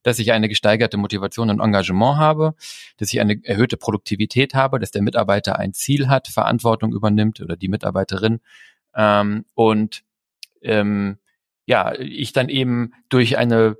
dass 0.03 0.19
ich 0.19 0.33
eine 0.33 0.49
gesteigerte 0.49 0.97
Motivation 0.97 1.51
und 1.51 1.61
Engagement 1.61 2.17
habe, 2.17 2.55
dass 2.97 3.13
ich 3.13 3.21
eine 3.21 3.39
erhöhte 3.45 3.77
Produktivität 3.77 4.55
habe, 4.55 4.79
dass 4.79 4.91
der 4.91 5.03
Mitarbeiter 5.03 5.59
ein 5.59 5.73
Ziel 5.73 6.09
hat, 6.09 6.29
Verantwortung 6.29 6.93
übernimmt 6.93 7.41
oder 7.41 7.57
die 7.57 7.69
Mitarbeiterin 7.69 8.41
ähm, 8.95 9.45
und 9.55 10.03
ähm, 10.63 11.19
ja, 11.67 11.93
ich 11.99 12.33
dann 12.33 12.49
eben 12.49 12.93
durch 13.09 13.39
eine 13.39 13.77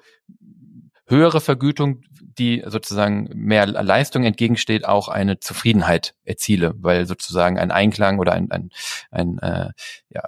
höhere 1.07 1.41
Vergütung, 1.41 2.03
die 2.39 2.63
sozusagen 2.65 3.29
mehr 3.35 3.67
Leistung 3.67 4.25
entgegensteht, 4.25 4.87
auch 4.87 5.09
eine 5.09 5.41
Zufriedenheit 5.41 6.15
erziele, 6.25 6.75
weil 6.79 7.05
sozusagen 7.07 7.59
ein 7.59 7.71
Einklang 7.71 8.19
oder 8.19 8.33
ein, 8.33 8.51
ein, 8.51 8.71
ein 9.11 9.39
äh, 9.39 9.71
ja, 10.11 10.23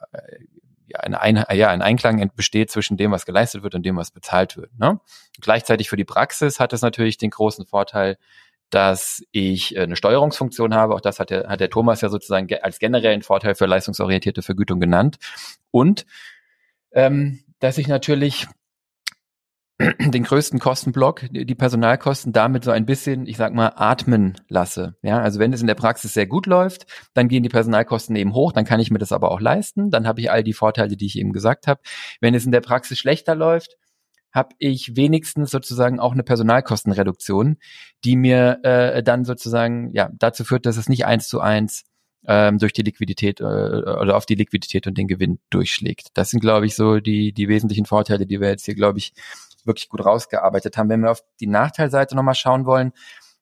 ja, 0.92 1.00
eine 1.00 1.20
ein, 1.20 1.44
ja, 1.54 1.68
ein 1.68 1.82
Einklang 1.82 2.30
besteht 2.36 2.70
zwischen 2.70 2.96
dem, 2.96 3.10
was 3.10 3.26
geleistet 3.26 3.62
wird 3.62 3.74
und 3.74 3.84
dem, 3.84 3.96
was 3.96 4.10
bezahlt 4.10 4.56
wird. 4.56 4.78
Ne? 4.78 5.00
Gleichzeitig 5.40 5.88
für 5.88 5.96
die 5.96 6.04
Praxis 6.04 6.60
hat 6.60 6.72
es 6.72 6.82
natürlich 6.82 7.18
den 7.18 7.30
großen 7.30 7.66
Vorteil, 7.66 8.18
dass 8.70 9.22
ich 9.32 9.76
äh, 9.76 9.80
eine 9.80 9.96
Steuerungsfunktion 9.96 10.74
habe. 10.74 10.94
Auch 10.94 11.00
das 11.00 11.18
hat 11.18 11.30
der, 11.30 11.48
hat 11.48 11.60
der 11.60 11.70
Thomas 11.70 12.00
ja 12.00 12.08
sozusagen 12.08 12.48
als 12.62 12.78
generellen 12.78 13.22
Vorteil 13.22 13.54
für 13.54 13.66
leistungsorientierte 13.66 14.42
Vergütung 14.42 14.80
genannt. 14.80 15.16
Und 15.70 16.04
ähm, 16.92 17.40
dass 17.58 17.78
ich 17.78 17.88
natürlich 17.88 18.46
den 19.98 20.22
größten 20.24 20.58
Kostenblock, 20.58 21.24
die 21.30 21.54
Personalkosten, 21.54 22.32
damit 22.32 22.64
so 22.64 22.70
ein 22.70 22.86
bisschen, 22.86 23.26
ich 23.26 23.36
sag 23.36 23.54
mal, 23.54 23.72
atmen 23.76 24.34
lasse. 24.48 24.96
Ja, 25.02 25.20
also 25.20 25.38
wenn 25.38 25.52
es 25.52 25.60
in 25.60 25.66
der 25.66 25.74
Praxis 25.74 26.14
sehr 26.14 26.26
gut 26.26 26.46
läuft, 26.46 26.86
dann 27.14 27.28
gehen 27.28 27.42
die 27.42 27.48
Personalkosten 27.48 28.16
eben 28.16 28.34
hoch, 28.34 28.52
dann 28.52 28.64
kann 28.64 28.80
ich 28.80 28.90
mir 28.90 28.98
das 28.98 29.12
aber 29.12 29.30
auch 29.30 29.40
leisten, 29.40 29.90
dann 29.90 30.06
habe 30.06 30.20
ich 30.20 30.30
all 30.30 30.44
die 30.44 30.52
Vorteile, 30.52 30.96
die 30.96 31.06
ich 31.06 31.18
eben 31.18 31.32
gesagt 31.32 31.66
habe. 31.66 31.80
Wenn 32.20 32.34
es 32.34 32.44
in 32.44 32.52
der 32.52 32.60
Praxis 32.60 32.98
schlechter 32.98 33.34
läuft, 33.34 33.76
habe 34.32 34.54
ich 34.58 34.96
wenigstens 34.96 35.50
sozusagen 35.50 36.00
auch 36.00 36.12
eine 36.12 36.22
Personalkostenreduktion, 36.22 37.58
die 38.04 38.16
mir 38.16 38.60
äh, 38.62 39.02
dann 39.02 39.24
sozusagen 39.24 39.90
ja 39.94 40.10
dazu 40.14 40.44
führt, 40.44 40.64
dass 40.64 40.78
es 40.78 40.88
nicht 40.88 41.04
eins 41.04 41.28
zu 41.28 41.40
eins 41.40 41.84
ähm, 42.26 42.58
durch 42.58 42.72
die 42.72 42.82
Liquidität 42.82 43.40
äh, 43.40 43.44
oder 43.44 44.16
auf 44.16 44.26
die 44.26 44.34
Liquidität 44.34 44.86
und 44.86 44.96
den 44.96 45.08
Gewinn 45.08 45.38
durchschlägt. 45.50 46.08
Das 46.14 46.30
sind, 46.30 46.40
glaube 46.40 46.66
ich, 46.66 46.74
so 46.74 46.98
die, 47.00 47.32
die 47.32 47.48
wesentlichen 47.48 47.84
Vorteile, 47.84 48.26
die 48.26 48.40
wir 48.40 48.48
jetzt 48.48 48.64
hier, 48.64 48.74
glaube 48.74 48.98
ich, 48.98 49.12
wirklich 49.64 49.88
gut 49.88 50.04
rausgearbeitet 50.04 50.76
haben. 50.76 50.88
Wenn 50.88 51.02
wir 51.02 51.10
auf 51.10 51.22
die 51.40 51.46
Nachteilseite 51.46 52.16
nochmal 52.16 52.34
schauen 52.34 52.66
wollen, 52.66 52.92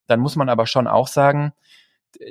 dann 0.07 0.21
muss 0.21 0.37
man 0.37 0.49
aber 0.49 0.67
schon 0.67 0.87
auch 0.87 1.09
sagen, 1.09 1.53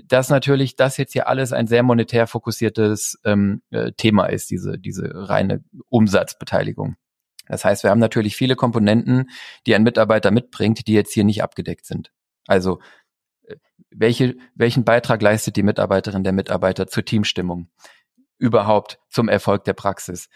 dass 0.06 0.30
natürlich 0.30 0.76
das 0.76 0.98
jetzt 0.98 1.14
hier 1.14 1.28
alles 1.28 1.54
ein 1.54 1.68
sehr 1.68 1.84
monetär 1.84 2.28
fokussiertes 2.28 3.20
ähm, 3.24 3.62
äh, 3.72 3.92
Thema 3.94 4.26
ist, 4.26 4.50
diese, 4.50 4.78
diese 4.78 5.10
reine 5.14 5.64
Umsatzbeteiligung. 5.88 6.96
Das 7.48 7.66
heißt, 7.66 7.84
wir 7.84 7.90
haben 7.90 8.00
natürlich 8.00 8.36
viele 8.36 8.56
Komponenten, 8.56 9.30
die 9.66 9.76
ein 9.76 9.84
Mitarbeiter 9.84 10.32
mitbringt, 10.32 10.88
die 10.88 10.94
jetzt 10.94 11.14
hier 11.14 11.24
nicht 11.24 11.42
abgedeckt 11.42 11.86
sind. 11.86 12.12
Also 12.46 12.80
äh, 13.44 13.56
welche, 13.90 14.36
welchen 14.54 14.84
Beitrag 14.84 15.22
leistet 15.22 15.56
die 15.56 15.64
Mitarbeiterin, 15.64 16.24
der 16.24 16.34
Mitarbeiter 16.34 16.88
zur 16.88 17.06
Teamstimmung? 17.06 17.70
Überhaupt 18.38 19.00
zum 19.10 19.30
Erfolg 19.30 19.64
der 19.64 19.74
Praxis? 19.74 20.30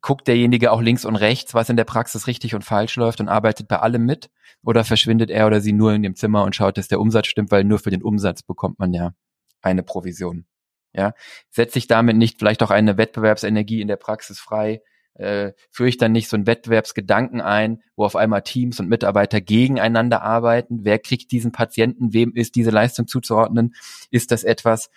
Guckt 0.00 0.28
derjenige 0.28 0.72
auch 0.72 0.80
links 0.80 1.04
und 1.04 1.16
rechts, 1.16 1.54
was 1.54 1.68
in 1.68 1.76
der 1.76 1.84
Praxis 1.84 2.26
richtig 2.26 2.54
und 2.54 2.64
falsch 2.64 2.96
läuft 2.96 3.20
und 3.20 3.28
arbeitet 3.28 3.68
bei 3.68 3.78
allem 3.78 4.04
mit? 4.04 4.30
Oder 4.64 4.84
verschwindet 4.84 5.30
er 5.30 5.46
oder 5.46 5.60
sie 5.60 5.72
nur 5.72 5.92
in 5.92 6.02
dem 6.02 6.14
Zimmer 6.14 6.44
und 6.44 6.54
schaut, 6.54 6.78
dass 6.78 6.88
der 6.88 7.00
Umsatz 7.00 7.26
stimmt, 7.26 7.50
weil 7.50 7.64
nur 7.64 7.78
für 7.78 7.90
den 7.90 8.02
Umsatz 8.02 8.42
bekommt 8.42 8.78
man 8.78 8.92
ja 8.92 9.14
eine 9.60 9.82
Provision. 9.82 10.46
Ja, 10.94 11.14
setzt 11.50 11.74
sich 11.74 11.86
damit 11.86 12.16
nicht 12.16 12.38
vielleicht 12.38 12.62
auch 12.62 12.70
eine 12.70 12.98
Wettbewerbsenergie 12.98 13.80
in 13.80 13.88
der 13.88 13.96
Praxis 13.96 14.38
frei? 14.38 14.82
Äh, 15.14 15.52
führe 15.70 15.88
ich 15.88 15.98
dann 15.98 16.12
nicht 16.12 16.28
so 16.28 16.36
einen 16.36 16.46
Wettbewerbsgedanken 16.46 17.40
ein, 17.40 17.82
wo 17.96 18.04
auf 18.04 18.16
einmal 18.16 18.42
Teams 18.42 18.80
und 18.80 18.88
Mitarbeiter 18.88 19.40
gegeneinander 19.40 20.22
arbeiten? 20.22 20.84
Wer 20.84 20.98
kriegt 20.98 21.32
diesen 21.32 21.52
Patienten? 21.52 22.12
Wem 22.12 22.34
ist 22.34 22.54
diese 22.54 22.70
Leistung 22.70 23.06
zuzuordnen? 23.06 23.74
Ist 24.10 24.30
das 24.30 24.44
etwas, 24.44 24.90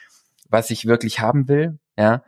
was 0.50 0.70
ich 0.70 0.86
wirklich 0.86 1.20
haben 1.20 1.48
will? 1.48 1.80
Ja, 1.98 2.24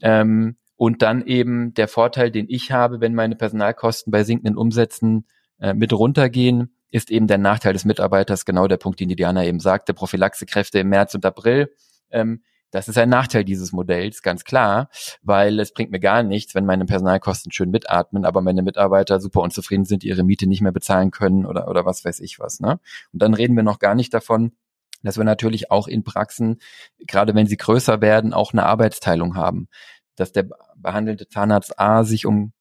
ähm, 0.00 0.56
und 0.76 1.02
dann 1.02 1.24
eben 1.26 1.74
der 1.74 1.88
Vorteil, 1.88 2.30
den 2.30 2.46
ich 2.48 2.70
habe, 2.70 3.00
wenn 3.00 3.14
meine 3.14 3.36
Personalkosten 3.36 4.10
bei 4.10 4.24
sinkenden 4.24 4.56
Umsätzen 4.56 5.26
äh, 5.58 5.74
mit 5.74 5.92
runtergehen, 5.92 6.74
ist 6.90 7.10
eben 7.10 7.26
der 7.26 7.38
Nachteil 7.38 7.72
des 7.72 7.84
Mitarbeiters, 7.84 8.44
genau 8.44 8.68
der 8.68 8.76
Punkt, 8.76 9.00
den 9.00 9.08
die 9.08 9.16
Diana 9.16 9.44
eben 9.44 9.60
sagte, 9.60 9.94
Prophylaxekräfte 9.94 10.78
im 10.80 10.88
März 10.88 11.14
und 11.14 11.24
April. 11.24 11.72
Ähm, 12.10 12.42
das 12.70 12.88
ist 12.88 12.98
ein 12.98 13.08
Nachteil 13.08 13.44
dieses 13.44 13.72
Modells, 13.72 14.22
ganz 14.22 14.44
klar, 14.44 14.90
weil 15.22 15.60
es 15.60 15.72
bringt 15.72 15.92
mir 15.92 16.00
gar 16.00 16.22
nichts, 16.22 16.54
wenn 16.54 16.66
meine 16.66 16.84
Personalkosten 16.84 17.52
schön 17.52 17.70
mitatmen, 17.70 18.24
aber 18.24 18.42
meine 18.42 18.62
Mitarbeiter 18.62 19.20
super 19.20 19.40
unzufrieden 19.40 19.84
sind, 19.84 20.04
ihre 20.04 20.24
Miete 20.24 20.46
nicht 20.46 20.60
mehr 20.60 20.72
bezahlen 20.72 21.10
können 21.10 21.46
oder, 21.46 21.68
oder 21.68 21.86
was 21.86 22.04
weiß 22.04 22.20
ich 22.20 22.38
was. 22.38 22.60
Ne? 22.60 22.78
Und 23.12 23.22
dann 23.22 23.34
reden 23.34 23.56
wir 23.56 23.62
noch 23.62 23.78
gar 23.78 23.94
nicht 23.94 24.12
davon, 24.12 24.52
dass 25.02 25.16
wir 25.16 25.24
natürlich 25.24 25.70
auch 25.70 25.88
in 25.88 26.02
Praxen, 26.02 26.58
gerade 27.06 27.34
wenn 27.34 27.46
sie 27.46 27.56
größer 27.56 28.00
werden, 28.00 28.34
auch 28.34 28.52
eine 28.52 28.66
Arbeitsteilung 28.66 29.36
haben 29.36 29.68
dass 30.16 30.32
der 30.32 30.48
behandelte 30.76 31.28
Zahnarzt 31.28 31.78
A 31.78 32.04
sich 32.04 32.26
um 32.26 32.52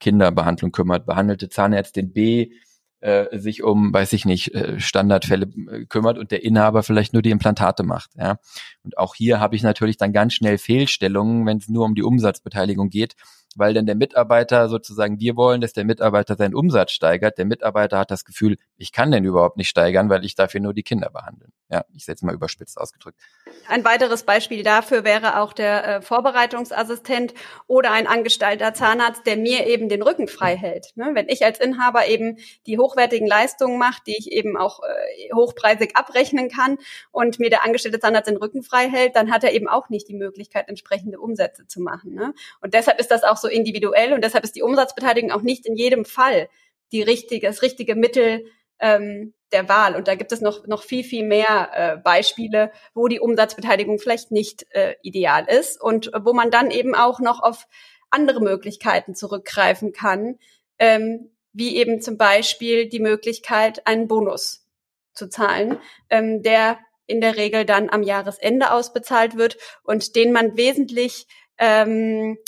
Kinderbehandlung 0.00 0.72
kümmert, 0.72 1.06
behandelte 1.06 1.48
Zahnärztin 1.48 2.12
B 2.12 2.52
äh, 3.00 3.38
sich 3.38 3.62
um, 3.62 3.92
weiß 3.92 4.12
ich 4.12 4.24
nicht, 4.24 4.54
äh, 4.54 4.80
Standardfälle 4.80 5.46
äh, 5.70 5.84
kümmert 5.86 6.18
und 6.18 6.30
der 6.30 6.42
Inhaber 6.44 6.82
vielleicht 6.82 7.12
nur 7.12 7.22
die 7.22 7.30
Implantate 7.30 7.84
macht. 7.84 8.10
Ja. 8.16 8.38
Und 8.82 8.98
auch 8.98 9.14
hier 9.14 9.40
habe 9.40 9.54
ich 9.54 9.62
natürlich 9.62 9.96
dann 9.96 10.12
ganz 10.12 10.34
schnell 10.34 10.58
Fehlstellungen, 10.58 11.46
wenn 11.46 11.58
es 11.58 11.68
nur 11.68 11.84
um 11.84 11.94
die 11.94 12.02
Umsatzbeteiligung 12.02 12.90
geht, 12.90 13.14
weil 13.58 13.74
dann 13.74 13.86
der 13.86 13.94
Mitarbeiter 13.94 14.68
sozusagen, 14.68 15.20
wir 15.20 15.36
wollen, 15.36 15.60
dass 15.60 15.72
der 15.72 15.84
Mitarbeiter 15.84 16.36
seinen 16.36 16.54
Umsatz 16.54 16.92
steigert. 16.92 17.38
Der 17.38 17.44
Mitarbeiter 17.44 17.98
hat 17.98 18.10
das 18.10 18.24
Gefühl, 18.24 18.56
ich 18.76 18.92
kann 18.92 19.10
den 19.10 19.24
überhaupt 19.24 19.56
nicht 19.56 19.68
steigern, 19.68 20.08
weil 20.08 20.24
ich 20.24 20.34
dafür 20.34 20.60
nur 20.60 20.74
die 20.74 20.82
Kinder 20.82 21.10
behandeln. 21.10 21.52
Ja, 21.70 21.84
ich 21.94 22.06
setze 22.06 22.24
mal 22.24 22.34
überspitzt 22.34 22.78
ausgedrückt. 22.78 23.20
Ein 23.68 23.84
weiteres 23.84 24.22
Beispiel 24.22 24.62
dafür 24.62 25.04
wäre 25.04 25.40
auch 25.40 25.52
der 25.52 25.86
äh, 25.86 26.00
Vorbereitungsassistent 26.00 27.34
oder 27.66 27.90
ein 27.90 28.06
angestellter 28.06 28.72
Zahnarzt, 28.72 29.26
der 29.26 29.36
mir 29.36 29.66
eben 29.66 29.90
den 29.90 30.02
Rücken 30.02 30.28
frei 30.28 30.56
hält. 30.56 30.92
Ne? 30.94 31.10
Wenn 31.12 31.28
ich 31.28 31.44
als 31.44 31.60
Inhaber 31.60 32.06
eben 32.06 32.38
die 32.66 32.78
hochwertigen 32.78 33.26
Leistungen 33.26 33.78
mache, 33.78 34.00
die 34.06 34.16
ich 34.16 34.32
eben 34.32 34.56
auch 34.56 34.80
äh, 34.82 35.34
hochpreisig 35.34 35.94
abrechnen 35.94 36.48
kann 36.48 36.78
und 37.10 37.38
mir 37.38 37.50
der 37.50 37.64
angestellte 37.64 38.00
Zahnarzt 38.00 38.30
den 38.30 38.38
Rücken 38.38 38.62
frei 38.62 38.88
hält, 38.88 39.14
dann 39.16 39.30
hat 39.30 39.44
er 39.44 39.52
eben 39.52 39.68
auch 39.68 39.90
nicht 39.90 40.08
die 40.08 40.14
Möglichkeit, 40.14 40.68
entsprechende 40.68 41.20
Umsätze 41.20 41.66
zu 41.66 41.82
machen. 41.82 42.14
Ne? 42.14 42.32
Und 42.62 42.72
deshalb 42.72 42.98
ist 42.98 43.10
das 43.10 43.24
auch 43.24 43.36
so 43.36 43.47
individuell 43.48 44.12
und 44.12 44.22
deshalb 44.22 44.44
ist 44.44 44.56
die 44.56 44.62
Umsatzbeteiligung 44.62 45.30
auch 45.30 45.42
nicht 45.42 45.66
in 45.66 45.76
jedem 45.76 46.04
Fall 46.04 46.48
die 46.92 47.02
richtige, 47.02 47.46
das 47.46 47.62
richtige 47.62 47.94
Mittel 47.94 48.46
ähm, 48.80 49.34
der 49.52 49.68
Wahl. 49.68 49.96
Und 49.96 50.08
da 50.08 50.14
gibt 50.14 50.32
es 50.32 50.40
noch, 50.40 50.66
noch 50.66 50.82
viel, 50.82 51.04
viel 51.04 51.24
mehr 51.24 51.70
äh, 51.72 51.96
Beispiele, 51.96 52.72
wo 52.94 53.08
die 53.08 53.20
Umsatzbeteiligung 53.20 53.98
vielleicht 53.98 54.30
nicht 54.30 54.66
äh, 54.70 54.94
ideal 55.02 55.46
ist 55.48 55.80
und 55.80 56.10
wo 56.18 56.32
man 56.32 56.50
dann 56.50 56.70
eben 56.70 56.94
auch 56.94 57.20
noch 57.20 57.42
auf 57.42 57.66
andere 58.10 58.40
Möglichkeiten 58.40 59.14
zurückgreifen 59.14 59.92
kann, 59.92 60.38
ähm, 60.78 61.30
wie 61.52 61.76
eben 61.76 62.00
zum 62.00 62.16
Beispiel 62.16 62.88
die 62.88 63.00
Möglichkeit, 63.00 63.86
einen 63.86 64.08
Bonus 64.08 64.66
zu 65.12 65.28
zahlen, 65.28 65.78
ähm, 66.10 66.42
der 66.42 66.78
in 67.06 67.20
der 67.20 67.36
Regel 67.36 67.64
dann 67.64 67.90
am 67.90 68.02
Jahresende 68.02 68.70
ausbezahlt 68.70 69.36
wird 69.36 69.56
und 69.82 70.14
den 70.14 70.30
man 70.30 70.56
wesentlich 70.56 71.26
ähm, 71.58 72.38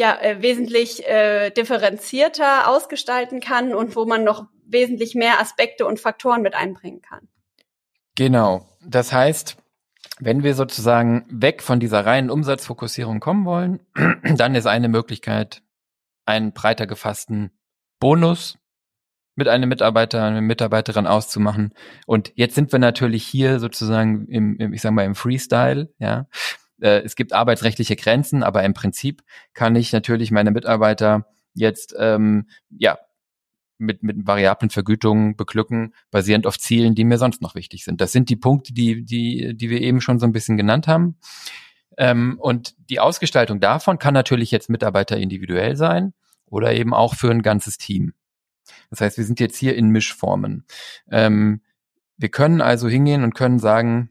ja 0.00 0.18
äh, 0.20 0.42
wesentlich 0.42 1.06
äh, 1.06 1.50
differenzierter 1.50 2.68
ausgestalten 2.68 3.40
kann 3.40 3.72
und 3.74 3.94
wo 3.94 4.06
man 4.06 4.24
noch 4.24 4.46
wesentlich 4.66 5.14
mehr 5.14 5.40
Aspekte 5.40 5.86
und 5.86 6.00
Faktoren 6.00 6.42
mit 6.42 6.54
einbringen 6.54 7.02
kann. 7.02 7.28
Genau. 8.16 8.66
Das 8.84 9.12
heißt, 9.12 9.56
wenn 10.18 10.42
wir 10.42 10.54
sozusagen 10.54 11.26
weg 11.30 11.62
von 11.62 11.80
dieser 11.80 12.04
reinen 12.04 12.30
Umsatzfokussierung 12.30 13.20
kommen 13.20 13.44
wollen, 13.44 13.80
dann 14.36 14.54
ist 14.54 14.66
eine 14.66 14.88
Möglichkeit, 14.88 15.62
einen 16.26 16.52
breiter 16.52 16.86
gefassten 16.86 17.50
Bonus 18.00 18.58
mit 19.36 19.48
einem 19.48 19.68
Mitarbeiter, 19.68 20.24
einer 20.24 20.40
Mitarbeiterin 20.40 21.06
auszumachen. 21.06 21.72
Und 22.06 22.32
jetzt 22.34 22.54
sind 22.54 22.72
wir 22.72 22.78
natürlich 22.78 23.26
hier 23.26 23.58
sozusagen 23.58 24.26
im, 24.28 24.56
im 24.56 24.72
ich 24.72 24.80
sag 24.82 24.92
mal, 24.92 25.04
im 25.04 25.14
Freestyle, 25.14 25.92
ja. 25.98 26.26
Äh, 26.80 27.00
es 27.00 27.16
gibt 27.16 27.32
arbeitsrechtliche 27.32 27.96
Grenzen, 27.96 28.42
aber 28.42 28.64
im 28.64 28.74
Prinzip 28.74 29.22
kann 29.54 29.76
ich 29.76 29.92
natürlich 29.92 30.30
meine 30.30 30.50
Mitarbeiter 30.50 31.26
jetzt 31.54 31.94
ähm, 31.98 32.48
ja 32.70 32.98
mit, 33.78 34.02
mit 34.02 34.26
variablen 34.26 34.70
Vergütungen 34.70 35.36
beglücken, 35.36 35.94
basierend 36.10 36.46
auf 36.46 36.58
Zielen, 36.58 36.94
die 36.94 37.04
mir 37.04 37.18
sonst 37.18 37.40
noch 37.40 37.54
wichtig 37.54 37.84
sind. 37.84 38.00
Das 38.00 38.12
sind 38.12 38.28
die 38.28 38.36
Punkte, 38.36 38.74
die, 38.74 39.04
die, 39.04 39.56
die 39.56 39.70
wir 39.70 39.80
eben 39.80 40.00
schon 40.00 40.18
so 40.18 40.26
ein 40.26 40.32
bisschen 40.32 40.56
genannt 40.56 40.86
haben. 40.86 41.16
Ähm, 41.96 42.36
und 42.38 42.74
die 42.90 43.00
Ausgestaltung 43.00 43.58
davon 43.58 43.98
kann 43.98 44.14
natürlich 44.14 44.50
jetzt 44.50 44.70
Mitarbeiter 44.70 45.16
individuell 45.16 45.76
sein 45.76 46.12
oder 46.44 46.72
eben 46.74 46.94
auch 46.94 47.14
für 47.14 47.30
ein 47.30 47.42
ganzes 47.42 47.78
Team. 47.78 48.12
Das 48.90 49.00
heißt, 49.00 49.16
wir 49.16 49.24
sind 49.24 49.40
jetzt 49.40 49.56
hier 49.56 49.74
in 49.74 49.88
Mischformen. 49.88 50.64
Ähm, 51.10 51.62
wir 52.16 52.28
können 52.28 52.60
also 52.60 52.88
hingehen 52.88 53.24
und 53.24 53.34
können 53.34 53.58
sagen, 53.58 54.10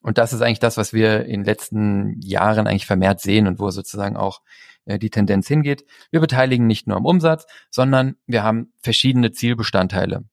und 0.00 0.18
das 0.18 0.32
ist 0.32 0.40
eigentlich 0.40 0.58
das, 0.58 0.76
was 0.76 0.92
wir 0.92 1.24
in 1.26 1.40
den 1.40 1.44
letzten 1.44 2.20
Jahren 2.20 2.66
eigentlich 2.66 2.86
vermehrt 2.86 3.20
sehen 3.20 3.46
und 3.46 3.58
wo 3.58 3.70
sozusagen 3.70 4.16
auch 4.16 4.40
äh, 4.84 4.98
die 4.98 5.10
Tendenz 5.10 5.48
hingeht. 5.48 5.84
Wir 6.10 6.20
beteiligen 6.20 6.66
nicht 6.66 6.86
nur 6.86 6.96
am 6.96 7.04
Umsatz, 7.04 7.46
sondern 7.70 8.16
wir 8.26 8.42
haben 8.42 8.72
verschiedene 8.80 9.32
Zielbestandteile 9.32 10.24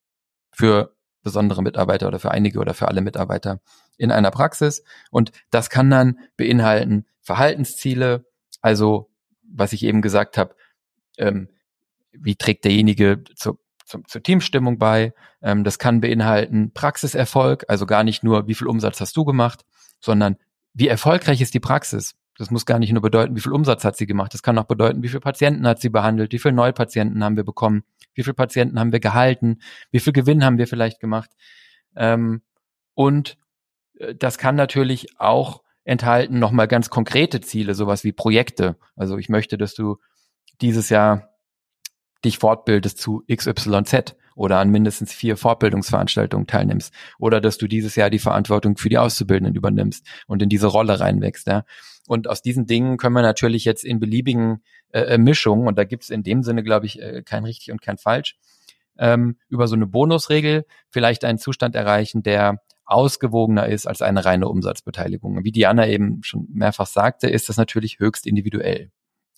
für 0.52 0.96
besondere 1.22 1.62
Mitarbeiter 1.62 2.08
oder 2.08 2.20
für 2.20 2.32
einige 2.32 2.60
oder 2.60 2.74
für 2.74 2.88
alle 2.88 3.02
Mitarbeiter 3.02 3.60
in 3.98 4.12
einer 4.12 4.32
Praxis. 4.32 4.84
Und 5.12 5.32
das 5.52 5.70
kann 5.70 5.90
dann 5.90 6.20
beinhalten 6.38 7.06
Verhaltensziele, 7.22 8.26
also 8.62 9.10
was 9.44 9.74
ich 9.74 9.84
eben 9.84 10.02
gesagt 10.02 10.38
habe, 10.38 10.56
ähm, 11.18 11.50
wie 12.12 12.36
trägt 12.36 12.66
derjenige 12.66 13.24
zur, 13.36 13.60
zur, 13.90 14.04
zur 14.06 14.24
Teamstimmung 14.24 14.78
bei. 14.78 15.14
Ähm, 15.42 15.64
das 15.64 15.80
kann 15.80 16.02
beinhalten 16.02 16.72
Praxiserfolg, 16.74 17.66
also 17.68 17.86
gar 17.86 18.04
nicht 18.04 18.24
nur, 18.24 18.48
wie 18.48 18.54
viel 18.54 18.68
Umsatz 18.68 19.02
hast 19.02 19.18
du 19.18 19.26
gemacht, 19.26 19.66
sondern 20.00 20.38
wie 20.74 20.88
erfolgreich 20.88 21.42
ist 21.42 21.54
die 21.54 21.60
Praxis. 21.60 22.16
Das 22.38 22.52
muss 22.52 22.66
gar 22.66 22.80
nicht 22.80 22.94
nur 22.94 23.02
bedeuten, 23.02 23.36
wie 23.36 23.42
viel 23.42 23.52
Umsatz 23.52 23.84
hat 23.84 23.98
sie 23.98 24.06
gemacht. 24.06 24.34
Das 24.34 24.44
kann 24.44 24.58
auch 24.58 24.66
bedeuten, 24.66 25.04
wie 25.04 25.10
viele 25.10 25.20
Patienten 25.20 25.68
hat 25.68 25.82
sie 25.82 25.90
behandelt, 25.90 26.32
wie 26.32 26.40
viele 26.40 26.54
Neupatienten 26.54 27.22
haben 27.24 27.36
wir 27.36 27.44
bekommen, 27.44 27.84
wie 28.14 28.24
viele 28.24 28.36
Patienten 28.36 28.80
haben 28.80 28.94
wir 28.94 29.02
gehalten, 29.02 29.60
wie 29.92 30.00
viel 30.00 30.14
Gewinn 30.14 30.46
haben 30.46 30.58
wir 30.58 30.68
vielleicht 30.68 31.02
gemacht. 31.02 31.32
Ähm, 31.98 32.42
und 32.94 33.38
äh, 34.00 34.16
das 34.16 34.38
kann 34.38 34.56
natürlich 34.56 35.20
auch 35.20 35.64
enthalten 35.84 36.38
nochmal 36.38 36.68
ganz 36.68 36.90
konkrete 36.90 37.42
Ziele, 37.42 37.74
sowas 37.74 38.04
wie 38.04 38.12
Projekte. 38.12 38.78
Also 38.96 39.18
ich 39.18 39.28
möchte, 39.28 39.58
dass 39.58 39.74
du 39.74 39.98
dieses 40.62 40.90
Jahr 40.90 41.29
dich 42.26 42.38
fortbildest 42.38 42.98
zu 42.98 43.24
XYZ 43.32 44.16
oder 44.36 44.60
an 44.60 44.70
mindestens 44.70 45.14
vier 45.14 45.38
Fortbildungsveranstaltungen 45.38 46.48
teilnimmst 46.48 46.94
oder 47.18 47.42
dass 47.42 47.58
du 47.58 47.68
dieses 47.68 47.96
Jahr 47.96 48.10
die 48.10 48.20
Verantwortung 48.20 48.78
für 48.78 48.90
die 48.90 48.98
Auszubildenden 48.98 49.56
übernimmst 49.56 50.06
und 50.28 50.42
in 50.42 50.50
diese 50.50 50.68
Rolle 50.68 51.00
reinwächst. 51.00 51.48
Ja. 51.48 51.66
Und 52.08 52.28
aus 52.28 52.42
diesen 52.42 52.66
Dingen 52.66 52.98
können 52.98 53.16
wir 53.16 53.22
natürlich 53.22 53.66
jetzt 53.66 53.84
in 53.84 54.00
beliebigen 54.00 54.64
äh, 54.92 55.02
äh 55.02 55.18
Mischungen, 55.18 55.68
und 55.68 55.78
da 55.78 55.84
gibt 55.84 56.04
es 56.04 56.10
in 56.10 56.24
dem 56.24 56.44
Sinne, 56.44 56.64
glaube 56.64 56.86
ich, 56.86 57.02
äh, 57.02 57.22
kein 57.24 57.44
richtig 57.44 57.72
und 57.72 57.82
kein 57.82 57.98
falsch, 57.98 58.38
ähm, 58.98 59.38
über 59.48 59.68
so 59.68 59.76
eine 59.76 59.88
Bonusregel 59.88 60.66
vielleicht 60.90 61.26
einen 61.26 61.38
Zustand 61.38 61.76
erreichen, 61.76 62.24
der 62.24 62.62
ausgewogener 62.86 63.68
ist 63.68 63.88
als 63.88 64.02
eine 64.02 64.26
reine 64.26 64.48
Umsatzbeteiligung. 64.48 65.44
Wie 65.44 65.52
Diana 65.52 65.88
eben 65.88 66.24
schon 66.24 66.48
mehrfach 66.52 66.88
sagte, 66.88 67.30
ist 67.30 67.50
das 67.50 67.58
natürlich 67.58 68.00
höchst 68.00 68.26
individuell. 68.26 68.92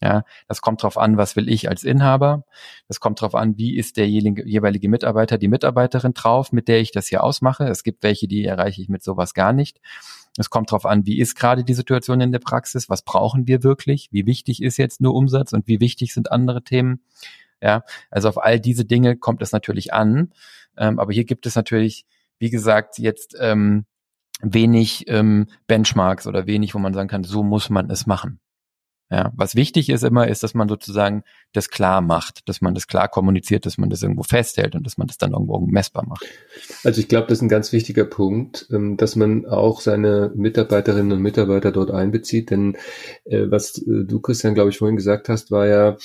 Ja, 0.04 0.24
das 0.48 0.62
kommt 0.62 0.82
drauf 0.82 0.98
an, 0.98 1.18
was 1.18 1.36
will 1.36 1.48
ich 1.48 1.70
als 1.70 1.84
Inhaber. 1.84 2.44
Das 2.88 3.00
kommt 3.00 3.22
drauf 3.22 3.36
an, 3.36 3.58
wie 3.58 3.78
ist 3.78 3.98
der 3.98 4.10
jeweilige 4.10 4.90
Mitarbeiter, 4.90 5.38
die 5.38 5.48
Mitarbeiterin 5.48 6.14
drauf, 6.14 6.52
mit 6.52 6.68
der 6.68 6.80
ich 6.80 6.92
das 6.92 7.08
hier 7.08 7.24
ausmache. 7.24 7.66
Es 7.66 7.84
gibt 7.84 8.02
welche, 8.02 8.28
die 8.28 8.44
erreiche 8.44 8.82
ich 8.82 8.90
mit 8.90 9.04
sowas 9.04 9.36
gar 9.36 9.54
nicht. 9.54 9.80
Es 10.38 10.50
kommt 10.50 10.72
drauf 10.72 10.88
an, 10.88 11.06
wie 11.06 11.20
ist 11.20 11.36
gerade 11.36 11.64
die 11.64 11.76
Situation 11.76 12.20
in 12.20 12.32
der 12.32 12.40
Praxis? 12.40 12.90
Was 12.90 13.04
brauchen 13.04 13.48
wir 13.48 13.64
wirklich? 13.64 14.10
Wie 14.12 14.26
wichtig 14.26 14.64
ist 14.64 14.78
jetzt 14.78 15.02
nur 15.02 15.14
Umsatz 15.14 15.54
und 15.54 15.68
wie 15.68 15.80
wichtig 15.80 16.14
sind 16.14 16.32
andere 16.32 16.64
Themen? 16.64 17.02
Ja, 17.62 17.84
also 18.10 18.30
auf 18.30 18.42
all 18.42 18.60
diese 18.60 18.86
Dinge 18.86 19.18
kommt 19.18 19.44
es 19.44 19.52
natürlich 19.52 19.94
an. 19.94 20.32
Ähm, 20.78 21.00
aber 21.00 21.14
hier 21.14 21.26
gibt 21.26 21.46
es 21.46 21.56
natürlich, 21.56 22.06
wie 22.40 22.50
gesagt, 22.50 22.98
jetzt 22.98 23.36
ähm, 23.40 23.86
wenig 24.42 25.06
ähm, 25.08 25.48
Benchmarks 25.68 26.26
oder 26.26 26.48
wenig, 26.48 26.74
wo 26.74 26.80
man 26.80 26.96
sagen 26.96 27.10
kann, 27.10 27.24
so 27.24 27.44
muss 27.44 27.70
man 27.70 27.92
es 27.92 28.08
machen. 28.08 28.40
Ja, 29.12 29.34
was 29.36 29.56
wichtig 29.56 29.90
ist 29.90 30.06
immer, 30.06 30.30
ist, 30.30 30.42
dass 30.42 30.54
man 30.54 30.70
sozusagen 30.70 31.24
das 31.52 31.70
klar 31.70 32.00
macht, 32.00 32.48
dass 32.48 32.62
man 32.62 32.74
das 32.74 32.88
klar 32.88 33.10
kommuniziert, 33.10 33.66
dass 33.66 33.78
man 33.78 33.90
das 33.90 34.02
irgendwo 34.02 34.24
festhält 34.24 34.74
und 34.74 34.86
dass 34.86 34.98
man 34.98 35.08
das 35.08 35.18
dann 35.18 35.34
irgendwo 35.34 35.60
messbar 35.60 36.08
macht. 36.08 36.26
Also 36.86 37.02
ich 37.02 37.10
glaube, 37.10 37.28
das 37.28 37.40
ist 37.40 37.42
ein 37.42 37.50
ganz 37.50 37.74
wichtiger 37.74 38.06
Punkt, 38.06 38.68
ähm, 38.72 38.96
dass 38.96 39.18
man 39.18 39.46
auch 39.46 39.82
seine 39.82 40.32
Mitarbeiterinnen 40.34 41.12
und 41.12 41.22
Mitarbeiter 41.22 41.74
dort 41.74 41.92
einbezieht, 41.92 42.52
denn 42.52 42.78
äh, 43.26 43.52
was 43.52 43.80
äh, 43.80 44.06
du, 44.06 44.22
Christian, 44.22 44.54
glaube 44.54 44.70
ich, 44.70 44.78
vorhin 44.78 44.96
gesagt 44.96 45.28
hast, 45.28 45.52
war 45.52 45.68
ja, 45.68 45.98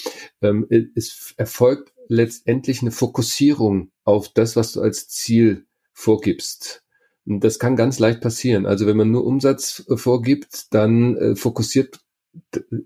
ähm, 0.42 0.66
es 0.96 1.32
erfolgt 1.36 1.92
letztendlich 2.08 2.82
eine 2.82 2.90
Fokussierung 2.90 3.92
auf 4.02 4.30
das, 4.30 4.56
was 4.56 4.72
du 4.72 4.80
als 4.80 5.06
Ziel 5.06 5.66
vorgibst. 5.92 6.82
Das 7.24 7.60
kann 7.60 7.76
ganz 7.76 8.00
leicht 8.00 8.20
passieren. 8.20 8.66
Also 8.66 8.86
wenn 8.86 8.96
man 8.96 9.12
nur 9.12 9.24
Umsatz 9.24 9.84
äh, 9.88 9.96
vorgibt, 9.96 10.74
dann 10.74 11.36
fokussiert 11.36 12.00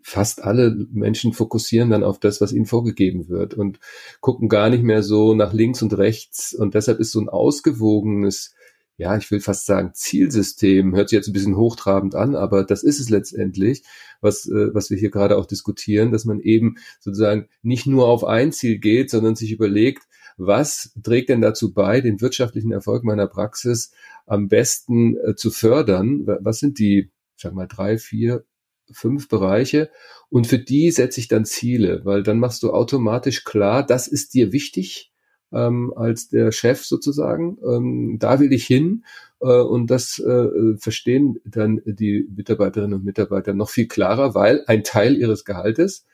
fast 0.03 0.42
alle 0.42 0.74
Menschen 0.92 1.32
fokussieren 1.32 1.90
dann 1.90 2.05
auf 2.05 2.18
das, 2.18 2.40
was 2.40 2.53
ihnen 2.53 2.66
vorgegeben 2.66 3.28
wird 3.28 3.55
und 3.55 3.78
gucken 4.20 4.48
gar 4.48 4.70
nicht 4.70 4.82
mehr 4.82 5.03
so 5.03 5.34
nach 5.34 5.53
links 5.53 5.82
und 5.82 5.96
rechts. 5.96 6.55
Und 6.55 6.74
deshalb 6.74 7.01
ist 7.01 7.12
so 7.12 7.20
ein 7.20 7.28
ausgewogenes, 7.28 8.55
ja, 8.96 9.16
ich 9.16 9.30
will 9.30 9.40
fast 9.40 9.66
sagen, 9.66 9.92
Zielsystem, 9.94 10.94
hört 10.94 11.09
sich 11.09 11.16
jetzt 11.16 11.28
ein 11.28 11.32
bisschen 11.32 11.57
hochtrabend 11.57 12.14
an, 12.14 12.34
aber 12.34 12.64
das 12.64 12.82
ist 12.82 13.01
es 13.01 13.09
letztendlich, 13.09 13.82
was, 14.20 14.46
äh, 14.46 14.74
was 14.74 14.90
wir 14.90 14.98
hier 14.98 15.11
gerade 15.11 15.36
auch 15.36 15.46
diskutieren, 15.46 16.12
dass 16.12 16.24
man 16.24 16.40
eben 16.40 16.76
sozusagen 17.01 17.48
nicht 17.62 17.86
nur 17.86 18.09
auf 18.09 18.24
ein 18.24 18.53
Ziel 18.53 18.78
geht, 18.78 19.11
sondern 19.11 19.36
sich 19.36 19.53
überlegt, 19.53 20.05
was 20.36 20.92
trägt 21.03 21.28
denn 21.28 21.42
dazu 21.42 21.72
bei, 21.74 22.01
den 22.01 22.20
wirtschaftlichen 22.20 22.72
Erfolg 22.72 23.05
meiner 23.05 23.26
Praxis 23.26 23.92
am 24.26 24.48
besten 24.48 25.16
äh, 25.16 25.34
zu 25.34 25.51
fördern? 25.51 26.26
Was 26.26 26.61
sind 26.61 26.78
die, 26.78 27.11
ich 27.36 27.42
sag 27.42 27.53
mal, 27.53 27.66
drei, 27.66 27.98
vier 27.98 28.44
fünf 28.93 29.28
Bereiche 29.28 29.91
und 30.28 30.47
für 30.47 30.59
die 30.59 30.91
setze 30.91 31.20
ich 31.20 31.28
dann 31.28 31.45
Ziele, 31.45 32.05
weil 32.05 32.22
dann 32.22 32.38
machst 32.38 32.62
du 32.62 32.72
automatisch 32.72 33.45
klar, 33.45 33.84
das 33.84 34.09
ist 34.09 34.34
dir 34.34 34.53
wichtig 34.53 35.12
ähm, 35.53 35.93
als 35.97 36.28
der 36.28 36.53
Chef 36.53 36.84
sozusagen, 36.84 37.59
ähm, 37.64 38.16
da 38.18 38.41
will 38.41 38.53
ich 38.53 38.66
hin 38.66 39.05
äh, 39.41 39.47
und 39.47 39.91
das 39.91 40.18
äh, 40.18 40.76
verstehen 40.78 41.41
dann 41.45 41.80
die 41.84 42.28
Mitarbeiterinnen 42.34 42.99
und 42.99 43.05
Mitarbeiter 43.05 43.55
noch 43.55 43.70
viel 43.70 43.88
klarer, 43.88 44.34
weil 44.34 44.64
ein 44.66 44.84
Teil 44.84 45.16
ihres 45.16 45.45
Gehaltes 45.45 46.07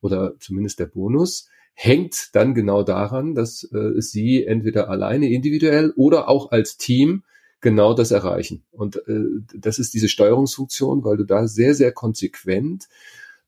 oder 0.00 0.34
zumindest 0.38 0.78
der 0.78 0.86
Bonus 0.86 1.48
hängt 1.74 2.34
dann 2.34 2.54
genau 2.54 2.82
daran, 2.84 3.34
dass 3.34 3.64
äh, 3.72 4.00
sie 4.00 4.44
entweder 4.44 4.88
alleine 4.88 5.28
individuell 5.28 5.92
oder 5.96 6.28
auch 6.28 6.52
als 6.52 6.76
Team 6.76 7.24
genau 7.64 7.94
das 7.94 8.12
erreichen. 8.12 8.62
Und 8.70 8.96
äh, 9.08 9.24
das 9.56 9.80
ist 9.80 9.94
diese 9.94 10.08
Steuerungsfunktion, 10.08 11.02
weil 11.02 11.16
du 11.16 11.24
da 11.24 11.48
sehr, 11.48 11.74
sehr 11.74 11.90
konsequent 11.90 12.88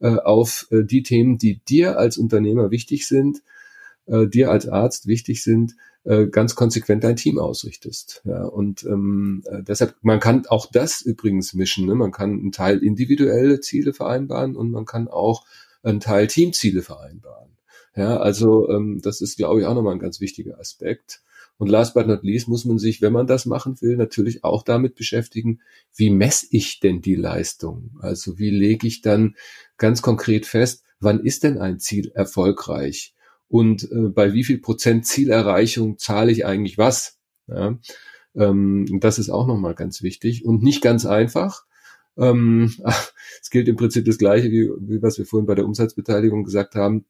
äh, 0.00 0.16
auf 0.16 0.66
äh, 0.70 0.82
die 0.82 1.04
Themen, 1.04 1.38
die 1.38 1.60
dir 1.60 1.98
als 1.98 2.16
Unternehmer 2.16 2.72
wichtig 2.72 3.06
sind, 3.06 3.42
äh, 4.06 4.26
dir 4.26 4.50
als 4.50 4.66
Arzt 4.66 5.06
wichtig 5.06 5.44
sind, 5.44 5.76
äh, 6.04 6.26
ganz 6.28 6.54
konsequent 6.54 7.04
dein 7.04 7.16
Team 7.16 7.38
ausrichtest. 7.38 8.22
Ja, 8.24 8.44
und 8.44 8.84
ähm, 8.84 9.44
äh, 9.46 9.62
deshalb, 9.62 9.94
man 10.00 10.18
kann 10.18 10.46
auch 10.46 10.66
das 10.72 11.02
übrigens 11.02 11.52
mischen. 11.52 11.86
Ne? 11.86 11.94
Man 11.94 12.10
kann 12.10 12.30
einen 12.30 12.52
Teil 12.52 12.82
individuelle 12.82 13.60
Ziele 13.60 13.92
vereinbaren 13.92 14.56
und 14.56 14.70
man 14.70 14.86
kann 14.86 15.08
auch 15.08 15.44
einen 15.82 16.00
Teil 16.00 16.26
Teamziele 16.26 16.82
vereinbaren. 16.82 17.50
Ja, 17.94 18.16
also 18.16 18.68
ähm, 18.70 19.00
das 19.02 19.20
ist, 19.20 19.36
glaube 19.36 19.60
ich, 19.60 19.66
auch 19.66 19.74
nochmal 19.74 19.94
ein 19.94 19.98
ganz 19.98 20.20
wichtiger 20.20 20.58
Aspekt. 20.58 21.20
Und 21.58 21.68
last 21.68 21.94
but 21.94 22.06
not 22.06 22.22
least 22.22 22.48
muss 22.48 22.64
man 22.64 22.78
sich, 22.78 23.00
wenn 23.00 23.12
man 23.12 23.26
das 23.26 23.46
machen 23.46 23.80
will, 23.80 23.96
natürlich 23.96 24.44
auch 24.44 24.62
damit 24.62 24.94
beschäftigen, 24.94 25.60
wie 25.94 26.10
messe 26.10 26.46
ich 26.50 26.80
denn 26.80 27.00
die 27.00 27.14
Leistung? 27.14 27.96
Also 28.00 28.38
wie 28.38 28.50
lege 28.50 28.86
ich 28.86 29.00
dann 29.00 29.36
ganz 29.78 30.02
konkret 30.02 30.46
fest, 30.46 30.84
wann 31.00 31.20
ist 31.20 31.44
denn 31.44 31.58
ein 31.58 31.78
Ziel 31.78 32.10
erfolgreich? 32.14 33.14
Und 33.48 33.90
äh, 33.90 34.08
bei 34.08 34.32
wie 34.32 34.44
viel 34.44 34.58
Prozent 34.58 35.06
Zielerreichung 35.06 35.98
zahle 35.98 36.32
ich 36.32 36.44
eigentlich 36.44 36.78
was? 36.78 37.18
Ja, 37.46 37.78
ähm, 38.34 38.98
das 39.00 39.18
ist 39.18 39.30
auch 39.30 39.46
nochmal 39.46 39.74
ganz 39.74 40.02
wichtig 40.02 40.44
und 40.44 40.62
nicht 40.62 40.82
ganz 40.82 41.06
einfach. 41.06 41.64
Ähm, 42.18 42.74
es 43.40 43.50
gilt 43.50 43.68
im 43.68 43.76
Prinzip 43.76 44.04
das 44.04 44.18
Gleiche, 44.18 44.50
wie, 44.50 44.68
wie 44.80 45.02
was 45.02 45.18
wir 45.18 45.26
vorhin 45.26 45.46
bei 45.46 45.54
der 45.54 45.64
Umsatzbeteiligung 45.64 46.44
gesagt 46.44 46.74
haben. 46.74 47.06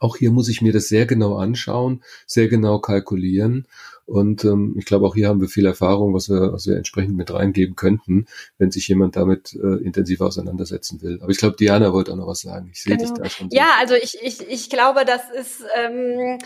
Auch 0.00 0.16
hier 0.16 0.30
muss 0.30 0.48
ich 0.48 0.62
mir 0.62 0.72
das 0.72 0.88
sehr 0.88 1.06
genau 1.06 1.36
anschauen, 1.36 2.02
sehr 2.26 2.48
genau 2.48 2.78
kalkulieren. 2.78 3.66
Und 4.06 4.44
ähm, 4.44 4.76
ich 4.78 4.84
glaube, 4.84 5.04
auch 5.04 5.16
hier 5.16 5.28
haben 5.28 5.40
wir 5.40 5.48
viel 5.48 5.66
Erfahrung, 5.66 6.14
was 6.14 6.28
wir, 6.28 6.52
was 6.52 6.66
wir 6.66 6.76
entsprechend 6.76 7.16
mit 7.16 7.32
reingeben 7.32 7.74
könnten, 7.74 8.26
wenn 8.56 8.70
sich 8.70 8.86
jemand 8.86 9.16
damit 9.16 9.54
äh, 9.54 9.82
intensiv 9.82 10.20
auseinandersetzen 10.20 11.02
will. 11.02 11.18
Aber 11.20 11.30
ich 11.32 11.38
glaube, 11.38 11.56
Diana 11.56 11.92
wollte 11.92 12.12
auch 12.12 12.16
noch 12.16 12.28
was 12.28 12.40
sagen. 12.40 12.70
Ich 12.72 12.82
sehe 12.82 12.96
genau. 12.96 13.12
dich 13.12 13.20
da 13.20 13.28
schon. 13.28 13.50
So. 13.50 13.56
Ja, 13.56 13.70
also 13.80 13.94
ich, 13.94 14.16
ich, 14.22 14.48
ich 14.48 14.70
glaube, 14.70 15.04
das 15.04 15.22
ist 15.36 15.64
ähm, 15.76 16.38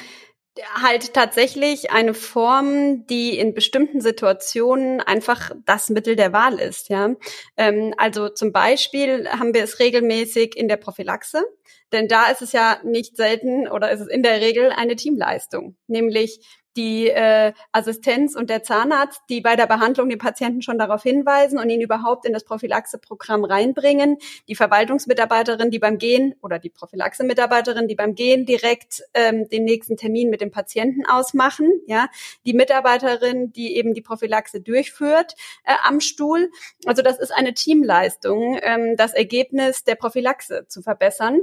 halt 0.75 1.15
tatsächlich 1.15 1.91
eine 1.91 2.15
Form, 2.15 3.07
die 3.07 3.39
in 3.39 3.55
bestimmten 3.55 4.01
Situationen 4.01 5.01
einfach 5.01 5.53
das 5.65 5.89
Mittel 5.91 6.17
der 6.17 6.33
Wahl 6.33 6.59
ist. 6.59 6.89
Ja, 6.89 7.15
ähm, 7.57 7.95
also 7.97 8.29
zum 8.29 8.53
Beispiel 8.53 9.29
haben 9.29 9.55
wir 9.55 9.65
es 9.65 9.79
regelmäßig 9.79 10.57
in 10.57 10.69
der 10.69 10.77
Prophylaxe 10.77 11.45
denn 11.93 12.09
da 12.09 12.27
ist 12.31 12.43
es 12.43 12.53
ja 12.53 12.81
nicht 12.85 13.17
selten 13.17 13.69
oder 13.69 13.91
ist 13.91 14.01
es 14.01 14.09
in 14.09 14.23
der 14.23 14.41
Regel 14.41 14.71
eine 14.71 14.97
Teamleistung. 14.97 15.77
Nämlich 15.87 16.41
die 16.77 17.09
äh, 17.09 17.53
Assistenz 17.73 18.37
und 18.37 18.51
der 18.51 18.63
Zahnarzt, 18.63 19.21
die 19.29 19.41
bei 19.41 19.57
der 19.57 19.67
Behandlung 19.67 20.09
den 20.09 20.19
Patienten 20.19 20.63
schon 20.63 20.79
darauf 20.79 21.03
hinweisen 21.03 21.59
und 21.59 21.69
ihn 21.69 21.81
überhaupt 21.81 22.25
in 22.27 22.33
das 22.33 22.45
Prophylaxe-Programm 22.45 23.45
reinbringen, 23.45 24.19
die 24.49 24.55
Verwaltungsmitarbeiterin, 24.55 25.71
die 25.71 25.79
beim 25.79 25.99
Gehen 25.99 26.35
oder 26.43 26.59
die 26.59 26.71
Prophylaxe-Mitarbeiterin, 26.71 27.89
die 27.89 27.95
beim 27.97 28.15
Gehen 28.15 28.47
direkt 28.47 29.03
ähm, 29.15 29.49
den 29.49 29.65
nächsten 29.65 29.97
Termin 29.97 30.31
mit 30.31 30.41
dem 30.41 30.51
Patienten 30.51 31.05
ausmachen, 31.07 31.69
ja, 31.87 32.09
die 32.47 32.55
Mitarbeiterin, 32.55 33.53
die 33.53 33.77
eben 33.77 33.95
die 33.95 34.03
Prophylaxe 34.03 34.61
durchführt 34.61 35.35
äh, 35.65 35.75
am 35.85 36.01
Stuhl. 36.01 36.51
Also 36.87 37.03
das 37.03 37.19
ist 37.19 37.33
eine 37.33 37.55
Teamleistung, 37.55 38.59
ähm, 38.63 38.97
das 38.97 39.13
Ergebnis 39.13 39.85
der 39.85 39.97
Prophylaxe 39.97 40.67
zu 40.69 40.83
verbessern. 40.83 41.41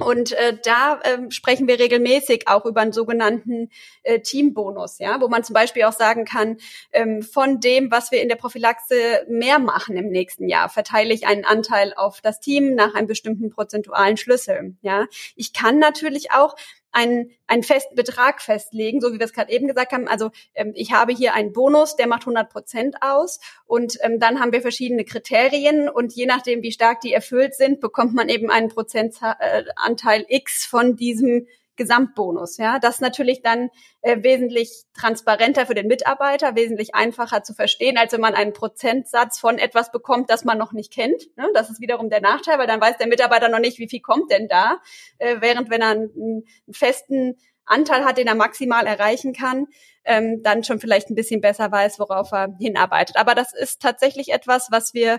Und 0.00 0.32
äh, 0.32 0.56
da 0.64 1.00
äh, 1.02 1.30
sprechen 1.30 1.68
wir 1.68 1.78
regelmäßig 1.78 2.48
auch 2.48 2.64
über 2.64 2.80
einen 2.80 2.92
sogenannten 2.92 3.70
äh, 4.02 4.20
Teambonus, 4.20 4.98
ja, 4.98 5.20
wo 5.20 5.28
man 5.28 5.44
zum 5.44 5.54
Beispiel 5.54 5.84
auch 5.84 5.92
sagen 5.92 6.24
kann, 6.24 6.56
ähm, 6.92 7.22
von 7.22 7.60
dem, 7.60 7.90
was 7.90 8.10
wir 8.10 8.20
in 8.20 8.28
der 8.28 8.36
Prophylaxe 8.36 9.24
mehr 9.28 9.58
machen 9.58 9.96
im 9.96 10.08
nächsten 10.08 10.48
Jahr, 10.48 10.68
verteile 10.68 11.14
ich 11.14 11.26
einen 11.26 11.44
Anteil 11.44 11.94
auf 11.94 12.20
das 12.20 12.40
Team 12.40 12.74
nach 12.74 12.94
einem 12.94 13.06
bestimmten 13.06 13.50
prozentualen 13.50 14.16
Schlüssel. 14.16 14.74
Ja, 14.82 15.06
ich 15.36 15.52
kann 15.52 15.78
natürlich 15.78 16.32
auch 16.32 16.56
einen, 16.94 17.30
einen 17.46 17.62
festen 17.62 17.94
Betrag 17.94 18.40
festlegen, 18.40 19.00
so 19.00 19.12
wie 19.12 19.18
wir 19.18 19.26
es 19.26 19.32
gerade 19.32 19.52
eben 19.52 19.66
gesagt 19.66 19.92
haben. 19.92 20.08
Also 20.08 20.30
ähm, 20.54 20.72
ich 20.74 20.92
habe 20.92 21.12
hier 21.12 21.34
einen 21.34 21.52
Bonus, 21.52 21.96
der 21.96 22.06
macht 22.06 22.22
100 22.22 22.48
Prozent 22.48 22.96
aus 23.00 23.40
und 23.66 23.98
ähm, 24.02 24.20
dann 24.20 24.40
haben 24.40 24.52
wir 24.52 24.62
verschiedene 24.62 25.04
Kriterien 25.04 25.88
und 25.88 26.14
je 26.14 26.26
nachdem, 26.26 26.62
wie 26.62 26.72
stark 26.72 27.00
die 27.00 27.12
erfüllt 27.12 27.54
sind, 27.54 27.80
bekommt 27.80 28.14
man 28.14 28.28
eben 28.28 28.50
einen 28.50 28.68
Prozentanteil 28.68 30.22
äh, 30.28 30.36
X 30.36 30.64
von 30.64 30.96
diesem 30.96 31.46
Gesamtbonus. 31.76 32.56
Ja, 32.56 32.78
das 32.78 33.00
natürlich 33.00 33.42
dann 33.42 33.70
äh, 34.02 34.22
wesentlich 34.22 34.84
transparenter 34.98 35.66
für 35.66 35.74
den 35.74 35.86
Mitarbeiter, 35.86 36.54
wesentlich 36.54 36.94
einfacher 36.94 37.42
zu 37.42 37.54
verstehen, 37.54 37.98
als 37.98 38.12
wenn 38.12 38.20
man 38.20 38.34
einen 38.34 38.52
Prozentsatz 38.52 39.38
von 39.38 39.58
etwas 39.58 39.92
bekommt, 39.92 40.30
das 40.30 40.44
man 40.44 40.58
noch 40.58 40.72
nicht 40.72 40.92
kennt. 40.92 41.36
Ne? 41.36 41.48
Das 41.54 41.70
ist 41.70 41.80
wiederum 41.80 42.10
der 42.10 42.20
Nachteil, 42.20 42.58
weil 42.58 42.66
dann 42.66 42.80
weiß 42.80 42.98
der 42.98 43.08
Mitarbeiter 43.08 43.48
noch 43.48 43.58
nicht, 43.58 43.78
wie 43.78 43.88
viel 43.88 44.00
kommt 44.00 44.30
denn 44.30 44.48
da, 44.48 44.80
äh, 45.18 45.36
während 45.40 45.70
wenn 45.70 45.82
er 45.82 45.90
einen, 45.90 46.10
einen 46.14 46.44
festen 46.72 47.36
Anteil 47.66 48.04
hat, 48.04 48.18
den 48.18 48.26
er 48.26 48.34
maximal 48.34 48.86
erreichen 48.86 49.32
kann, 49.32 49.66
ähm, 50.04 50.42
dann 50.42 50.64
schon 50.64 50.80
vielleicht 50.80 51.10
ein 51.10 51.14
bisschen 51.14 51.40
besser 51.40 51.70
weiß, 51.70 51.98
worauf 51.98 52.32
er 52.32 52.54
hinarbeitet. 52.60 53.16
Aber 53.16 53.34
das 53.34 53.54
ist 53.54 53.80
tatsächlich 53.80 54.32
etwas, 54.32 54.68
was 54.70 54.94
wir 54.94 55.18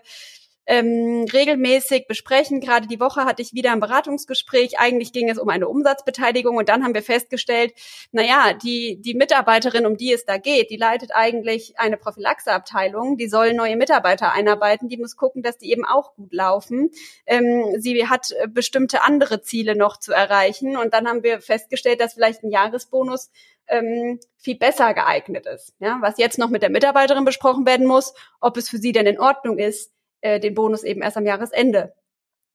ähm, 0.65 1.25
regelmäßig 1.31 2.07
besprechen. 2.07 2.59
Gerade 2.59 2.87
die 2.87 2.99
Woche 2.99 3.25
hatte 3.25 3.41
ich 3.41 3.53
wieder 3.53 3.71
ein 3.71 3.79
Beratungsgespräch. 3.79 4.79
Eigentlich 4.79 5.13
ging 5.13 5.29
es 5.29 5.37
um 5.37 5.49
eine 5.49 5.67
Umsatzbeteiligung 5.67 6.57
und 6.57 6.69
dann 6.69 6.83
haben 6.83 6.93
wir 6.93 7.03
festgestellt, 7.03 7.73
na 8.11 8.23
ja, 8.23 8.53
die, 8.53 8.99
die 9.01 9.13
Mitarbeiterin, 9.13 9.85
um 9.85 9.97
die 9.97 10.13
es 10.13 10.25
da 10.25 10.37
geht, 10.37 10.69
die 10.69 10.77
leitet 10.77 11.11
eigentlich 11.13 11.77
eine 11.77 11.97
Prophylaxeabteilung. 11.97 13.17
Die 13.17 13.27
soll 13.27 13.53
neue 13.53 13.75
Mitarbeiter 13.75 14.31
einarbeiten. 14.31 14.89
Die 14.89 14.97
muss 14.97 15.15
gucken, 15.15 15.43
dass 15.43 15.57
die 15.57 15.71
eben 15.71 15.85
auch 15.85 16.15
gut 16.15 16.33
laufen. 16.33 16.91
Ähm, 17.25 17.75
sie 17.77 18.07
hat 18.07 18.31
äh, 18.31 18.47
bestimmte 18.47 19.03
andere 19.03 19.41
Ziele 19.41 19.75
noch 19.75 19.97
zu 19.97 20.13
erreichen. 20.13 20.77
Und 20.77 20.93
dann 20.93 21.07
haben 21.07 21.23
wir 21.23 21.41
festgestellt, 21.41 21.99
dass 21.99 22.13
vielleicht 22.13 22.43
ein 22.43 22.49
Jahresbonus 22.49 23.29
ähm, 23.67 24.19
viel 24.37 24.57
besser 24.57 24.93
geeignet 24.93 25.45
ist. 25.45 25.73
Ja, 25.79 25.97
was 26.01 26.17
jetzt 26.17 26.37
noch 26.37 26.49
mit 26.49 26.61
der 26.61 26.69
Mitarbeiterin 26.69 27.25
besprochen 27.25 27.65
werden 27.65 27.87
muss, 27.87 28.13
ob 28.39 28.57
es 28.57 28.69
für 28.69 28.77
sie 28.77 28.91
denn 28.91 29.07
in 29.07 29.19
Ordnung 29.19 29.57
ist, 29.57 29.91
äh, 30.25 30.39
den 30.39 30.55
Bonus 30.55 30.83
eben 30.83 31.03
erst 31.03 31.17
am 31.17 31.25
Jahresende 31.25 31.93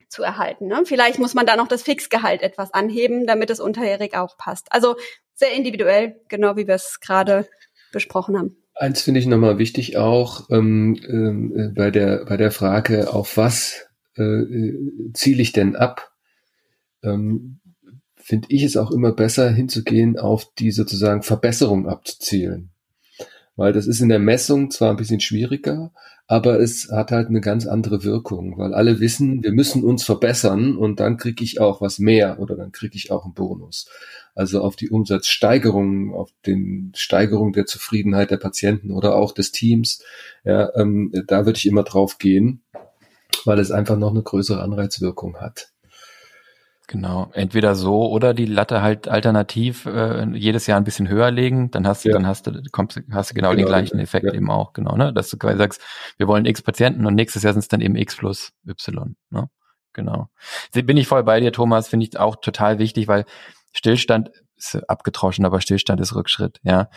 zu 0.09 0.25
erhalten. 0.25 0.67
Ne? 0.67 0.83
Vielleicht 0.85 1.21
muss 1.21 1.35
man 1.35 1.47
da 1.47 1.55
noch 1.55 1.69
das 1.69 1.85
Fixgehalt 1.85 2.43
etwas 2.43 2.75
anheben, 2.75 3.29
damit 3.29 3.49
es 3.49 3.61
unterjährig 3.61 4.17
auch 4.17 4.37
passt. 4.37 4.67
Also 4.73 4.97
sehr 5.35 5.53
individuell, 5.53 6.21
genau 6.29 6.57
wie 6.57 6.67
wir 6.67 6.75
es 6.75 6.99
gerade 7.01 7.49
besprochen 7.93 8.37
haben. 8.37 8.57
Eins 8.75 9.03
finde 9.03 9.21
ich 9.21 9.27
nochmal 9.27 9.59
wichtig 9.59 9.97
auch 9.97 10.51
ähm, 10.51 10.97
äh, 11.55 11.69
bei 11.69 11.93
der 11.93 12.25
bei 12.25 12.37
der 12.37 12.51
Frage, 12.51 13.13
auf 13.13 13.37
was 13.37 13.87
äh, 14.17 14.73
ziele 15.15 15.43
ich 15.43 15.53
denn 15.53 15.77
ab? 15.77 16.11
Ähm, 17.05 17.61
finde 18.17 18.49
ich 18.51 18.65
es 18.65 18.77
auch 18.77 18.91
immer 18.91 19.13
besser 19.13 19.51
hinzugehen, 19.51 20.19
auf 20.19 20.53
die 20.59 20.73
sozusagen 20.73 21.23
Verbesserung 21.23 21.89
abzuzielen. 21.89 22.71
Weil 23.55 23.73
das 23.73 23.87
ist 23.87 24.01
in 24.01 24.09
der 24.09 24.19
Messung 24.19 24.71
zwar 24.71 24.91
ein 24.91 24.97
bisschen 24.97 25.21
schwieriger, 25.21 25.93
aber 26.31 26.61
es 26.61 26.93
hat 26.93 27.11
halt 27.11 27.27
eine 27.27 27.41
ganz 27.41 27.67
andere 27.67 28.05
Wirkung, 28.05 28.57
weil 28.57 28.73
alle 28.73 29.01
wissen, 29.01 29.43
wir 29.43 29.51
müssen 29.51 29.83
uns 29.83 30.05
verbessern 30.05 30.77
und 30.77 31.01
dann 31.01 31.17
kriege 31.17 31.43
ich 31.43 31.61
auch 31.61 31.81
was 31.81 31.99
mehr 31.99 32.39
oder 32.39 32.55
dann 32.55 32.71
kriege 32.71 32.95
ich 32.95 33.11
auch 33.11 33.25
einen 33.25 33.35
Bonus. 33.35 33.87
Also 34.37 34.61
auf 34.61 34.77
die 34.77 34.91
Umsatzsteigerung, 34.91 36.15
auf 36.15 36.31
den 36.47 36.93
Steigerung 36.95 37.53
der 37.53 37.67
Zufriedenheit 37.67 38.31
der 38.31 38.37
Patienten 38.37 38.93
oder 38.93 39.17
auch 39.17 39.33
des 39.33 39.51
Teams, 39.51 40.05
ja, 40.45 40.71
ähm, 40.77 41.11
da 41.27 41.47
würde 41.47 41.57
ich 41.57 41.67
immer 41.67 41.83
drauf 41.83 42.19
gehen, 42.19 42.63
weil 43.45 43.59
es 43.59 43.73
einfach 43.73 43.99
noch 43.99 44.11
eine 44.11 44.23
größere 44.23 44.63
Anreizwirkung 44.63 45.39
hat. 45.39 45.73
Genau, 46.91 47.31
entweder 47.35 47.77
so 47.77 48.11
oder 48.11 48.35
die 48.35 48.47
Latte 48.47 48.83
halt 48.83 49.07
alternativ 49.07 49.87
äh, 49.87 50.25
jedes 50.37 50.67
Jahr 50.67 50.77
ein 50.77 50.83
bisschen 50.83 51.07
höher 51.07 51.31
legen, 51.31 51.71
dann 51.71 51.87
hast 51.87 52.05
du, 52.05 52.09
ja. 52.09 52.15
dann 52.15 52.27
hast 52.27 52.49
du, 52.49 52.65
kommst, 52.73 53.01
hast 53.13 53.31
du 53.31 53.35
genau, 53.35 53.51
genau 53.51 53.59
den 53.59 53.67
gleichen 53.67 54.01
Effekt 54.01 54.27
ja. 54.27 54.33
eben 54.33 54.51
auch, 54.51 54.73
genau, 54.73 54.97
ne? 54.97 55.13
Dass 55.13 55.31
du 55.31 55.39
quasi 55.39 55.57
sagst, 55.57 55.81
wir 56.17 56.27
wollen 56.27 56.47
X 56.47 56.63
Patienten 56.63 57.07
und 57.07 57.15
nächstes 57.15 57.45
Jahr 57.45 57.53
sind 57.53 57.61
es 57.61 57.69
dann 57.69 57.81
eben 57.81 57.95
X 57.95 58.17
plus 58.17 58.51
Y, 58.67 59.15
ne? 59.31 59.49
Genau. 59.93 60.31
Bin 60.73 60.97
ich 60.97 61.07
voll 61.07 61.23
bei 61.23 61.39
dir, 61.39 61.53
Thomas, 61.53 61.87
finde 61.87 62.07
ich 62.07 62.19
auch 62.19 62.35
total 62.35 62.81
wichtig, 62.81 63.07
weil 63.07 63.25
Stillstand 63.73 64.33
ist 64.57 64.75
abgetroschen, 64.89 65.45
aber 65.45 65.61
Stillstand 65.61 66.01
ist 66.01 66.17
Rückschritt, 66.17 66.59
ja. 66.65 66.89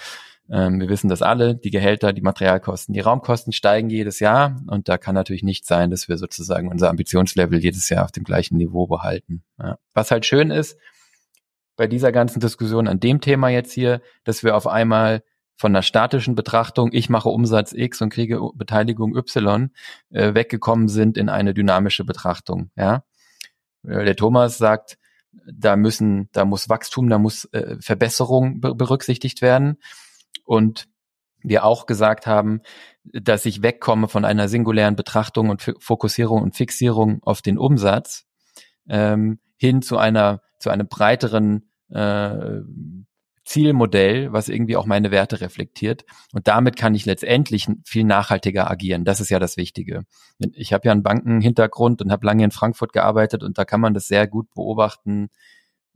Ähm, 0.50 0.80
wir 0.80 0.89
wissen 0.89 1.10
das 1.10 1.22
alle, 1.22 1.56
die 1.56 1.70
Gehälter, 1.70 2.12
die 2.12 2.22
Materialkosten, 2.22 2.94
die 2.94 3.00
Raumkosten 3.00 3.54
steigen 3.54 3.89
jedes 3.89 4.20
Jahr 4.20 4.62
und 4.68 4.89
da 4.89 4.98
kann 4.98 5.16
natürlich 5.16 5.44
nicht 5.44 5.66
sein, 5.66 5.89
dass 5.89 6.10
wir 6.10 6.18
sozusagen 6.18 6.68
unser 6.68 6.89
Ambitionslevel 6.89 7.60
jedes 7.60 7.88
Jahr 7.89 8.04
auf 8.04 8.12
dem 8.12 8.26
gleichen 8.26 8.58
Niveau 8.58 8.88
behalten. 8.88 9.44
Ja. 9.58 9.78
Was 9.94 10.12
halt 10.12 10.26
schön 10.26 10.52
ist, 10.52 10.78
bei 11.76 11.88
dieser 11.88 12.12
ganzen 12.12 12.39
Diskussion 12.39 12.88
an 12.88 13.00
dem 13.00 13.22
Thema 13.22 13.50
jetzt 13.50 13.72
hier, 13.72 14.02
dass 14.26 14.44
wir 14.44 14.56
auf 14.56 14.68
einmal 14.68 15.24
von 15.56 15.72
einer 15.72 15.82
statischen 15.82 16.36
Betrachtung, 16.36 16.89
ich 16.91 17.10
mache 17.10 17.30
Umsatz 17.30 17.74
X 17.74 18.02
und 18.02 18.10
kriege 18.10 18.39
Beteiligung 18.54 19.16
Y, 19.16 19.72
äh, 20.10 20.34
weggekommen 20.34 20.89
sind 20.89 21.18
in 21.18 21.30
eine 21.30 21.54
dynamische 21.54 22.04
Betrachtung. 22.04 22.70
Ja, 22.76 23.04
äh, 23.88 24.04
der 24.04 24.16
Thomas 24.16 24.58
sagt, 24.58 24.98
da 25.32 25.78
müssen, 25.78 26.30
da 26.34 26.46
muss 26.46 26.70
Wachstum, 26.70 27.10
da 27.10 27.18
muss 27.18 27.46
äh, 27.54 27.78
Verbesserung 27.80 28.60
berücksichtigt 28.60 29.41
werden 29.41 29.78
und 30.45 30.88
wir 31.43 31.65
auch 31.65 31.86
gesagt 31.86 32.25
haben, 32.25 32.61
dass 33.03 33.45
ich 33.45 33.61
wegkomme 33.61 34.07
von 34.07 34.25
einer 34.25 34.47
singulären 34.47 34.95
Betrachtung 34.95 35.49
und 35.49 35.61
Fokussierung 35.79 36.41
und 36.41 36.55
Fixierung 36.55 37.21
auf 37.23 37.41
den 37.41 37.57
Umsatz 37.57 38.25
ähm, 38.88 39.39
hin 39.57 39.81
zu 39.81 39.97
einer 39.97 40.41
zu 40.59 40.69
einem 40.69 40.88
breiteren 40.88 41.69
äh, 41.89 42.61
Zielmodell, 43.45 44.31
was 44.31 44.47
irgendwie 44.47 44.77
auch 44.77 44.86
meine 44.86 45.11
Werte 45.11 45.41
reflektiert. 45.41 46.05
Und 46.31 46.47
damit 46.47 46.77
kann 46.77 46.95
ich 46.95 47.05
letztendlich 47.05 47.67
viel 47.86 48.05
nachhaltiger 48.05 48.71
agieren. 48.71 49.03
Das 49.03 49.19
ist 49.19 49.29
ja 49.29 49.39
das 49.39 49.57
Wichtige. 49.57 50.03
Ich 50.53 50.71
habe 50.71 50.86
ja 50.86 50.93
einen 50.93 51.03
Bankenhintergrund 51.03 52.01
und 52.01 52.11
habe 52.11 52.25
lange 52.25 52.45
in 52.45 52.51
Frankfurt 52.51 52.93
gearbeitet 52.93 53.43
und 53.43 53.57
da 53.57 53.65
kann 53.65 53.81
man 53.81 53.93
das 53.93 54.07
sehr 54.07 54.27
gut 54.27 54.49
beobachten, 54.53 55.29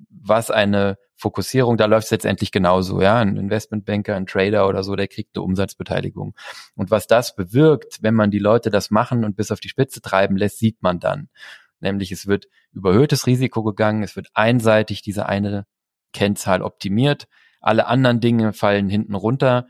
was 0.10 0.52
eine 0.52 0.98
Fokussierung, 1.16 1.78
da 1.78 1.86
läuft 1.86 2.06
es 2.06 2.12
letztendlich 2.12 2.52
genauso, 2.52 3.02
ja. 3.02 3.18
Ein 3.18 3.38
Investmentbanker, 3.38 4.16
ein 4.16 4.28
Trader 4.28 4.68
oder 4.68 4.84
so, 4.84 4.96
der 4.96 5.08
kriegt 5.08 5.36
eine 5.36 5.44
Umsatzbeteiligung. 5.44 6.36
Und 6.76 6.92
was 6.92 7.08
das 7.08 7.36
bewirkt, 7.36 7.98
wenn 8.02 8.14
man 8.14 8.30
die 8.30 8.40
Leute 8.40 8.70
das 8.70 8.92
machen 8.92 9.26
und 9.26 9.36
bis 9.36 9.52
auf 9.52 9.60
die 9.60 9.70
Spitze 9.70 10.02
treiben 10.02 10.38
lässt, 10.38 10.60
sieht 10.60 10.84
man 10.84 11.00
dann. 11.00 11.30
Nämlich 11.80 12.12
es 12.12 12.28
wird 12.28 12.48
überhöhtes 12.72 13.26
Risiko 13.26 13.64
gegangen, 13.64 14.04
es 14.04 14.16
wird 14.16 14.28
einseitig 14.34 15.02
diese 15.02 15.26
eine 15.26 15.66
Kennzahl 16.14 16.62
optimiert, 16.62 17.28
alle 17.62 17.88
anderen 17.88 18.20
Dinge 18.20 18.54
fallen 18.54 18.90
hinten 18.90 19.16
runter. 19.16 19.68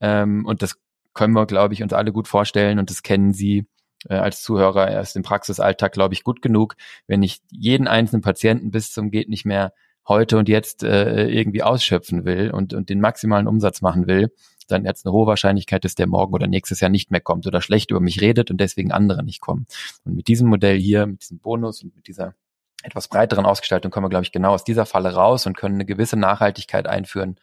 Ähm, 0.00 0.44
und 0.44 0.62
das 0.62 0.76
können 1.14 1.34
wir, 1.34 1.46
glaube 1.46 1.74
ich, 1.74 1.82
uns 1.82 1.92
alle 1.92 2.12
gut 2.12 2.28
vorstellen 2.28 2.78
und 2.78 2.90
das 2.90 3.02
kennen 3.02 3.32
Sie 3.32 3.66
äh, 4.08 4.14
als 4.14 4.42
Zuhörer 4.42 4.90
erst 4.90 5.16
im 5.16 5.22
Praxisalltag, 5.22 5.92
glaube 5.92 6.14
ich, 6.14 6.24
gut 6.24 6.42
genug. 6.42 6.76
Wenn 7.06 7.22
ich 7.22 7.40
jeden 7.50 7.88
einzelnen 7.88 8.22
Patienten 8.22 8.70
bis 8.70 8.92
zum 8.92 9.10
geht 9.10 9.28
nicht 9.28 9.44
mehr 9.44 9.72
heute 10.08 10.38
und 10.38 10.48
jetzt 10.48 10.82
äh, 10.82 11.28
irgendwie 11.28 11.62
ausschöpfen 11.62 12.24
will 12.24 12.50
und, 12.50 12.74
und 12.74 12.88
den 12.88 13.00
maximalen 13.00 13.46
Umsatz 13.46 13.80
machen 13.80 14.06
will, 14.06 14.32
dann 14.70 14.84
es 14.86 15.04
eine 15.04 15.12
hohe 15.12 15.26
Wahrscheinlichkeit, 15.26 15.84
dass 15.84 15.94
der 15.94 16.06
morgen 16.06 16.32
oder 16.32 16.46
nächstes 16.46 16.80
Jahr 16.80 16.90
nicht 16.90 17.10
mehr 17.10 17.20
kommt 17.20 17.46
oder 17.46 17.60
schlecht 17.60 17.90
über 17.90 18.00
mich 18.00 18.20
redet 18.20 18.50
und 18.50 18.60
deswegen 18.60 18.92
andere 18.92 19.22
nicht 19.22 19.40
kommen. 19.40 19.66
Und 20.04 20.14
mit 20.14 20.28
diesem 20.28 20.48
Modell 20.48 20.78
hier, 20.78 21.06
mit 21.06 21.22
diesem 21.22 21.38
Bonus 21.38 21.82
und 21.82 21.94
mit 21.96 22.06
dieser 22.06 22.34
etwas 22.82 23.08
breiteren 23.08 23.44
Ausgestaltung 23.44 23.90
kommen 23.90 24.06
wir, 24.06 24.10
glaube 24.10 24.24
ich, 24.24 24.32
genau 24.32 24.52
aus 24.52 24.64
dieser 24.64 24.86
Falle 24.86 25.12
raus 25.12 25.46
und 25.46 25.56
können 25.56 25.74
eine 25.74 25.84
gewisse 25.84 26.16
Nachhaltigkeit 26.16 26.86
einführen, 26.86 27.36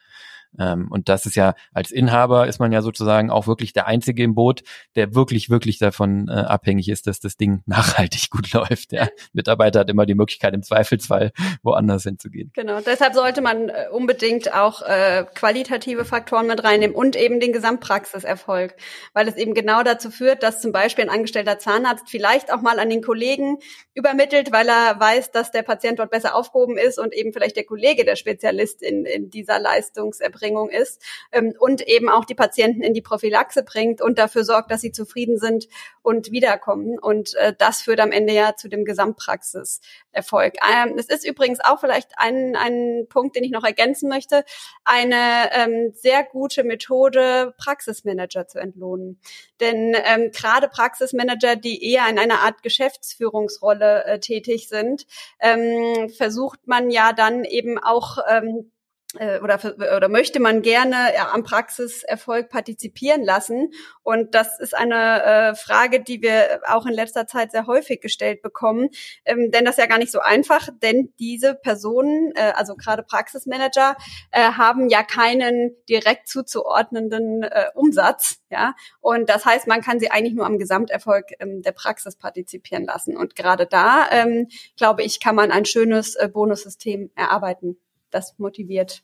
und 0.58 1.08
das 1.08 1.26
ist 1.26 1.36
ja, 1.36 1.54
als 1.72 1.90
Inhaber 1.90 2.46
ist 2.46 2.58
man 2.58 2.72
ja 2.72 2.82
sozusagen 2.82 3.30
auch 3.30 3.46
wirklich 3.46 3.72
der 3.72 3.86
Einzige 3.86 4.22
im 4.22 4.34
Boot, 4.34 4.62
der 4.96 5.14
wirklich, 5.14 5.50
wirklich 5.50 5.78
davon 5.78 6.28
äh, 6.28 6.32
abhängig 6.32 6.88
ist, 6.88 7.06
dass 7.06 7.20
das 7.20 7.36
Ding 7.36 7.62
nachhaltig 7.66 8.30
gut 8.30 8.52
läuft. 8.52 8.92
Der 8.92 9.10
Mitarbeiter 9.32 9.80
hat 9.80 9.90
immer 9.90 10.06
die 10.06 10.14
Möglichkeit, 10.14 10.54
im 10.54 10.62
Zweifelsfall 10.62 11.32
woanders 11.62 12.02
hinzugehen. 12.02 12.50
Genau, 12.54 12.80
deshalb 12.80 13.14
sollte 13.14 13.40
man 13.40 13.68
äh, 13.68 13.86
unbedingt 13.92 14.52
auch 14.52 14.82
äh, 14.82 15.24
qualitative 15.34 16.04
Faktoren 16.04 16.46
mit 16.46 16.64
reinnehmen 16.64 16.96
und 16.96 17.16
eben 17.16 17.40
den 17.40 17.52
Gesamtpraxiserfolg, 17.52 18.74
weil 19.12 19.28
es 19.28 19.36
eben 19.36 19.54
genau 19.54 19.82
dazu 19.82 20.10
führt, 20.10 20.42
dass 20.42 20.60
zum 20.60 20.72
Beispiel 20.72 21.04
ein 21.04 21.10
angestellter 21.10 21.58
Zahnarzt 21.58 22.08
vielleicht 22.08 22.52
auch 22.52 22.62
mal 22.62 22.78
an 22.78 22.90
den 22.90 23.02
Kollegen 23.02 23.58
übermittelt, 23.94 24.52
weil 24.52 24.68
er 24.68 24.98
weiß, 24.98 25.30
dass 25.30 25.50
der 25.50 25.62
Patient 25.62 25.98
dort 25.98 26.10
besser 26.10 26.34
aufgehoben 26.34 26.76
ist 26.76 26.98
und 26.98 27.14
eben 27.14 27.32
vielleicht 27.32 27.56
der 27.56 27.64
Kollege 27.64 28.04
der 28.04 28.16
Spezialist 28.16 28.82
in, 28.82 29.04
in 29.04 29.30
dieser 29.30 29.58
Leistungserbringung 29.58 30.47
ist 30.70 31.02
ähm, 31.32 31.54
und 31.58 31.86
eben 31.86 32.08
auch 32.08 32.24
die 32.24 32.34
Patienten 32.34 32.82
in 32.82 32.94
die 32.94 33.02
Prophylaxe 33.02 33.62
bringt 33.62 34.00
und 34.00 34.18
dafür 34.18 34.44
sorgt, 34.44 34.70
dass 34.70 34.80
sie 34.80 34.92
zufrieden 34.92 35.38
sind 35.38 35.68
und 36.02 36.30
wiederkommen. 36.30 36.98
Und 36.98 37.34
äh, 37.34 37.52
das 37.56 37.82
führt 37.82 38.00
am 38.00 38.12
Ende 38.12 38.32
ja 38.32 38.56
zu 38.56 38.68
dem 38.68 38.84
Gesamtpraxiserfolg. 38.84 40.54
Ähm, 40.66 40.94
es 40.98 41.06
ist 41.06 41.26
übrigens 41.26 41.60
auch 41.60 41.80
vielleicht 41.80 42.12
ein, 42.16 42.56
ein 42.56 43.06
Punkt, 43.08 43.36
den 43.36 43.44
ich 43.44 43.50
noch 43.50 43.64
ergänzen 43.64 44.08
möchte, 44.08 44.44
eine 44.84 45.50
ähm, 45.52 45.92
sehr 45.94 46.24
gute 46.24 46.64
Methode, 46.64 47.54
Praxismanager 47.58 48.46
zu 48.46 48.58
entlohnen. 48.58 49.20
Denn 49.60 49.94
ähm, 50.04 50.30
gerade 50.32 50.68
Praxismanager, 50.68 51.56
die 51.56 51.84
eher 51.84 52.08
in 52.08 52.18
einer 52.18 52.40
Art 52.40 52.62
Geschäftsführungsrolle 52.62 54.04
äh, 54.04 54.20
tätig 54.20 54.68
sind, 54.68 55.06
ähm, 55.40 56.08
versucht 56.10 56.66
man 56.66 56.90
ja 56.90 57.12
dann 57.12 57.44
eben 57.44 57.78
auch 57.78 58.18
ähm, 58.28 58.70
äh, 58.70 58.77
oder, 59.14 59.58
oder 59.96 60.08
möchte 60.10 60.38
man 60.38 60.60
gerne 60.60 61.14
ja, 61.14 61.32
am 61.32 61.42
Praxiserfolg 61.42 62.50
partizipieren 62.50 63.24
lassen? 63.24 63.72
Und 64.02 64.34
das 64.34 64.60
ist 64.60 64.76
eine 64.76 65.22
äh, 65.22 65.54
Frage, 65.54 66.00
die 66.02 66.20
wir 66.20 66.60
auch 66.66 66.84
in 66.84 66.92
letzter 66.92 67.26
Zeit 67.26 67.50
sehr 67.50 67.66
häufig 67.66 68.02
gestellt 68.02 68.42
bekommen. 68.42 68.90
Ähm, 69.24 69.50
denn 69.50 69.64
das 69.64 69.76
ist 69.76 69.82
ja 69.82 69.86
gar 69.86 69.98
nicht 69.98 70.12
so 70.12 70.20
einfach, 70.20 70.68
denn 70.82 71.14
diese 71.18 71.54
Personen, 71.54 72.32
äh, 72.34 72.52
also 72.54 72.74
gerade 72.74 73.02
Praxismanager, 73.02 73.96
äh, 74.30 74.52
haben 74.52 74.90
ja 74.90 75.02
keinen 75.02 75.74
direkt 75.88 76.28
zuzuordnenden 76.28 77.44
äh, 77.44 77.66
Umsatz. 77.74 78.40
Ja, 78.50 78.74
und 79.00 79.28
das 79.30 79.44
heißt, 79.44 79.66
man 79.66 79.80
kann 79.80 80.00
sie 80.00 80.10
eigentlich 80.10 80.34
nur 80.34 80.46
am 80.46 80.58
Gesamterfolg 80.58 81.26
ähm, 81.38 81.62
der 81.62 81.72
Praxis 81.72 82.16
partizipieren 82.16 82.84
lassen. 82.84 83.16
Und 83.16 83.36
gerade 83.36 83.66
da, 83.66 84.06
ähm, 84.10 84.48
glaube 84.76 85.02
ich, 85.02 85.20
kann 85.20 85.34
man 85.34 85.50
ein 85.50 85.64
schönes 85.64 86.14
äh, 86.14 86.28
Bonussystem 86.28 87.10
erarbeiten 87.14 87.78
das 88.10 88.38
motiviert. 88.38 89.02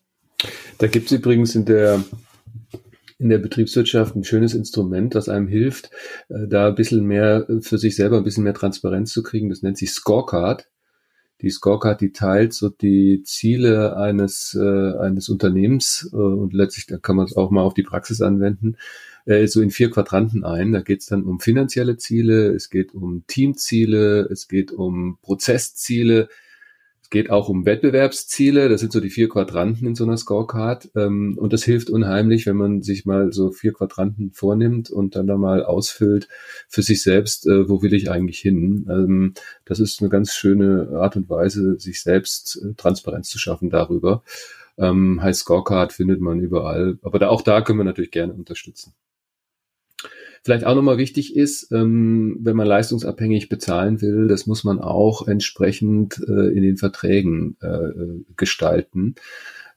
Da 0.78 0.86
gibt 0.86 1.06
es 1.06 1.12
übrigens 1.12 1.54
in 1.54 1.64
der 1.64 2.02
in 3.18 3.28
der 3.28 3.38
Betriebswirtschaft 3.38 4.16
ein 4.16 4.24
schönes 4.24 4.54
Instrument, 4.54 5.14
das 5.14 5.28
einem 5.28 5.48
hilft, 5.48 5.90
äh, 6.28 6.46
da 6.48 6.68
ein 6.68 6.74
bisschen 6.74 7.04
mehr 7.04 7.46
für 7.60 7.78
sich 7.78 7.96
selber 7.96 8.18
ein 8.18 8.24
bisschen 8.24 8.44
mehr 8.44 8.54
Transparenz 8.54 9.12
zu 9.12 9.22
kriegen. 9.22 9.48
Das 9.48 9.62
nennt 9.62 9.78
sich 9.78 9.92
Scorecard. 9.92 10.68
Die 11.40 11.50
Scorecard, 11.50 12.00
die 12.00 12.12
teilt 12.12 12.54
so 12.54 12.68
die 12.68 13.22
Ziele 13.24 13.96
eines, 13.96 14.56
äh, 14.60 14.98
eines 14.98 15.28
Unternehmens 15.28 16.08
äh, 16.12 16.16
und 16.16 16.52
letztlich, 16.52 16.86
da 16.86 16.98
kann 16.98 17.16
man 17.16 17.26
es 17.26 17.36
auch 17.36 17.50
mal 17.50 17.62
auf 17.62 17.74
die 17.74 17.82
Praxis 17.82 18.20
anwenden, 18.20 18.76
äh, 19.26 19.46
so 19.46 19.60
in 19.60 19.70
vier 19.70 19.90
Quadranten 19.90 20.44
ein. 20.44 20.72
Da 20.72 20.80
geht 20.80 21.00
es 21.00 21.06
dann 21.06 21.24
um 21.24 21.40
finanzielle 21.40 21.96
Ziele, 21.96 22.52
es 22.52 22.70
geht 22.70 22.94
um 22.94 23.24
Teamziele, 23.26 24.28
es 24.30 24.48
geht 24.48 24.72
um 24.72 25.18
Prozessziele, 25.22 26.22
es 26.22 26.28
geht 27.14 27.30
auch 27.30 27.48
um 27.48 27.64
Wettbewerbsziele. 27.64 28.68
Das 28.68 28.80
sind 28.80 28.92
so 28.92 29.00
die 29.00 29.08
vier 29.08 29.28
Quadranten 29.28 29.86
in 29.86 29.94
so 29.94 30.04
einer 30.04 30.16
Scorecard. 30.16 30.90
Ähm, 30.96 31.38
und 31.38 31.52
das 31.52 31.62
hilft 31.62 31.88
unheimlich, 31.88 32.44
wenn 32.44 32.56
man 32.56 32.82
sich 32.82 33.06
mal 33.06 33.32
so 33.32 33.52
vier 33.52 33.72
Quadranten 33.72 34.32
vornimmt 34.32 34.90
und 34.90 35.14
dann 35.14 35.28
da 35.28 35.38
mal 35.38 35.64
ausfüllt 35.64 36.28
für 36.68 36.82
sich 36.82 37.02
selbst, 37.02 37.46
äh, 37.46 37.68
wo 37.68 37.82
will 37.82 37.94
ich 37.94 38.10
eigentlich 38.10 38.40
hin. 38.40 38.86
Ähm, 38.90 39.34
das 39.64 39.78
ist 39.78 40.00
eine 40.00 40.10
ganz 40.10 40.34
schöne 40.34 40.90
Art 40.96 41.14
und 41.16 41.30
Weise, 41.30 41.78
sich 41.78 42.02
selbst 42.02 42.60
äh, 42.62 42.74
Transparenz 42.74 43.28
zu 43.28 43.38
schaffen 43.38 43.70
darüber. 43.70 44.24
Ähm, 44.76 45.22
heißt 45.22 45.40
Scorecard 45.40 45.92
findet 45.92 46.20
man 46.20 46.40
überall. 46.40 46.98
Aber 47.02 47.20
da, 47.20 47.28
auch 47.28 47.42
da 47.42 47.60
können 47.60 47.78
wir 47.78 47.84
natürlich 47.84 48.10
gerne 48.10 48.34
unterstützen. 48.34 48.92
Vielleicht 50.44 50.66
auch 50.66 50.74
nochmal 50.74 50.98
wichtig 50.98 51.34
ist, 51.34 51.72
ähm, 51.72 52.36
wenn 52.38 52.54
man 52.54 52.66
leistungsabhängig 52.66 53.48
bezahlen 53.48 54.02
will, 54.02 54.28
das 54.28 54.46
muss 54.46 54.62
man 54.62 54.78
auch 54.78 55.26
entsprechend 55.26 56.22
äh, 56.28 56.54
in 56.54 56.62
den 56.62 56.76
Verträgen 56.76 57.56
äh, 57.62 58.22
gestalten. 58.36 59.14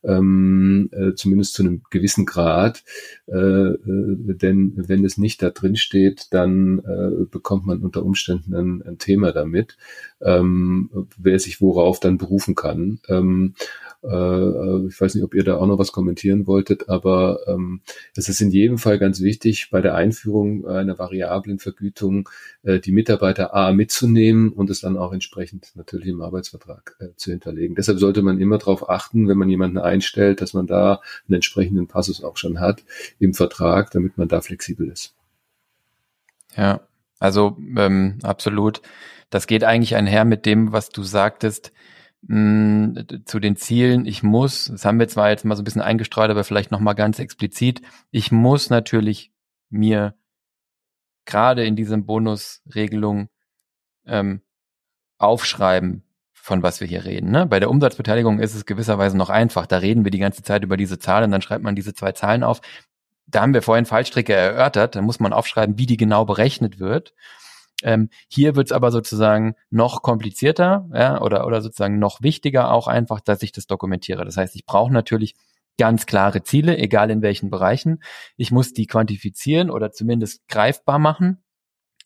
Ähm, 0.03 0.89
äh, 0.91 1.13
zumindest 1.15 1.53
zu 1.53 1.63
einem 1.63 1.84
gewissen 1.89 2.26
Grad. 2.26 2.84
Äh, 3.28 3.38
äh, 3.38 3.78
denn 4.36 4.74
wenn 4.76 5.05
es 5.05 5.18
nicht 5.18 5.41
da 5.41 5.51
drin 5.51 5.78
steht, 5.78 6.28
dann 6.32 6.80
äh, 6.80 7.26
bekommt 7.32 7.65
man 7.65 7.82
unter 7.82 8.03
Umständen 8.03 8.53
ein, 8.53 8.82
ein 8.84 8.97
Thema 8.99 9.32
damit, 9.32 9.78
ähm, 10.22 11.07
wer 11.18 11.39
sich 11.39 11.61
worauf 11.61 12.01
dann 12.01 12.18
berufen 12.18 12.55
kann. 12.55 12.99
Ähm, 13.07 13.55
äh, 14.08 14.88
ich 14.88 14.99
weiß 14.99 15.16
nicht, 15.16 15.24
ob 15.24 15.34
ihr 15.34 15.43
da 15.43 15.58
auch 15.58 15.68
noch 15.68 15.78
was 15.78 15.91
kommentieren 15.91 16.47
wolltet, 16.47 16.89
aber 16.89 17.39
ähm, 17.47 17.82
es 18.16 18.30
ist 18.30 18.41
in 18.41 18.51
jedem 18.51 18.78
Fall 18.78 18.99
ganz 18.99 19.22
wichtig, 19.22 19.70
bei 19.72 19.82
der 19.82 19.95
Einführung 19.95 20.66
einer 20.68 20.97
variablen 20.97 21.60
Vergütung 21.60 22.30
äh, 22.64 22.80
die 22.80 22.91
Mitarbeiter 22.91 23.53
A 23.53 23.74
mitzunehmen 23.74 24.49
und 24.49 24.70
es 24.70 24.82
dann 24.82 24.97
auch 24.97 25.14
entsprechend 25.14 25.72
natürlich 25.76 26.08
im 26.08 26.22
Arbeitsvertrag 26.22 26.95
äh, 26.99 27.08
zu 27.16 27.32
hinterlegen. 27.32 27.76
Deshalb 27.76 27.99
sollte 27.99 28.22
man 28.22 28.39
immer 28.39 28.58
darauf 28.58 28.89
achten, 28.89 29.28
wenn 29.28 29.38
man 29.38 29.49
jemanden 29.49 29.78
einstellt, 29.78 30.41
dass 30.41 30.53
man 30.53 30.68
da 30.68 31.01
einen 31.28 31.36
entsprechenden 31.36 31.88
Passus 31.88 32.24
auch 32.24 32.38
schon 32.38 32.60
hat 32.60 32.84
im 33.20 33.34
Vertrag, 33.34 33.91
damit 33.91 34.18
man 34.18 34.28
da 34.28 34.41
flexibel 34.41 34.89
ist. 34.89 35.14
Ja, 36.55 36.82
also 37.20 37.58
ähm, 37.76 38.20
absolut. 38.24 38.82
Das 39.30 39.47
geht 39.47 39.64
eigentlich 39.64 39.95
einher 39.95 40.26
mit 40.26 40.45
dem, 40.45 40.72
was 40.72 40.89
du 40.89 41.03
sagtest, 41.03 41.72
mh, 42.22 43.03
zu 43.26 43.39
den 43.39 43.55
Zielen. 43.55 44.05
Ich 44.05 44.24
muss, 44.24 44.65
das 44.65 44.86
haben 44.86 44.99
wir 44.99 45.07
zwar 45.07 45.30
jetzt 45.30 45.45
mal 45.45 45.55
so 45.55 45.61
ein 45.61 45.65
bisschen 45.65 45.82
eingestreut, 45.82 46.30
aber 46.30 46.43
vielleicht 46.43 46.72
nochmal 46.72 46.95
ganz 46.95 47.20
explizit, 47.20 47.82
ich 48.11 48.32
muss 48.32 48.70
natürlich 48.70 49.32
mir 49.70 50.15
gerade 51.26 51.65
in 51.65 51.76
diesem 51.76 52.05
Bonusregelung 52.05 53.30
ähm, 54.05 54.41
aufschreiben, 55.18 56.03
von 56.34 56.63
was 56.63 56.80
wir 56.80 56.88
hier 56.88 57.05
reden. 57.05 57.32
Ne? 57.32 57.45
Bei 57.45 57.59
der 57.59 57.70
Umsatzbeteiligung 57.70 58.39
ist 58.39 58.55
es 58.55 58.65
gewisserweise 58.65 59.18
noch 59.18 59.30
einfach. 59.30 59.65
Da 59.65 59.78
reden 59.78 60.05
wir 60.05 60.11
die 60.11 60.20
ganze 60.20 60.43
Zeit 60.43 60.63
über 60.63 60.78
diese 60.78 60.97
Zahlen, 60.99 61.32
dann 61.32 61.41
schreibt 61.41 61.63
man 61.63 61.76
diese 61.76 61.93
zwei 61.93 62.13
Zahlen 62.13 62.43
auf. 62.43 62.61
Da 63.28 63.41
haben 63.41 63.53
wir 63.53 63.61
vorhin 63.61 63.86
Fallstricke 63.86 64.34
erörtert. 64.34 64.95
Da 64.95 65.01
muss 65.01 65.20
man 65.20 65.34
aufschreiben, 65.34 65.78
wie 65.78 65.86
die 65.86 65.97
genau 65.97 66.24
berechnet 66.24 66.80
wird. 66.80 67.13
Ähm, 67.84 68.09
hier 68.28 68.55
wird 68.55 68.67
es 68.67 68.71
aber 68.71 68.91
sozusagen 68.91 69.55
noch 69.69 70.01
komplizierter 70.01 70.89
ja, 70.93 71.21
oder, 71.21 71.45
oder 71.45 71.61
sozusagen 71.61 71.99
noch 71.99 72.21
wichtiger 72.21 72.71
auch 72.71 72.88
einfach, 72.88 73.21
dass 73.21 73.43
ich 73.43 73.51
das 73.51 73.67
dokumentiere. 73.67 74.25
Das 74.25 74.38
heißt, 74.38 74.55
ich 74.55 74.65
brauche 74.65 74.91
natürlich 74.91 75.36
ganz 75.78 76.05
klare 76.05 76.43
Ziele, 76.43 76.78
egal 76.78 77.11
in 77.11 77.21
welchen 77.21 77.49
Bereichen. 77.49 78.01
Ich 78.36 78.51
muss 78.51 78.73
die 78.73 78.88
quantifizieren 78.88 79.69
oder 79.69 79.91
zumindest 79.91 80.47
greifbar 80.47 80.99
machen. 80.99 81.43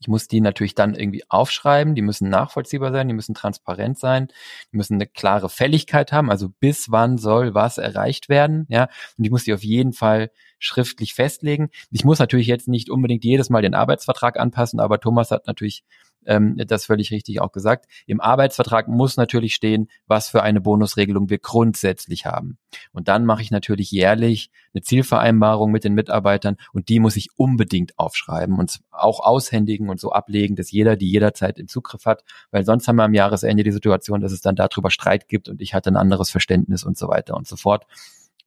Ich 0.01 0.07
muss 0.07 0.27
die 0.27 0.41
natürlich 0.41 0.73
dann 0.73 0.95
irgendwie 0.95 1.23
aufschreiben, 1.29 1.93
die 1.93 2.01
müssen 2.01 2.27
nachvollziehbar 2.27 2.91
sein, 2.91 3.07
die 3.07 3.13
müssen 3.13 3.35
transparent 3.35 3.99
sein, 3.99 4.29
die 4.73 4.77
müssen 4.77 4.95
eine 4.95 5.05
klare 5.05 5.47
Fälligkeit 5.47 6.11
haben, 6.11 6.31
also 6.31 6.49
bis 6.49 6.91
wann 6.91 7.19
soll 7.19 7.53
was 7.53 7.77
erreicht 7.77 8.27
werden, 8.27 8.65
ja, 8.67 8.89
und 9.17 9.23
ich 9.23 9.31
muss 9.31 9.43
die 9.43 9.53
auf 9.53 9.63
jeden 9.63 9.93
Fall 9.93 10.31
schriftlich 10.57 11.13
festlegen. 11.13 11.69
Ich 11.91 12.03
muss 12.03 12.19
natürlich 12.19 12.47
jetzt 12.47 12.67
nicht 12.67 12.89
unbedingt 12.89 13.23
jedes 13.23 13.49
Mal 13.49 13.61
den 13.61 13.75
Arbeitsvertrag 13.75 14.39
anpassen, 14.39 14.79
aber 14.79 14.99
Thomas 14.99 15.31
hat 15.31 15.47
natürlich 15.47 15.83
ähm, 16.25 16.57
das 16.67 16.85
völlig 16.85 17.11
richtig 17.11 17.41
auch 17.41 17.51
gesagt. 17.51 17.85
Im 18.05 18.21
Arbeitsvertrag 18.21 18.87
muss 18.87 19.17
natürlich 19.17 19.55
stehen, 19.55 19.87
was 20.07 20.29
für 20.29 20.43
eine 20.43 20.61
Bonusregelung 20.61 21.29
wir 21.29 21.39
grundsätzlich 21.39 22.25
haben. 22.25 22.57
Und 22.91 23.07
dann 23.07 23.25
mache 23.25 23.41
ich 23.41 23.51
natürlich 23.51 23.91
jährlich 23.91 24.51
eine 24.73 24.81
Zielvereinbarung 24.81 25.71
mit 25.71 25.83
den 25.83 25.93
Mitarbeitern 25.93 26.57
und 26.73 26.89
die 26.89 26.99
muss 26.99 27.15
ich 27.15 27.29
unbedingt 27.35 27.97
aufschreiben 27.97 28.57
und 28.57 28.79
auch 28.91 29.19
aushändigen 29.19 29.89
und 29.89 29.99
so 29.99 30.11
ablegen, 30.11 30.55
dass 30.55 30.71
jeder 30.71 30.95
die 30.95 31.09
jederzeit 31.09 31.59
im 31.59 31.67
Zugriff 31.67 32.05
hat, 32.05 32.23
weil 32.51 32.65
sonst 32.65 32.87
haben 32.87 32.97
wir 32.97 33.03
am 33.03 33.13
Jahresende 33.13 33.63
die 33.63 33.71
Situation, 33.71 34.21
dass 34.21 34.31
es 34.31 34.41
dann 34.41 34.55
darüber 34.55 34.91
Streit 34.91 35.27
gibt 35.27 35.49
und 35.49 35.61
ich 35.61 35.73
hatte 35.73 35.89
ein 35.91 35.97
anderes 35.97 36.29
Verständnis 36.29 36.83
und 36.83 36.97
so 36.97 37.07
weiter 37.07 37.35
und 37.35 37.47
so 37.47 37.55
fort. 37.55 37.85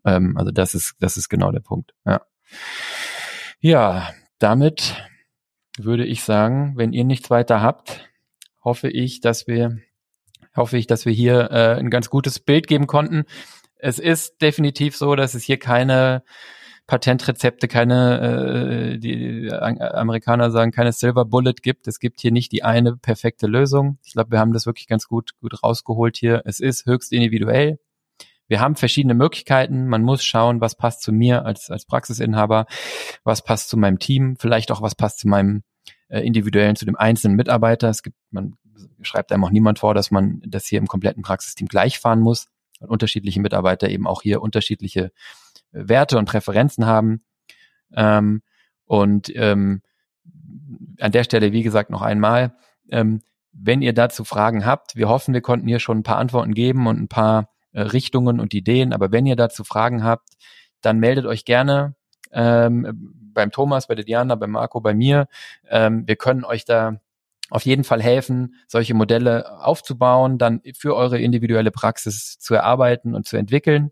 Ähm, 0.05 0.37
also 0.37 0.51
das 0.51 0.75
ist, 0.75 0.95
das 1.01 1.17
ist 1.17 1.29
genau 1.29 1.51
der 1.51 1.61
Punkt. 1.61 1.93
Ja. 2.07 2.23
ja, 3.61 4.09
damit 4.39 4.95
würde 5.79 6.05
ich 6.05 6.23
sagen, 6.23 6.75
wenn 6.77 6.93
ihr 6.93 7.05
nichts 7.05 7.31
weiter 7.31 7.61
habt, 7.61 8.09
hoffe 8.63 8.89
ich, 8.89 9.21
dass 9.21 9.47
wir, 9.47 9.79
hoffe 10.57 10.79
ich, 10.79 10.87
dass 10.87 11.05
wir 11.07 11.13
hier 11.13 11.51
äh, 11.51 11.79
ein 11.79 11.91
ganz 11.91 12.11
gutes 12.11 12.41
Bild 12.41 12.67
geben 12.67 12.87
konnten. 12.87 13.25
Es 13.77 13.99
ist 13.99 14.41
definitiv 14.41 14.97
so, 14.97 15.15
dass 15.15 15.35
es 15.35 15.43
hier 15.43 15.59
keine 15.59 16.23
Patentrezepte, 16.87 17.67
keine, 17.67 18.95
äh, 18.95 18.99
die 18.99 19.51
Amerikaner 19.51 20.51
sagen, 20.51 20.71
keine 20.71 20.93
Silver 20.93 21.25
Bullet 21.25 21.55
gibt. 21.63 21.89
Es 21.89 21.99
gibt 21.99 22.21
hier 22.21 22.31
nicht 22.31 22.53
die 22.53 22.63
eine 22.63 22.97
perfekte 22.97 23.47
Lösung. 23.47 23.99
Ich 24.05 24.13
glaube, 24.13 24.33
wir 24.33 24.39
haben 24.39 24.53
das 24.53 24.67
wirklich 24.67 24.87
ganz 24.87 25.07
gut, 25.09 25.33
gut 25.41 25.63
rausgeholt 25.63 26.17
hier. 26.17 26.43
Es 26.45 26.61
ist 26.61 26.87
höchst 26.87 27.13
individuell 27.13 27.79
wir 28.47 28.61
haben 28.61 28.77
verschiedene 28.77 29.15
Möglichkeiten. 29.15 29.87
Man 29.87 30.03
muss 30.03 30.25
schauen, 30.25 30.61
was 30.61 30.77
passt 30.77 31.03
zu 31.03 31.13
mir 31.13 31.45
als, 31.45 31.71
als 31.71 31.87
Praxisinhaber, 31.87 32.67
was 33.25 33.43
passt 33.43 33.69
zu 33.69 33.77
meinem 33.77 33.99
Team, 33.99 34.37
vielleicht 34.39 34.71
auch 34.71 34.83
was 34.83 34.95
passt 34.95 35.21
zu 35.21 35.29
meinem 35.29 35.63
äh, 36.09 36.21
individuellen, 36.21 36.77
zu 36.77 36.85
dem 36.85 36.97
einzelnen 36.97 37.37
Mitarbeiter. 37.37 37.89
Es 37.89 38.03
gibt, 38.03 38.17
man 38.31 38.55
schreibt 39.03 39.33
einem 39.33 39.45
auch 39.45 39.51
niemand 39.51 39.79
vor, 39.79 39.95
dass 39.95 40.11
man 40.11 40.43
das 40.47 40.67
hier 40.67 40.79
im 40.79 40.87
kompletten 40.87 41.23
Praxisteam 41.23 41.69
gleich 41.69 41.99
fahren 41.99 42.21
muss. 42.21 42.49
Und 42.81 42.91
unterschiedliche 42.91 43.41
Mitarbeiter 43.41 43.89
eben 43.89 44.07
auch 44.07 44.23
hier 44.23 44.43
unterschiedliche 44.43 45.05
äh, 45.73 45.89
Werte 45.89 46.19
und 46.19 46.27
Präferenzen 46.27 46.87
haben. 46.87 47.25
Ähm, 47.95 48.43
und 48.85 49.35
ähm, 49.35 49.83
an 51.01 51.13
der 51.13 51.25
Stelle, 51.25 51.53
wie 51.53 51.63
gesagt, 51.63 51.91
noch 51.91 52.03
einmal, 52.03 52.55
ähm, 52.91 53.23
wenn 53.53 53.83
ihr 53.83 53.93
dazu 53.93 54.25
Fragen 54.25 54.67
habt, 54.67 54.97
wir 54.97 55.09
hoffen, 55.09 55.33
wir 55.33 55.41
konnten 55.41 55.69
hier 55.69 55.79
schon 55.79 55.99
ein 55.99 56.03
paar 56.03 56.19
Antworten 56.19 56.55
geben 56.55 56.87
und 56.87 57.01
ein 57.01 57.09
paar 57.09 57.54
äh, 57.75 57.83
Richtungen 57.83 58.41
und 58.41 58.55
Ideen, 58.55 58.93
aber 58.95 59.13
wenn 59.13 59.27
ihr 59.27 59.37
dazu 59.37 59.65
Fragen 59.65 60.03
habt, 60.03 60.31
dann 60.81 60.99
meldet 60.99 61.27
euch 61.27 61.45
gerne 61.45 61.95
ähm, 62.33 63.13
beim 63.35 63.51
Thomas, 63.51 63.89
bei 63.89 63.95
der 63.95 64.05
Diana, 64.05 64.35
bei 64.37 64.47
Marco, 64.47 64.81
bei 64.81 64.95
mir. 64.95 65.29
Ähm, 65.69 66.07
wir 66.07 66.17
können 66.17 66.45
euch 66.45 66.65
da 66.65 67.01
auf 67.51 67.65
jeden 67.67 67.85
Fall 67.85 68.03
helfen, 68.03 68.55
solche 68.69 68.95
Modelle 68.95 69.61
aufzubauen, 69.63 70.39
dann 70.39 70.63
für 70.77 70.97
eure 70.97 71.19
individuelle 71.19 71.71
Praxis 71.71 72.39
zu 72.39 72.55
erarbeiten 72.55 73.15
und 73.15 73.27
zu 73.27 73.37
entwickeln. 73.37 73.91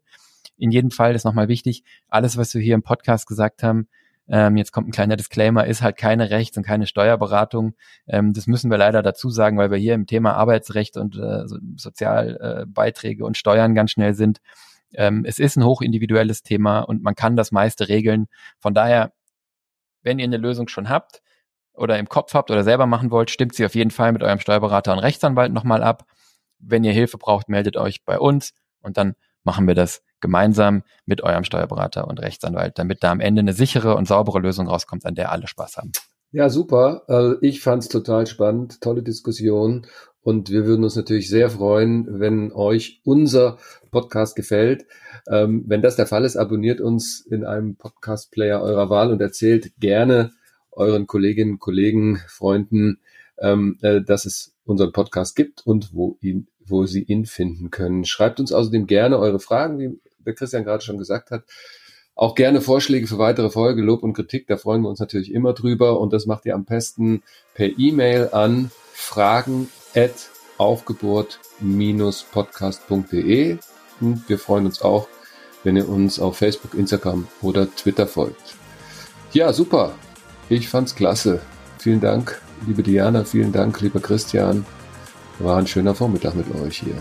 In 0.56 0.70
jedem 0.70 0.90
Fall 0.90 1.14
ist 1.14 1.24
nochmal 1.24 1.48
wichtig, 1.48 1.84
alles, 2.08 2.36
was 2.36 2.54
wir 2.54 2.62
hier 2.62 2.74
im 2.74 2.82
Podcast 2.82 3.26
gesagt 3.26 3.62
haben, 3.62 3.88
ähm, 4.32 4.56
jetzt 4.56 4.72
kommt 4.72 4.88
ein 4.88 4.92
kleiner 4.92 5.16
Disclaimer, 5.16 5.66
ist 5.66 5.82
halt 5.82 5.98
keine 5.98 6.30
Rechts- 6.30 6.56
und 6.56 6.62
keine 6.62 6.86
Steuerberatung. 6.86 7.74
Ähm, 8.06 8.32
das 8.32 8.46
müssen 8.46 8.70
wir 8.70 8.78
leider 8.78 9.02
dazu 9.02 9.28
sagen, 9.28 9.58
weil 9.58 9.70
wir 9.70 9.76
hier 9.76 9.92
im 9.92 10.06
Thema 10.06 10.32
Arbeitsrecht 10.32 10.96
und 10.96 11.16
äh, 11.16 11.44
Sozialbeiträge 11.76 13.24
äh, 13.24 13.26
und 13.26 13.36
Steuern 13.36 13.74
ganz 13.74 13.90
schnell 13.90 14.14
sind. 14.14 14.40
Ähm, 14.94 15.26
es 15.26 15.38
ist 15.38 15.56
ein 15.56 15.64
hochindividuelles 15.64 16.42
Thema 16.42 16.80
und 16.80 17.02
man 17.02 17.14
kann 17.14 17.36
das 17.36 17.52
meiste 17.52 17.88
regeln. 17.88 18.26
Von 18.58 18.72
daher, 18.72 19.12
wenn 20.02 20.18
ihr 20.18 20.24
eine 20.24 20.38
Lösung 20.38 20.66
schon 20.66 20.88
habt 20.88 21.20
oder 21.74 21.98
im 21.98 22.08
Kopf 22.08 22.32
habt 22.32 22.50
oder 22.50 22.64
selber 22.64 22.86
machen 22.86 23.10
wollt, 23.10 23.30
stimmt 23.30 23.54
sie 23.54 23.66
auf 23.66 23.74
jeden 23.74 23.90
Fall 23.90 24.12
mit 24.12 24.22
eurem 24.22 24.40
Steuerberater 24.40 24.94
und 24.94 25.00
Rechtsanwalt 25.00 25.52
nochmal 25.52 25.82
ab. 25.82 26.06
Wenn 26.58 26.84
ihr 26.84 26.92
Hilfe 26.92 27.18
braucht, 27.18 27.50
meldet 27.50 27.76
euch 27.76 28.02
bei 28.06 28.18
uns 28.18 28.54
und 28.80 28.96
dann 28.96 29.14
machen 29.44 29.66
wir 29.66 29.74
das 29.74 30.02
gemeinsam 30.22 30.82
mit 31.04 31.22
eurem 31.22 31.44
Steuerberater 31.44 32.08
und 32.08 32.20
Rechtsanwalt, 32.20 32.78
damit 32.78 33.02
da 33.02 33.12
am 33.12 33.20
Ende 33.20 33.40
eine 33.40 33.52
sichere 33.52 33.96
und 33.96 34.08
saubere 34.08 34.38
Lösung 34.38 34.66
rauskommt, 34.66 35.04
an 35.04 35.14
der 35.14 35.30
alle 35.30 35.46
Spaß 35.46 35.76
haben. 35.76 35.92
Ja, 36.30 36.48
super. 36.48 37.02
Also 37.08 37.36
ich 37.42 37.60
fand 37.60 37.82
es 37.82 37.90
total 37.90 38.26
spannend, 38.26 38.80
tolle 38.80 39.02
Diskussion 39.02 39.86
und 40.22 40.50
wir 40.50 40.64
würden 40.66 40.84
uns 40.84 40.96
natürlich 40.96 41.28
sehr 41.28 41.50
freuen, 41.50 42.06
wenn 42.20 42.52
euch 42.52 43.00
unser 43.04 43.58
Podcast 43.90 44.36
gefällt. 44.36 44.86
Ähm, 45.28 45.64
wenn 45.66 45.82
das 45.82 45.96
der 45.96 46.06
Fall 46.06 46.24
ist, 46.24 46.36
abonniert 46.36 46.80
uns 46.80 47.20
in 47.20 47.44
einem 47.44 47.76
Podcast-Player 47.76 48.62
eurer 48.62 48.88
Wahl 48.88 49.12
und 49.12 49.20
erzählt 49.20 49.72
gerne 49.78 50.32
euren 50.70 51.06
Kolleginnen, 51.06 51.58
Kollegen, 51.58 52.20
Freunden, 52.28 53.00
ähm, 53.38 53.78
äh, 53.82 54.00
dass 54.00 54.24
es 54.24 54.54
unseren 54.64 54.92
Podcast 54.92 55.34
gibt 55.34 55.66
und 55.66 55.92
wo 55.92 56.16
ihn, 56.20 56.46
wo 56.64 56.86
sie 56.86 57.02
ihn 57.02 57.26
finden 57.26 57.70
können. 57.70 58.04
Schreibt 58.04 58.38
uns 58.38 58.52
außerdem 58.52 58.86
gerne 58.86 59.18
eure 59.18 59.40
Fragen, 59.40 59.78
wie 59.78 60.00
der 60.24 60.34
Christian 60.34 60.64
gerade 60.64 60.82
schon 60.82 60.98
gesagt 60.98 61.30
hat. 61.30 61.44
Auch 62.14 62.34
gerne 62.34 62.60
Vorschläge 62.60 63.06
für 63.06 63.16
weitere 63.18 63.48
Folgen, 63.50 63.82
Lob 63.82 64.02
und 64.02 64.12
Kritik, 64.12 64.46
da 64.46 64.58
freuen 64.58 64.82
wir 64.82 64.90
uns 64.90 65.00
natürlich 65.00 65.32
immer 65.32 65.54
drüber 65.54 65.98
und 65.98 66.12
das 66.12 66.26
macht 66.26 66.44
ihr 66.44 66.54
am 66.54 66.64
besten 66.64 67.22
per 67.54 67.78
E-Mail 67.78 68.28
an 68.32 68.70
fragen 68.92 69.70
at 69.94 70.28
aufgeburt-podcast.de 70.58 73.56
und 74.00 74.28
wir 74.28 74.38
freuen 74.38 74.66
uns 74.66 74.82
auch, 74.82 75.08
wenn 75.64 75.76
ihr 75.76 75.88
uns 75.88 76.20
auf 76.20 76.36
Facebook, 76.36 76.74
Instagram 76.74 77.26
oder 77.40 77.74
Twitter 77.74 78.06
folgt. 78.06 78.54
Ja, 79.32 79.52
super. 79.52 79.94
Ich 80.48 80.68
fand's 80.68 80.94
klasse. 80.94 81.40
Vielen 81.78 82.00
Dank, 82.00 82.40
liebe 82.66 82.82
Diana, 82.82 83.24
vielen 83.24 83.52
Dank, 83.52 83.80
lieber 83.80 84.00
Christian. 84.00 84.66
War 85.38 85.56
ein 85.56 85.66
schöner 85.66 85.94
Vormittag 85.94 86.34
mit 86.34 86.54
euch 86.54 86.78
hier. 86.78 86.96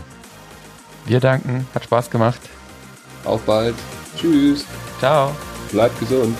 Wir 1.05 1.19
danken, 1.19 1.67
hat 1.75 1.83
Spaß 1.83 2.09
gemacht. 2.09 2.39
Auf 3.25 3.41
bald. 3.41 3.75
Tschüss. 4.17 4.65
Ciao. 4.99 5.35
Bleibt 5.71 5.99
gesund. 5.99 6.37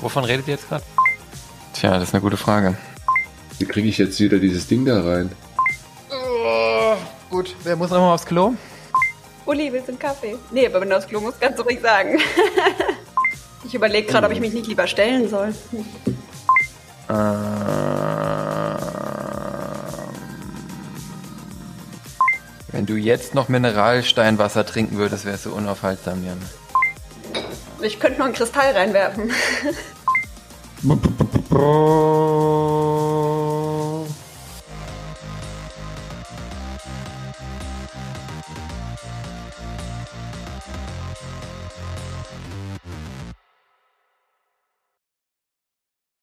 Wovon 0.00 0.24
redet 0.24 0.46
ihr 0.48 0.54
jetzt 0.54 0.68
gerade? 0.68 0.84
Tja, 1.72 1.98
das 1.98 2.08
ist 2.08 2.14
eine 2.14 2.20
gute 2.20 2.36
Frage. 2.36 2.76
Wie 3.58 3.64
kriege 3.64 3.88
ich 3.88 3.98
jetzt 3.98 4.18
wieder 4.20 4.38
dieses 4.38 4.66
Ding 4.66 4.84
da 4.84 5.02
rein? 5.02 5.30
Oh, 6.10 6.96
gut, 7.30 7.54
wer 7.62 7.76
muss 7.76 7.90
nochmal 7.90 8.14
aufs 8.14 8.26
Klo? 8.26 8.54
Uli, 9.46 9.72
willst 9.72 9.88
du 9.88 9.92
einen 9.92 9.98
Kaffee? 9.98 10.36
Nee, 10.50 10.66
aber 10.66 10.80
wenn 10.80 10.90
du 10.90 10.96
aufs 10.96 11.06
Klo 11.06 11.20
musst, 11.20 11.40
kannst 11.40 11.58
du 11.58 11.62
ruhig 11.62 11.80
sagen. 11.80 12.18
ich 13.64 13.74
überlege 13.74 14.06
gerade, 14.06 14.26
ob 14.26 14.32
ich 14.32 14.40
mich 14.40 14.52
nicht 14.52 14.66
lieber 14.66 14.86
stellen 14.86 15.28
soll. 15.28 15.54
Ähm, 17.08 17.93
wenn 22.74 22.86
du 22.86 22.96
jetzt 22.96 23.36
noch 23.36 23.48
Mineralsteinwasser 23.48 24.66
trinken 24.66 24.98
würdest, 24.98 25.24
wärst 25.24 25.46
du 25.46 25.54
unaufhaltsam, 25.54 26.24
Jan. 26.24 26.42
Ich 27.80 28.00
könnte 28.00 28.18
noch 28.18 28.26
einen 28.26 28.34
Kristall 28.34 28.72
reinwerfen. 28.72 29.30